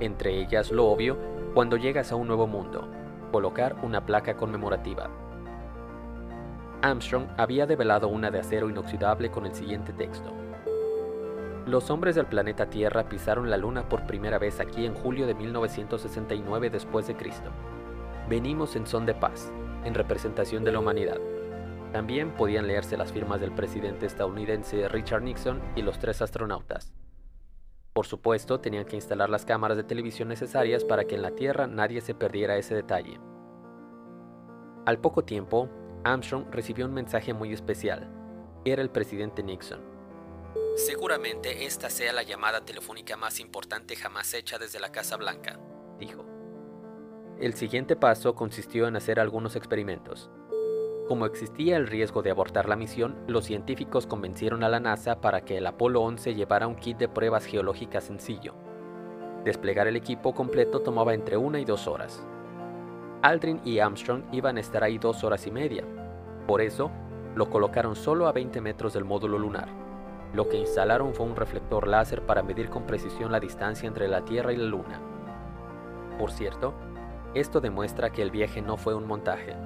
Entre 0.00 0.40
ellas 0.40 0.70
lo 0.70 0.86
obvio 0.86 1.16
cuando 1.54 1.76
llegas 1.76 2.12
a 2.12 2.16
un 2.16 2.28
nuevo 2.28 2.46
mundo, 2.46 2.88
colocar 3.32 3.76
una 3.82 4.04
placa 4.06 4.36
conmemorativa. 4.36 5.10
Armstrong 6.82 7.26
había 7.36 7.66
develado 7.66 8.08
una 8.08 8.30
de 8.30 8.38
acero 8.38 8.70
inoxidable 8.70 9.30
con 9.30 9.46
el 9.46 9.54
siguiente 9.54 9.92
texto. 9.92 10.32
Los 11.66 11.90
hombres 11.90 12.14
del 12.14 12.26
planeta 12.26 12.70
Tierra 12.70 13.08
pisaron 13.08 13.50
la 13.50 13.56
Luna 13.56 13.88
por 13.88 14.06
primera 14.06 14.38
vez 14.38 14.60
aquí 14.60 14.86
en 14.86 14.94
julio 14.94 15.26
de 15.26 15.34
1969 15.34 16.70
después 16.70 17.06
de 17.06 17.16
Cristo. 17.16 17.50
Venimos 18.28 18.76
en 18.76 18.86
son 18.86 19.06
de 19.06 19.14
paz, 19.14 19.52
en 19.84 19.94
representación 19.94 20.64
de 20.64 20.72
la 20.72 20.78
humanidad. 20.78 21.18
También 21.92 22.30
podían 22.30 22.66
leerse 22.66 22.96
las 22.96 23.12
firmas 23.12 23.40
del 23.40 23.52
presidente 23.52 24.06
estadounidense 24.06 24.88
Richard 24.88 25.22
Nixon 25.22 25.60
y 25.74 25.82
los 25.82 25.98
tres 25.98 26.22
astronautas. 26.22 26.92
Por 27.92 28.06
supuesto, 28.06 28.60
tenían 28.60 28.84
que 28.84 28.96
instalar 28.96 29.28
las 29.28 29.44
cámaras 29.44 29.76
de 29.76 29.84
televisión 29.84 30.28
necesarias 30.28 30.84
para 30.84 31.04
que 31.04 31.16
en 31.16 31.22
la 31.22 31.32
Tierra 31.32 31.66
nadie 31.66 32.00
se 32.00 32.14
perdiera 32.14 32.56
ese 32.56 32.74
detalle. 32.74 33.18
Al 34.86 34.98
poco 35.00 35.24
tiempo, 35.24 35.68
Armstrong 36.12 36.46
recibió 36.50 36.86
un 36.86 36.94
mensaje 36.94 37.34
muy 37.34 37.52
especial. 37.52 38.08
Era 38.64 38.82
el 38.82 38.90
presidente 38.90 39.42
Nixon. 39.42 39.80
Seguramente 40.76 41.66
esta 41.66 41.90
sea 41.90 42.12
la 42.12 42.22
llamada 42.22 42.64
telefónica 42.64 43.16
más 43.16 43.40
importante 43.40 43.96
jamás 43.96 44.32
hecha 44.34 44.58
desde 44.58 44.80
la 44.80 44.92
Casa 44.92 45.16
Blanca, 45.16 45.58
dijo. 45.98 46.24
El 47.40 47.54
siguiente 47.54 47.96
paso 47.96 48.34
consistió 48.34 48.86
en 48.86 48.96
hacer 48.96 49.20
algunos 49.20 49.56
experimentos. 49.56 50.30
Como 51.08 51.24
existía 51.24 51.76
el 51.76 51.86
riesgo 51.86 52.22
de 52.22 52.30
abortar 52.30 52.68
la 52.68 52.76
misión, 52.76 53.16
los 53.26 53.46
científicos 53.46 54.06
convencieron 54.06 54.62
a 54.62 54.68
la 54.68 54.78
NASA 54.78 55.20
para 55.20 55.44
que 55.44 55.56
el 55.56 55.66
Apolo 55.66 56.02
11 56.02 56.34
llevara 56.34 56.66
un 56.66 56.76
kit 56.76 56.98
de 56.98 57.08
pruebas 57.08 57.44
geológicas 57.44 58.04
sencillo. 58.04 58.54
Desplegar 59.44 59.86
el 59.86 59.96
equipo 59.96 60.34
completo 60.34 60.80
tomaba 60.80 61.14
entre 61.14 61.36
una 61.36 61.60
y 61.60 61.64
dos 61.64 61.86
horas. 61.86 62.26
Aldrin 63.22 63.60
y 63.64 63.80
Armstrong 63.80 64.22
iban 64.30 64.58
a 64.58 64.60
estar 64.60 64.84
ahí 64.84 64.96
dos 64.96 65.24
horas 65.24 65.44
y 65.48 65.50
media. 65.50 65.82
Por 66.46 66.60
eso, 66.60 66.90
lo 67.34 67.50
colocaron 67.50 67.96
solo 67.96 68.28
a 68.28 68.32
20 68.32 68.60
metros 68.60 68.94
del 68.94 69.04
módulo 69.04 69.38
lunar. 69.38 69.68
Lo 70.32 70.48
que 70.48 70.58
instalaron 70.58 71.14
fue 71.14 71.26
un 71.26 71.34
reflector 71.34 71.88
láser 71.88 72.22
para 72.22 72.44
medir 72.44 72.68
con 72.68 72.84
precisión 72.84 73.32
la 73.32 73.40
distancia 73.40 73.88
entre 73.88 74.06
la 74.06 74.24
Tierra 74.24 74.52
y 74.52 74.56
la 74.56 74.66
Luna. 74.66 75.00
Por 76.16 76.30
cierto, 76.30 76.74
esto 77.34 77.60
demuestra 77.60 78.10
que 78.10 78.22
el 78.22 78.30
viaje 78.30 78.62
no 78.62 78.76
fue 78.76 78.94
un 78.94 79.06
montaje. 79.06 79.56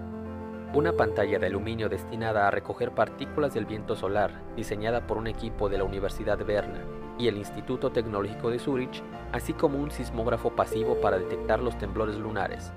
Una 0.72 0.94
pantalla 0.94 1.38
de 1.38 1.48
aluminio 1.48 1.90
destinada 1.90 2.48
a 2.48 2.50
recoger 2.50 2.92
partículas 2.92 3.52
del 3.52 3.66
viento 3.66 3.96
solar, 3.96 4.30
diseñada 4.56 5.06
por 5.06 5.18
un 5.18 5.26
equipo 5.26 5.68
de 5.68 5.76
la 5.76 5.84
Universidad 5.84 6.38
de 6.38 6.44
Berna 6.44 6.80
y 7.18 7.28
el 7.28 7.36
Instituto 7.36 7.92
Tecnológico 7.92 8.48
de 8.48 8.58
Zurich, 8.58 9.02
así 9.32 9.52
como 9.52 9.78
un 9.78 9.90
sismógrafo 9.90 10.56
pasivo 10.56 10.98
para 11.02 11.18
detectar 11.18 11.60
los 11.60 11.76
temblores 11.76 12.16
lunares. 12.16 12.72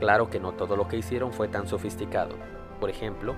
Claro 0.00 0.28
que 0.30 0.40
no 0.40 0.52
todo 0.52 0.76
lo 0.76 0.88
que 0.88 0.96
hicieron 0.96 1.32
fue 1.32 1.48
tan 1.48 1.66
sofisticado. 1.66 2.36
Por 2.80 2.90
ejemplo, 2.90 3.34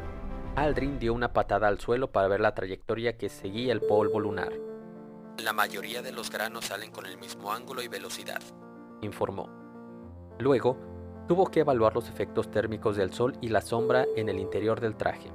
Aldrin 0.57 0.99
dio 0.99 1.13
una 1.13 1.33
patada 1.33 1.69
al 1.69 1.79
suelo 1.81 2.11
para 2.11 2.29
ver 2.29 2.41
la 2.41 2.55
trayectoria 2.55 3.19
que 3.19 3.29
seguía 3.29 3.73
el 3.73 3.83
polvo 3.83 4.21
lunar. 4.21 4.53
La 5.45 5.53
mayoría 5.53 6.01
de 6.01 6.13
los 6.13 6.31
granos 6.31 6.65
salen 6.67 6.91
con 6.91 7.05
el 7.05 7.19
mismo 7.19 7.53
ángulo 7.53 7.83
y 7.83 7.89
velocidad, 7.89 8.41
informó. 9.03 9.51
Luego, 10.39 10.79
tuvo 11.29 11.51
que 11.51 11.61
evaluar 11.61 11.95
los 11.95 12.09
efectos 12.09 12.51
térmicos 12.51 12.97
del 12.97 13.13
sol 13.13 13.37
y 13.43 13.49
la 13.49 13.61
sombra 13.61 14.07
en 14.17 14.31
el 14.31 14.39
interior 14.39 14.81
del 14.81 14.97
traje. 14.97 15.31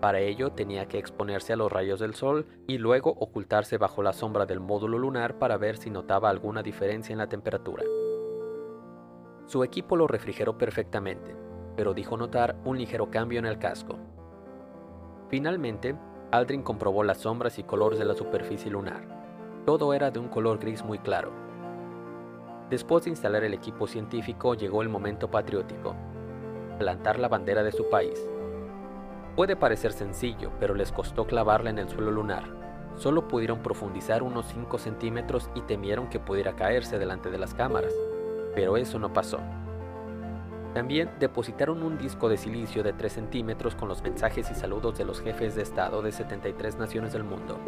Para 0.00 0.20
ello 0.20 0.50
tenía 0.50 0.86
que 0.86 0.98
exponerse 0.98 1.52
a 1.52 1.56
los 1.56 1.72
rayos 1.72 1.98
del 1.98 2.14
sol 2.14 2.46
y 2.68 2.78
luego 2.78 3.10
ocultarse 3.10 3.78
bajo 3.78 4.02
la 4.02 4.12
sombra 4.12 4.46
del 4.46 4.60
módulo 4.60 4.98
lunar 4.98 5.38
para 5.38 5.56
ver 5.56 5.76
si 5.76 5.90
notaba 5.90 6.30
alguna 6.30 6.62
diferencia 6.62 7.12
en 7.12 7.18
la 7.18 7.28
temperatura. 7.28 7.84
Su 9.46 9.64
equipo 9.64 9.96
lo 9.96 10.06
refrigeró 10.06 10.56
perfectamente, 10.56 11.34
pero 11.76 11.94
dijo 11.94 12.16
notar 12.16 12.56
un 12.64 12.78
ligero 12.78 13.10
cambio 13.10 13.38
en 13.38 13.46
el 13.46 13.58
casco. 13.58 13.98
Finalmente, 15.28 15.96
Aldrin 16.30 16.62
comprobó 16.62 17.04
las 17.04 17.18
sombras 17.18 17.58
y 17.58 17.62
colores 17.62 17.98
de 17.98 18.04
la 18.04 18.14
superficie 18.14 18.70
lunar. 18.70 19.02
Todo 19.66 19.94
era 19.94 20.10
de 20.10 20.18
un 20.18 20.28
color 20.28 20.58
gris 20.58 20.84
muy 20.84 20.98
claro. 20.98 21.32
Después 22.70 23.04
de 23.04 23.10
instalar 23.10 23.44
el 23.44 23.54
equipo 23.54 23.86
científico 23.86 24.54
llegó 24.54 24.82
el 24.82 24.88
momento 24.88 25.30
patriótico, 25.30 25.94
plantar 26.78 27.18
la 27.18 27.28
bandera 27.28 27.62
de 27.62 27.72
su 27.72 27.88
país. 27.90 28.18
Puede 29.36 29.56
parecer 29.56 29.92
sencillo, 29.92 30.50
pero 30.58 30.74
les 30.74 30.92
costó 30.92 31.26
clavarla 31.26 31.70
en 31.70 31.78
el 31.78 31.88
suelo 31.88 32.10
lunar. 32.10 32.44
Solo 32.96 33.28
pudieron 33.28 33.62
profundizar 33.62 34.22
unos 34.22 34.46
5 34.46 34.78
centímetros 34.78 35.50
y 35.54 35.62
temieron 35.62 36.08
que 36.08 36.20
pudiera 36.20 36.56
caerse 36.56 36.98
delante 36.98 37.30
de 37.30 37.38
las 37.38 37.54
cámaras, 37.54 37.94
pero 38.54 38.76
eso 38.76 38.98
no 38.98 39.12
pasó. 39.12 39.38
También 40.74 41.10
depositaron 41.20 41.82
un 41.82 41.98
disco 41.98 42.28
de 42.28 42.38
silicio 42.38 42.82
de 42.82 42.94
3 42.94 43.12
centímetros 43.12 43.74
con 43.74 43.88
los 43.88 44.02
mensajes 44.02 44.50
y 44.50 44.54
saludos 44.54 44.96
de 44.96 45.04
los 45.04 45.20
jefes 45.20 45.54
de 45.54 45.62
Estado 45.62 46.00
de 46.00 46.12
73 46.12 46.78
naciones 46.78 47.12
del 47.12 47.24
mundo. 47.24 47.58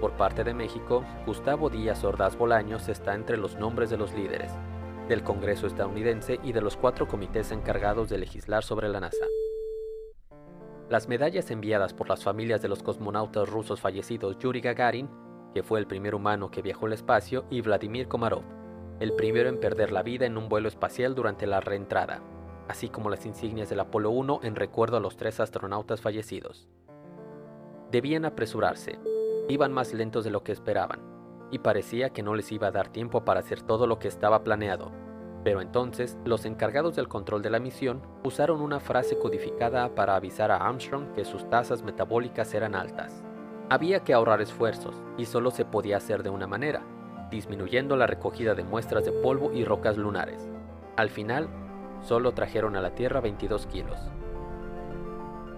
Por 0.00 0.12
parte 0.12 0.44
de 0.44 0.54
México, 0.54 1.04
Gustavo 1.26 1.68
Díaz 1.68 2.04
Ordaz 2.04 2.36
Bolaños 2.36 2.88
está 2.88 3.14
entre 3.14 3.36
los 3.36 3.56
nombres 3.56 3.90
de 3.90 3.96
los 3.96 4.12
líderes, 4.14 4.52
del 5.08 5.24
Congreso 5.24 5.66
estadounidense 5.66 6.38
y 6.44 6.52
de 6.52 6.60
los 6.60 6.76
cuatro 6.76 7.08
comités 7.08 7.50
encargados 7.50 8.08
de 8.08 8.18
legislar 8.18 8.62
sobre 8.62 8.88
la 8.88 9.00
NASA. 9.00 9.26
Las 10.88 11.08
medallas 11.08 11.50
enviadas 11.50 11.94
por 11.94 12.08
las 12.08 12.22
familias 12.22 12.62
de 12.62 12.68
los 12.68 12.82
cosmonautas 12.82 13.48
rusos 13.48 13.80
fallecidos 13.80 14.38
Yuri 14.38 14.60
Gagarin, 14.60 15.08
que 15.54 15.62
fue 15.62 15.80
el 15.80 15.86
primer 15.86 16.14
humano 16.14 16.50
que 16.50 16.62
viajó 16.62 16.86
al 16.86 16.92
espacio, 16.92 17.44
y 17.50 17.60
Vladimir 17.62 18.08
Komarov, 18.08 18.42
el 19.02 19.14
primero 19.14 19.48
en 19.48 19.58
perder 19.58 19.90
la 19.90 20.04
vida 20.04 20.26
en 20.26 20.38
un 20.38 20.48
vuelo 20.48 20.68
espacial 20.68 21.16
durante 21.16 21.48
la 21.48 21.58
reentrada, 21.58 22.22
así 22.68 22.88
como 22.88 23.10
las 23.10 23.26
insignias 23.26 23.68
del 23.68 23.80
Apolo 23.80 24.10
1 24.10 24.38
en 24.44 24.54
recuerdo 24.54 24.96
a 24.96 25.00
los 25.00 25.16
tres 25.16 25.40
astronautas 25.40 26.00
fallecidos. 26.00 26.68
Debían 27.90 28.24
apresurarse, 28.24 29.00
iban 29.48 29.72
más 29.72 29.92
lentos 29.92 30.22
de 30.22 30.30
lo 30.30 30.44
que 30.44 30.52
esperaban, 30.52 31.00
y 31.50 31.58
parecía 31.58 32.10
que 32.10 32.22
no 32.22 32.36
les 32.36 32.52
iba 32.52 32.68
a 32.68 32.70
dar 32.70 32.90
tiempo 32.90 33.24
para 33.24 33.40
hacer 33.40 33.60
todo 33.62 33.88
lo 33.88 33.98
que 33.98 34.06
estaba 34.06 34.44
planeado. 34.44 34.92
Pero 35.42 35.60
entonces, 35.60 36.16
los 36.24 36.44
encargados 36.44 36.94
del 36.94 37.08
control 37.08 37.42
de 37.42 37.50
la 37.50 37.58
misión 37.58 38.02
usaron 38.22 38.60
una 38.60 38.78
frase 38.78 39.18
codificada 39.18 39.96
para 39.96 40.14
avisar 40.14 40.52
a 40.52 40.58
Armstrong 40.58 41.12
que 41.12 41.24
sus 41.24 41.50
tasas 41.50 41.82
metabólicas 41.82 42.54
eran 42.54 42.76
altas. 42.76 43.24
Había 43.68 44.04
que 44.04 44.14
ahorrar 44.14 44.40
esfuerzos, 44.40 44.94
y 45.18 45.24
solo 45.24 45.50
se 45.50 45.64
podía 45.64 45.96
hacer 45.96 46.22
de 46.22 46.30
una 46.30 46.46
manera, 46.46 46.84
disminuyendo 47.32 47.96
la 47.96 48.06
recogida 48.06 48.54
de 48.54 48.62
muestras 48.62 49.04
de 49.04 49.10
polvo 49.10 49.52
y 49.52 49.64
rocas 49.64 49.96
lunares. 49.96 50.48
Al 50.96 51.08
final, 51.08 51.48
solo 52.02 52.32
trajeron 52.32 52.76
a 52.76 52.80
la 52.80 52.94
Tierra 52.94 53.20
22 53.20 53.66
kilos. 53.66 53.98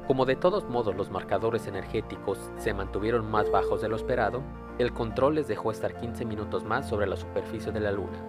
Como 0.07 0.25
de 0.25 0.37
todos 0.37 0.69
modos 0.69 0.95
los 0.95 1.11
marcadores 1.11 1.67
energéticos 1.67 2.39
se 2.59 2.73
mantuvieron 2.73 3.31
más 3.31 3.51
bajos 3.51 3.83
de 3.83 3.89
lo 3.89 3.97
esperado, 3.97 4.43
el 4.79 4.93
control 4.93 5.35
les 5.35 5.49
dejó 5.49 5.71
estar 5.71 5.97
15 5.97 6.25
minutos 6.25 6.65
más 6.65 6.89
sobre 6.89 7.07
la 7.07 7.17
superficie 7.17 7.73
de 7.73 7.81
la 7.81 7.91
Luna. 7.91 8.23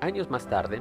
Años 0.00 0.30
más 0.30 0.48
tarde, 0.48 0.80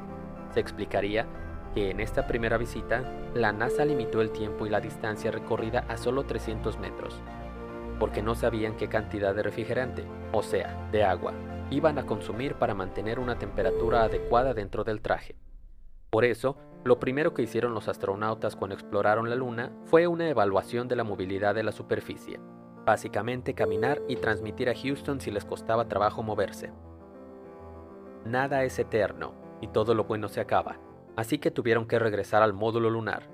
se 0.53 0.59
explicaría 0.59 1.25
que 1.73 1.89
en 1.89 1.99
esta 1.99 2.25
primera 2.25 2.57
visita, 2.57 3.03
la 3.33 3.51
NASA 3.51 3.83
limitó 3.83 4.21
el 4.21 4.31
tiempo 4.31 4.65
y 4.65 4.69
la 4.69 4.79
distancia 4.79 5.31
recorrida 5.31 5.85
a 5.89 5.97
solo 5.97 6.23
300 6.23 6.79
metros, 6.79 7.19
porque 7.99 8.21
no 8.21 8.33
sabían 8.35 8.77
qué 8.77 8.87
cantidad 8.87 9.35
de 9.35 9.43
refrigerante, 9.43 10.05
o 10.31 10.43
sea, 10.43 10.87
de 10.91 11.03
agua, 11.03 11.33
iban 11.69 11.99
a 11.99 12.05
consumir 12.05 12.55
para 12.55 12.73
mantener 12.73 13.19
una 13.19 13.37
temperatura 13.37 14.03
adecuada 14.03 14.53
dentro 14.53 14.83
del 14.83 15.01
traje. 15.01 15.35
Por 16.09 16.23
eso, 16.23 16.57
lo 16.83 16.99
primero 16.99 17.33
que 17.33 17.41
hicieron 17.41 17.73
los 17.73 17.87
astronautas 17.87 18.55
cuando 18.55 18.75
exploraron 18.75 19.29
la 19.29 19.35
Luna 19.35 19.71
fue 19.85 20.07
una 20.07 20.29
evaluación 20.29 20.87
de 20.87 20.95
la 20.95 21.03
movilidad 21.03 21.53
de 21.55 21.63
la 21.63 21.73
superficie, 21.73 22.39
básicamente 22.85 23.53
caminar 23.53 24.01
y 24.07 24.15
transmitir 24.15 24.69
a 24.69 24.75
Houston 24.75 25.19
si 25.19 25.31
les 25.31 25.43
costaba 25.43 25.89
trabajo 25.89 26.23
moverse. 26.23 26.71
Nada 28.25 28.63
es 28.63 28.79
eterno, 28.79 29.33
y 29.61 29.67
todo 29.67 29.93
lo 29.93 30.05
bueno 30.05 30.29
se 30.29 30.39
acaba, 30.39 30.77
así 31.15 31.39
que 31.39 31.51
tuvieron 31.51 31.87
que 31.87 31.99
regresar 31.99 32.43
al 32.43 32.53
módulo 32.53 32.89
lunar. 32.89 33.29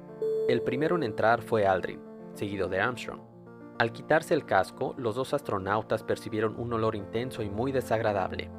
El 0.48 0.62
primero 0.62 0.96
en 0.96 1.04
entrar 1.04 1.42
fue 1.42 1.68
Aldrin, 1.68 2.02
seguido 2.34 2.68
de 2.68 2.80
Armstrong. 2.80 3.33
Al 3.84 3.92
quitarse 3.92 4.34
el 4.34 4.46
casco, 4.46 4.96
los 4.96 5.16
dos 5.16 5.34
astronautas 5.34 6.04
percibieron 6.04 6.58
un 6.58 6.72
olor 6.72 6.96
intenso 6.96 7.44
y 7.44 7.50
muy 7.50 7.74
desagradable, 7.74 8.50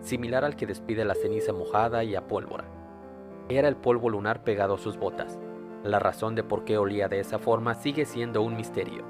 similar 0.00 0.42
al 0.42 0.56
que 0.56 0.66
despide 0.66 1.04
la 1.04 1.14
ceniza 1.14 1.52
mojada 1.52 2.02
y 2.02 2.14
a 2.14 2.26
pólvora. 2.26 2.64
Era 3.50 3.68
el 3.68 3.76
polvo 3.76 4.08
lunar 4.08 4.42
pegado 4.42 4.76
a 4.76 4.78
sus 4.78 4.96
botas. 4.96 5.38
La 5.84 5.98
razón 5.98 6.34
de 6.34 6.44
por 6.44 6.64
qué 6.64 6.78
olía 6.78 7.08
de 7.08 7.20
esa 7.20 7.38
forma 7.38 7.74
sigue 7.74 8.06
siendo 8.06 8.40
un 8.40 8.56
misterio. 8.56 9.04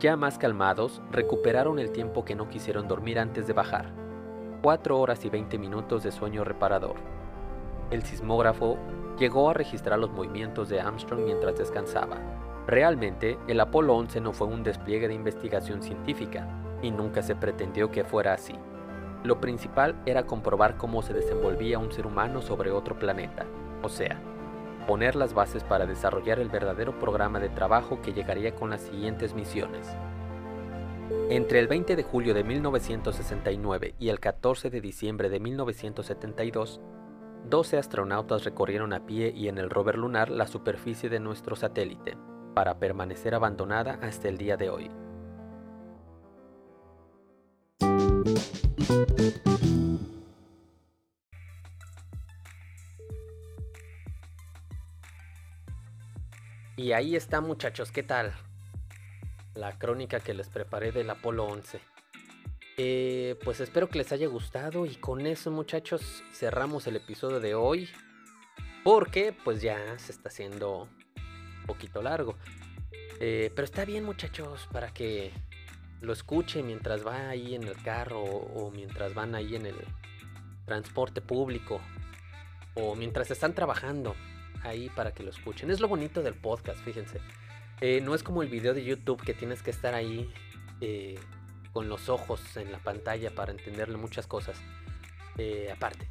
Ya 0.00 0.16
más 0.16 0.38
calmados, 0.38 1.00
recuperaron 1.12 1.78
el 1.78 1.92
tiempo 1.92 2.24
que 2.24 2.34
no 2.34 2.48
quisieron 2.48 2.88
dormir 2.88 3.20
antes 3.20 3.46
de 3.46 3.52
bajar. 3.52 3.92
Cuatro 4.60 4.98
horas 4.98 5.24
y 5.24 5.30
20 5.30 5.56
minutos 5.56 6.02
de 6.02 6.10
sueño 6.10 6.42
reparador. 6.42 6.96
El 7.92 8.02
sismógrafo 8.02 8.76
llegó 9.20 9.50
a 9.50 9.54
registrar 9.54 10.00
los 10.00 10.10
movimientos 10.10 10.68
de 10.68 10.80
Armstrong 10.80 11.22
mientras 11.22 11.56
descansaba, 11.56 12.16
Realmente, 12.70 13.36
el 13.48 13.58
Apolo 13.58 13.96
11 13.96 14.20
no 14.20 14.32
fue 14.32 14.46
un 14.46 14.62
despliegue 14.62 15.08
de 15.08 15.14
investigación 15.14 15.82
científica, 15.82 16.46
y 16.80 16.92
nunca 16.92 17.20
se 17.20 17.34
pretendió 17.34 17.90
que 17.90 18.04
fuera 18.04 18.32
así. 18.32 18.54
Lo 19.24 19.40
principal 19.40 20.00
era 20.06 20.22
comprobar 20.24 20.76
cómo 20.76 21.02
se 21.02 21.12
desenvolvía 21.12 21.80
un 21.80 21.90
ser 21.90 22.06
humano 22.06 22.40
sobre 22.42 22.70
otro 22.70 22.96
planeta, 22.96 23.44
o 23.82 23.88
sea, 23.88 24.20
poner 24.86 25.16
las 25.16 25.34
bases 25.34 25.64
para 25.64 25.84
desarrollar 25.84 26.38
el 26.38 26.48
verdadero 26.48 26.96
programa 26.96 27.40
de 27.40 27.48
trabajo 27.48 28.00
que 28.02 28.12
llegaría 28.12 28.54
con 28.54 28.70
las 28.70 28.82
siguientes 28.82 29.34
misiones. 29.34 29.88
Entre 31.28 31.58
el 31.58 31.66
20 31.66 31.96
de 31.96 32.04
julio 32.04 32.34
de 32.34 32.44
1969 32.44 33.96
y 33.98 34.10
el 34.10 34.20
14 34.20 34.70
de 34.70 34.80
diciembre 34.80 35.28
de 35.28 35.40
1972, 35.40 36.80
12 37.46 37.78
astronautas 37.78 38.44
recorrieron 38.44 38.92
a 38.92 39.06
pie 39.06 39.32
y 39.34 39.48
en 39.48 39.58
el 39.58 39.70
rover 39.70 39.98
lunar 39.98 40.30
la 40.30 40.46
superficie 40.46 41.08
de 41.08 41.18
nuestro 41.18 41.56
satélite 41.56 42.16
para 42.54 42.78
permanecer 42.78 43.34
abandonada 43.34 43.98
hasta 44.02 44.28
el 44.28 44.38
día 44.38 44.56
de 44.56 44.70
hoy. 44.70 44.90
Y 56.76 56.92
ahí 56.92 57.14
está 57.14 57.40
muchachos, 57.40 57.92
¿qué 57.92 58.02
tal? 58.02 58.32
La 59.54 59.78
crónica 59.78 60.18
que 60.20 60.32
les 60.32 60.48
preparé 60.48 60.92
del 60.92 61.10
Apolo 61.10 61.44
11. 61.44 61.78
Eh, 62.78 63.38
pues 63.44 63.60
espero 63.60 63.90
que 63.90 63.98
les 63.98 64.10
haya 64.12 64.26
gustado 64.28 64.86
y 64.86 64.94
con 64.94 65.26
eso 65.26 65.50
muchachos 65.50 66.24
cerramos 66.32 66.86
el 66.86 66.96
episodio 66.96 67.38
de 67.38 67.54
hoy. 67.54 67.90
Porque 68.82 69.34
pues 69.44 69.60
ya 69.60 69.98
se 69.98 70.12
está 70.12 70.30
haciendo 70.30 70.88
poquito 71.70 72.02
largo. 72.02 72.34
Eh, 73.20 73.52
pero 73.54 73.64
está 73.64 73.84
bien 73.84 74.04
muchachos, 74.04 74.68
para 74.72 74.92
que 74.92 75.30
lo 76.00 76.12
escuchen 76.12 76.66
mientras 76.66 77.06
va 77.06 77.28
ahí 77.28 77.54
en 77.54 77.62
el 77.62 77.76
carro 77.82 78.22
o 78.22 78.70
mientras 78.72 79.14
van 79.14 79.34
ahí 79.34 79.54
en 79.54 79.66
el 79.66 79.76
transporte 80.64 81.20
público 81.20 81.80
o 82.74 82.96
mientras 82.96 83.30
están 83.30 83.54
trabajando 83.54 84.16
ahí 84.64 84.88
para 84.96 85.12
que 85.12 85.22
lo 85.22 85.30
escuchen. 85.30 85.70
Es 85.70 85.80
lo 85.80 85.86
bonito 85.86 86.22
del 86.22 86.34
podcast, 86.34 86.80
fíjense. 86.80 87.20
Eh, 87.80 88.00
no 88.00 88.14
es 88.14 88.22
como 88.22 88.42
el 88.42 88.48
video 88.48 88.74
de 88.74 88.84
YouTube 88.84 89.22
que 89.22 89.34
tienes 89.34 89.62
que 89.62 89.70
estar 89.70 89.94
ahí 89.94 90.32
eh, 90.80 91.18
con 91.72 91.88
los 91.88 92.08
ojos 92.08 92.56
en 92.56 92.72
la 92.72 92.78
pantalla 92.78 93.30
para 93.30 93.52
entenderle 93.52 93.96
muchas 93.96 94.26
cosas. 94.26 94.60
Aparte, 95.72 96.06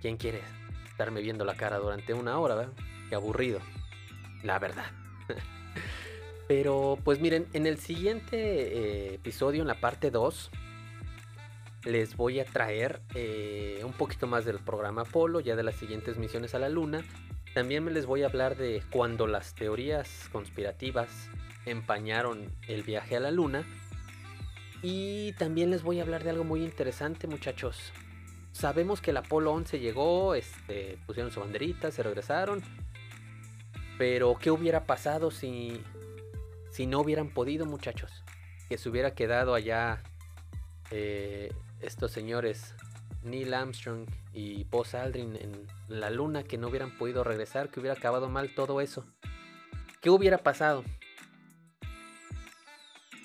¿quién 0.00 0.16
quiere 0.16 0.40
estarme 0.86 1.20
viendo 1.20 1.44
la 1.44 1.54
cara 1.54 1.76
durante 1.76 2.14
una 2.14 2.38
hora? 2.38 2.54
¿verdad? 2.54 2.72
Qué 3.10 3.14
aburrido. 3.14 3.60
La 4.44 4.60
verdad. 4.60 4.86
Pero 6.48 6.98
pues 7.02 7.18
miren, 7.18 7.48
en 7.52 7.66
el 7.66 7.78
siguiente 7.78 9.14
episodio, 9.14 9.62
en 9.62 9.66
la 9.66 9.80
parte 9.80 10.12
2, 10.12 10.50
les 11.86 12.16
voy 12.16 12.38
a 12.38 12.44
traer 12.44 13.00
un 13.82 13.92
poquito 13.94 14.26
más 14.26 14.44
del 14.44 14.58
programa 14.58 15.02
Apolo, 15.02 15.40
ya 15.40 15.56
de 15.56 15.62
las 15.62 15.74
siguientes 15.74 16.18
misiones 16.18 16.54
a 16.54 16.58
la 16.58 16.68
Luna. 16.68 17.02
También 17.54 17.84
me 17.84 17.92
les 17.92 18.04
voy 18.04 18.24
a 18.24 18.26
hablar 18.26 18.56
de 18.56 18.82
cuando 18.90 19.28
las 19.28 19.54
teorías 19.54 20.28
conspirativas 20.32 21.30
empañaron 21.66 22.50
el 22.66 22.82
viaje 22.82 23.16
a 23.16 23.20
la 23.20 23.30
luna. 23.30 23.64
Y 24.82 25.32
también 25.34 25.70
les 25.70 25.82
voy 25.82 26.00
a 26.00 26.02
hablar 26.02 26.24
de 26.24 26.30
algo 26.30 26.42
muy 26.42 26.62
interesante, 26.62 27.26
muchachos. 27.26 27.92
Sabemos 28.50 29.00
que 29.00 29.12
el 29.12 29.16
Apolo 29.18 29.52
11 29.52 29.78
llegó, 29.78 30.34
este, 30.34 30.98
pusieron 31.06 31.30
su 31.30 31.40
banderita, 31.40 31.90
se 31.90 32.02
regresaron. 32.02 32.60
Pero, 33.98 34.36
¿qué 34.40 34.50
hubiera 34.50 34.86
pasado 34.86 35.30
si, 35.30 35.80
si 36.70 36.86
no 36.86 37.00
hubieran 37.00 37.32
podido, 37.32 37.66
muchachos? 37.66 38.24
Que 38.68 38.78
se 38.78 38.88
hubiera 38.88 39.14
quedado 39.14 39.54
allá 39.54 40.02
eh, 40.90 41.52
estos 41.80 42.10
señores 42.10 42.74
Neil 43.22 43.54
Armstrong 43.54 44.06
y 44.32 44.64
Buzz 44.64 44.94
Aldrin 44.94 45.36
en 45.36 45.66
la 45.88 46.10
luna 46.10 46.44
que 46.44 46.58
no 46.58 46.68
hubieran 46.68 46.96
podido 46.98 47.24
regresar, 47.24 47.70
que 47.70 47.80
hubiera 47.80 47.96
acabado 47.96 48.28
mal 48.28 48.54
todo 48.54 48.80
eso. 48.80 49.04
¿Qué 50.00 50.10
hubiera 50.10 50.38
pasado? 50.38 50.84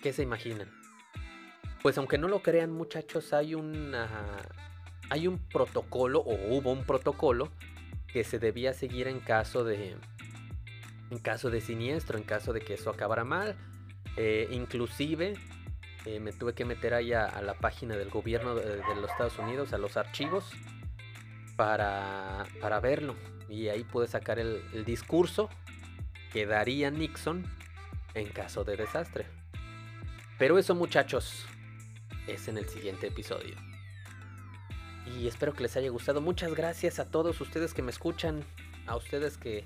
¿Qué 0.02 0.14
se 0.14 0.24
imaginan? 0.24 0.72
Pues 1.82 1.98
aunque 1.98 2.18
no 2.18 2.28
lo 2.28 2.42
crean 2.42 2.72
muchachos, 2.72 3.34
hay 3.34 3.56
una 3.56 4.08
hay 5.10 5.28
un 5.28 5.40
protocolo 5.40 6.20
o 6.20 6.34
hubo 6.56 6.72
un 6.72 6.86
protocolo 6.86 7.50
que 8.08 8.24
se 8.24 8.40
debía 8.40 8.74
seguir 8.74 9.08
en 9.08 9.20
caso 9.20 9.64
de 9.64 9.98
en 11.12 11.20
caso 11.20 11.50
de 11.50 11.62
siniestro, 11.62 12.18
en 12.18 12.24
caso 12.24 12.54
de 12.54 12.62
que 12.62 12.76
eso 12.76 12.90
acabara 12.90 13.24
mal. 13.24 13.56
Eh, 14.18 14.48
inclusive 14.52 15.34
eh, 16.06 16.20
me 16.20 16.32
tuve 16.32 16.54
que 16.54 16.66
meter 16.66 16.94
ahí 16.94 17.14
a, 17.14 17.42
la 17.42 17.56
página 17.56 17.96
del 17.96 18.10
gobierno 18.10 18.56
de, 18.56 18.78
los 18.96 19.12
Estados 19.12 19.38
Unidos, 19.40 19.74
a 19.74 19.78
los 19.78 19.98
archivos, 19.98 20.52
para, 21.56 22.46
para 22.62 22.80
verlo. 22.80 23.16
Y 23.48 23.68
ahí 23.70 23.84
pude 23.84 24.08
sacar 24.08 24.40
el, 24.40 24.64
el 24.74 24.86
discurso 24.86 25.50
que 26.32 26.46
daría 26.46 26.92
Nixon 26.92 27.44
en 28.14 28.30
caso 28.30 28.64
de 28.64 28.78
desastre. 28.78 29.26
Pero 30.38 30.58
eso 30.58 30.76
muchachos 30.76 31.46
es 32.28 32.48
en 32.48 32.58
el 32.58 32.70
siguiente 32.70 33.08
episodio. 33.08 33.56
Y 35.18 35.28
espero 35.28 35.54
que 35.54 35.64
les 35.64 35.76
haya 35.76 35.90
gustado. 35.90 36.22
Muchas 36.22 36.54
gracias 36.54 37.00
a 37.00 37.10
todos 37.10 37.42
ustedes 37.42 37.74
que 37.74 37.82
me 37.82 37.92
escuchan, 37.92 38.44
a 38.86 38.96
ustedes 38.96 39.38
que 39.38 39.66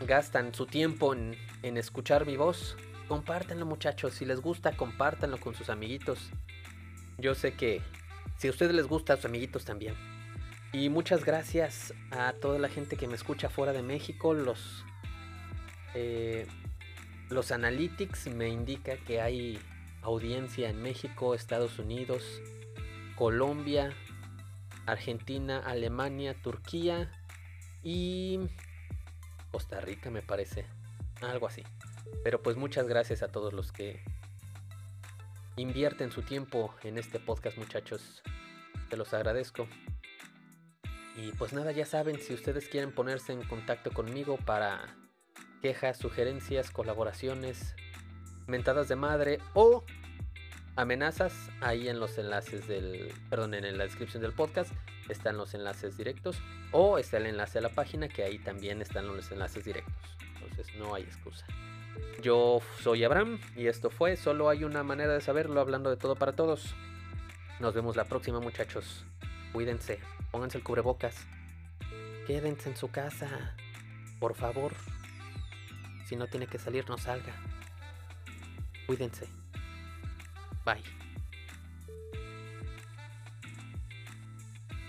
gastan 0.00 0.54
su 0.54 0.66
tiempo 0.66 1.14
en, 1.14 1.36
escuchar 1.76 2.26
mi 2.26 2.36
voz. 2.36 2.76
Compártanlo 3.08 3.66
muchachos, 3.66 4.14
si 4.14 4.24
les 4.24 4.40
gusta, 4.40 4.76
compártanlo 4.76 5.38
con 5.38 5.54
sus 5.54 5.70
amiguitos. 5.70 6.30
Yo 7.16 7.34
sé 7.34 7.54
que 7.54 7.82
si 8.36 8.48
a 8.48 8.50
ustedes 8.50 8.74
les 8.74 8.86
gusta, 8.86 9.14
a 9.14 9.16
sus 9.16 9.24
amiguitos 9.24 9.64
también. 9.64 9.94
Y 10.72 10.90
muchas 10.90 11.24
gracias 11.24 11.94
a 12.10 12.34
toda 12.34 12.58
la 12.58 12.68
gente 12.68 12.96
que 12.96 13.08
me 13.08 13.14
escucha 13.14 13.48
fuera 13.48 13.72
de 13.72 13.82
México. 13.82 14.34
Los, 14.34 14.84
eh, 15.94 16.46
los 17.30 17.50
analytics 17.50 18.26
me 18.28 18.48
indica 18.48 18.96
que 18.98 19.20
hay 19.20 19.58
audiencia 20.02 20.68
en 20.68 20.82
México, 20.82 21.34
Estados 21.34 21.78
Unidos, 21.78 22.42
Colombia, 23.16 23.94
Argentina, 24.86 25.58
Alemania, 25.58 26.34
Turquía 26.34 27.10
y 27.82 28.38
Costa 29.50 29.80
Rica 29.80 30.10
me 30.10 30.22
parece. 30.22 30.66
Algo 31.20 31.46
así. 31.46 31.62
Pero 32.24 32.42
pues 32.42 32.56
muchas 32.56 32.86
gracias 32.86 33.22
a 33.22 33.28
todos 33.28 33.52
los 33.52 33.72
que 33.72 34.02
invierten 35.56 36.12
su 36.12 36.22
tiempo 36.22 36.74
en 36.82 36.98
este 36.98 37.18
podcast 37.18 37.58
muchachos. 37.58 38.22
Te 38.88 38.96
los 38.96 39.12
agradezco. 39.14 39.68
Y 41.16 41.32
pues 41.32 41.52
nada, 41.52 41.72
ya 41.72 41.84
saben, 41.84 42.20
si 42.20 42.32
ustedes 42.32 42.68
quieren 42.68 42.92
ponerse 42.92 43.32
en 43.32 43.42
contacto 43.42 43.90
conmigo 43.90 44.36
para 44.36 44.96
quejas, 45.62 45.98
sugerencias, 45.98 46.70
colaboraciones, 46.70 47.74
mentadas 48.46 48.88
de 48.88 48.94
madre 48.94 49.38
o 49.54 49.84
amenazas, 50.76 51.32
ahí 51.60 51.88
en 51.88 51.98
los 51.98 52.16
enlaces 52.18 52.68
del, 52.68 53.12
perdón, 53.28 53.54
en 53.54 53.76
la 53.76 53.84
descripción 53.84 54.22
del 54.22 54.32
podcast 54.32 54.72
están 55.08 55.36
los 55.36 55.54
enlaces 55.54 55.96
directos 55.96 56.38
o 56.72 56.98
está 56.98 57.16
el 57.18 57.26
enlace 57.26 57.58
a 57.58 57.62
la 57.62 57.70
página 57.70 58.08
que 58.08 58.24
ahí 58.24 58.38
también 58.38 58.82
están 58.82 59.06
los 59.06 59.30
enlaces 59.30 59.64
directos. 59.64 59.94
Entonces 60.42 60.74
no 60.76 60.94
hay 60.94 61.02
excusa. 61.02 61.46
Yo 62.22 62.60
soy 62.82 63.04
Abraham 63.04 63.40
y 63.56 63.66
esto 63.66 63.90
fue 63.90 64.16
Solo 64.16 64.48
hay 64.48 64.64
una 64.64 64.82
manera 64.82 65.14
de 65.14 65.20
saberlo 65.20 65.60
hablando 65.60 65.90
de 65.90 65.96
todo 65.96 66.16
para 66.16 66.32
todos. 66.32 66.74
Nos 67.60 67.74
vemos 67.74 67.96
la 67.96 68.04
próxima 68.04 68.40
muchachos. 68.40 69.04
Cuídense, 69.52 69.98
pónganse 70.30 70.58
el 70.58 70.64
cubrebocas. 70.64 71.26
Quédense 72.26 72.68
en 72.68 72.76
su 72.76 72.90
casa. 72.90 73.56
Por 74.20 74.34
favor. 74.34 74.72
Si 76.06 76.16
no 76.16 76.26
tiene 76.26 76.46
que 76.46 76.58
salir, 76.58 76.88
no 76.88 76.98
salga. 76.98 77.34
Cuídense. 78.86 79.26
Bye. 80.64 81.07